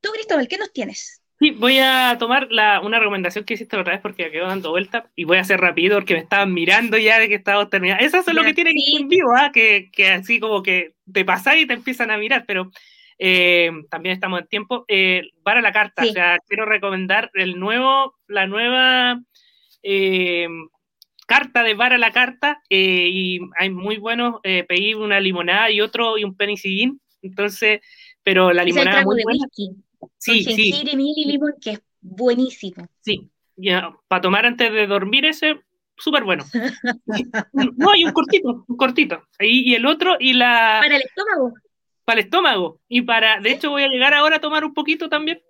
Tú, 0.00 0.10
Cristóbal, 0.12 0.48
¿qué 0.48 0.58
nos 0.58 0.72
tienes? 0.72 1.22
Sí, 1.38 1.50
voy 1.50 1.78
a 1.78 2.16
tomar 2.18 2.48
la, 2.50 2.80
una 2.80 2.98
recomendación 2.98 3.44
que 3.44 3.54
hiciste 3.54 3.76
otra 3.76 3.92
vez 3.92 4.00
porque 4.00 4.24
me 4.24 4.30
quedo 4.30 4.46
dando 4.46 4.70
vuelta 4.70 5.10
y 5.14 5.24
voy 5.24 5.36
a 5.36 5.42
hacer 5.42 5.60
rápido 5.60 5.98
porque 5.98 6.14
me 6.14 6.20
estaban 6.20 6.54
mirando 6.54 6.96
ya 6.96 7.18
de 7.18 7.28
que 7.28 7.34
estábamos 7.34 7.68
terminando. 7.68 8.02
Eso 8.02 8.18
es 8.18 8.26
lo 8.32 8.42
que 8.42 8.54
tiene 8.54 8.72
que 8.72 8.80
sí. 8.80 8.96
en 9.02 9.08
vivo, 9.08 9.34
¿ah? 9.36 9.50
que, 9.52 9.90
que 9.92 10.08
así 10.08 10.40
como 10.40 10.62
que 10.62 10.94
te 11.12 11.26
pasas 11.26 11.56
y 11.58 11.66
te 11.66 11.74
empiezan 11.74 12.10
a 12.10 12.16
mirar, 12.16 12.44
pero 12.46 12.70
eh, 13.18 13.70
también 13.90 14.14
estamos 14.14 14.40
en 14.40 14.46
tiempo. 14.48 14.84
Eh, 14.88 15.22
para 15.42 15.60
la 15.60 15.72
carta, 15.72 16.02
Sí. 16.02 16.10
o 16.10 16.12
sea, 16.12 16.38
quiero 16.46 16.64
recomendar 16.66 17.30
el 17.34 17.58
nuevo, 17.58 18.14
la 18.28 18.46
nueva 18.46 19.20
eh, 19.82 20.48
carta 21.26 21.62
de 21.62 21.74
Para 21.74 21.98
la 21.98 22.12
carta 22.12 22.60
eh, 22.70 23.08
y 23.10 23.40
hay 23.58 23.70
muy 23.70 23.96
buenos, 23.98 24.36
eh, 24.42 24.64
pedí 24.68 24.94
una 24.94 25.20
limonada 25.20 25.70
y 25.70 25.80
otro 25.80 26.18
y 26.18 26.24
un 26.24 26.36
penicillín, 26.36 27.00
entonces, 27.22 27.80
pero 28.22 28.52
la 28.52 28.62
Es 28.62 28.68
el 28.68 28.74
limonada 28.74 28.96
trago 28.98 29.10
muy 29.10 29.18
de 29.18 29.24
buena. 29.24 29.44
whisky, 29.44 29.70
Sí, 30.18 30.44
con 30.44 30.54
sí, 30.54 30.72
y 30.84 31.24
limón, 31.26 31.54
que 31.60 31.70
es 31.72 31.82
buenísimo. 32.00 32.86
Sí, 33.00 33.28
ya, 33.56 33.90
para 34.08 34.20
tomar 34.20 34.46
antes 34.46 34.70
de 34.72 34.86
dormir 34.86 35.24
ese, 35.24 35.60
súper 35.96 36.24
bueno. 36.24 36.44
No, 37.76 37.90
hay 37.90 38.04
un 38.04 38.12
cortito, 38.12 38.64
un 38.68 38.76
cortito. 38.76 39.22
Ahí, 39.38 39.62
y 39.66 39.74
el 39.74 39.86
otro, 39.86 40.16
y 40.20 40.34
la 40.34 40.80
Para 40.82 40.96
el 40.96 41.02
estómago. 41.02 41.54
Para 42.06 42.20
el 42.20 42.24
estómago. 42.26 42.80
Y 42.88 43.02
para, 43.02 43.40
de 43.40 43.50
hecho, 43.50 43.68
voy 43.70 43.82
a 43.82 43.88
llegar 43.88 44.14
ahora 44.14 44.36
a 44.36 44.40
tomar 44.40 44.64
un 44.64 44.72
poquito 44.72 45.10
también. 45.10 45.42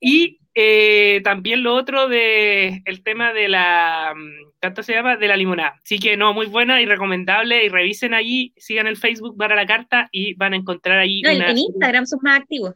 Y 0.00 0.38
eh, 0.54 1.20
también 1.24 1.62
lo 1.62 1.74
otro 1.74 2.08
de 2.08 2.82
el 2.84 3.02
tema 3.02 3.32
de 3.32 3.48
la, 3.48 4.14
mm, 4.16 4.52
¿cuánto 4.60 4.82
se 4.82 4.92
llama? 4.94 5.16
De 5.16 5.26
la 5.28 5.36
limonada. 5.36 5.74
Así 5.82 5.98
que 5.98 6.16
no, 6.16 6.32
muy 6.32 6.46
buena 6.46 6.80
y 6.80 6.86
recomendable. 6.86 7.64
Y 7.64 7.68
revisen 7.68 8.14
allí, 8.14 8.54
sigan 8.56 8.86
el 8.86 8.96
Facebook 8.96 9.36
para 9.36 9.56
la 9.56 9.66
carta 9.66 10.08
y 10.12 10.34
van 10.34 10.52
a 10.52 10.56
encontrar 10.56 10.98
ahí 11.00 11.20
No, 11.22 11.30
en, 11.30 11.36
una. 11.36 11.50
en 11.50 11.58
Instagram 11.58 12.06
son 12.06 12.20
más 12.22 12.40
activos. 12.40 12.74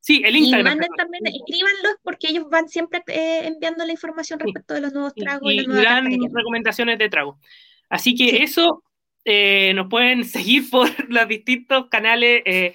Sí, 0.00 0.22
el 0.24 0.36
Y 0.36 0.38
Instagram. 0.44 0.66
manden 0.78 0.90
también, 0.96 1.26
escríbanlos 1.26 1.96
porque 2.04 2.28
ellos 2.28 2.44
van 2.48 2.68
siempre 2.68 3.02
eh, 3.08 3.40
enviando 3.46 3.84
la 3.84 3.90
información 3.90 4.38
respecto 4.38 4.74
de 4.74 4.80
los 4.82 4.92
nuevos 4.92 5.12
y, 5.16 5.20
tragos 5.22 5.50
y, 5.52 5.56
y 5.56 5.60
la 5.62 5.66
nueva 5.66 5.82
dan 5.94 6.06
recomendaciones 6.32 6.98
de 6.98 7.08
trago. 7.08 7.40
Así 7.88 8.14
que 8.14 8.28
Sí. 8.30 8.36
eso 8.42 8.84
eh, 9.26 9.72
nos 9.74 9.88
pueden 9.88 10.24
seguir 10.24 10.70
por 10.70 10.88
los 11.12 11.28
distintos 11.28 11.88
canales. 11.90 12.40
Eh, 12.46 12.74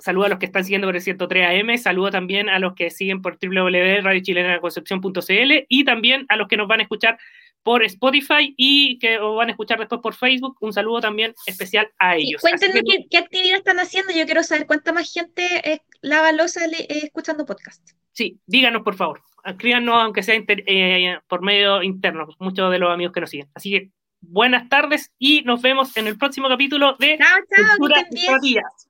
saludo 0.00 0.24
a 0.24 0.28
los 0.30 0.38
que 0.38 0.46
están 0.46 0.64
siguiendo 0.64 0.88
por 0.88 0.96
el 0.96 1.02
103 1.02 1.60
AM, 1.60 1.76
saludo 1.76 2.10
también 2.10 2.48
a 2.48 2.58
los 2.58 2.74
que 2.74 2.88
siguen 2.90 3.20
por 3.20 3.38
www.radiochilenaconcepción.cl 3.40 5.64
y 5.68 5.84
también 5.84 6.24
a 6.28 6.36
los 6.36 6.48
que 6.48 6.56
nos 6.56 6.66
van 6.68 6.80
a 6.80 6.84
escuchar 6.84 7.18
por 7.62 7.84
Spotify 7.84 8.54
y 8.56 8.98
que 8.98 9.18
os 9.18 9.36
van 9.36 9.48
a 9.48 9.50
escuchar 9.52 9.78
después 9.78 10.00
por 10.00 10.14
Facebook. 10.14 10.56
Un 10.60 10.72
saludo 10.72 11.00
también 11.02 11.34
especial 11.46 11.90
a 11.98 12.16
ellos. 12.16 12.40
cuéntenos 12.40 12.76
Así 12.76 12.84
que- 12.84 12.96
qué, 13.02 13.06
qué 13.10 13.18
actividad 13.18 13.58
están 13.58 13.78
haciendo. 13.80 14.12
Yo 14.14 14.24
quiero 14.24 14.42
saber 14.42 14.66
cuánta 14.66 14.92
más 14.94 15.12
gente 15.12 15.44
eh, 15.70 15.80
lava 16.00 16.32
losa 16.32 16.64
eh, 16.64 16.86
escuchando 17.02 17.44
podcast. 17.44 17.86
Sí, 18.12 18.38
díganos 18.46 18.80
por 18.82 18.94
favor. 18.96 19.20
Escríbanos 19.44 19.94
aunque 19.94 20.22
sea 20.22 20.36
inter- 20.36 20.64
eh, 20.66 21.18
por 21.28 21.42
medio 21.42 21.82
interno, 21.82 22.26
muchos 22.38 22.72
de 22.72 22.78
los 22.78 22.90
amigos 22.90 23.12
que 23.12 23.20
nos 23.20 23.28
siguen. 23.30 23.48
Así 23.54 23.70
que 23.70 23.90
buenas 24.20 24.68
tardes 24.68 25.10
y 25.18 25.42
nos 25.42 25.62
vemos 25.62 25.96
en 25.96 26.06
el 26.06 26.16
próximo 26.16 26.48
capítulo 26.48 26.96
de 26.98 27.18
Chao, 27.18 27.38
chao, 27.54 27.76
Cultura. 27.78 28.06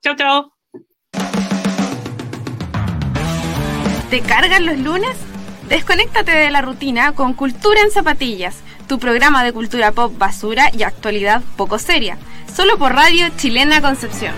Chao, 0.03 0.17
chao. 0.17 0.53
¿Te 4.11 4.21
cargan 4.23 4.67
los 4.67 4.79
lunes? 4.79 5.17
Desconéctate 5.69 6.33
de 6.33 6.51
la 6.51 6.63
rutina 6.63 7.13
con 7.13 7.33
Cultura 7.33 7.81
en 7.81 7.93
Zapatillas, 7.93 8.61
tu 8.89 8.99
programa 8.99 9.45
de 9.45 9.53
cultura 9.53 9.93
pop 9.93 10.13
basura 10.19 10.69
y 10.77 10.83
actualidad 10.83 11.43
poco 11.57 11.79
seria, 11.79 12.19
solo 12.53 12.77
por 12.77 12.93
Radio 12.93 13.29
Chilena 13.37 13.81
Concepción. 13.81 14.35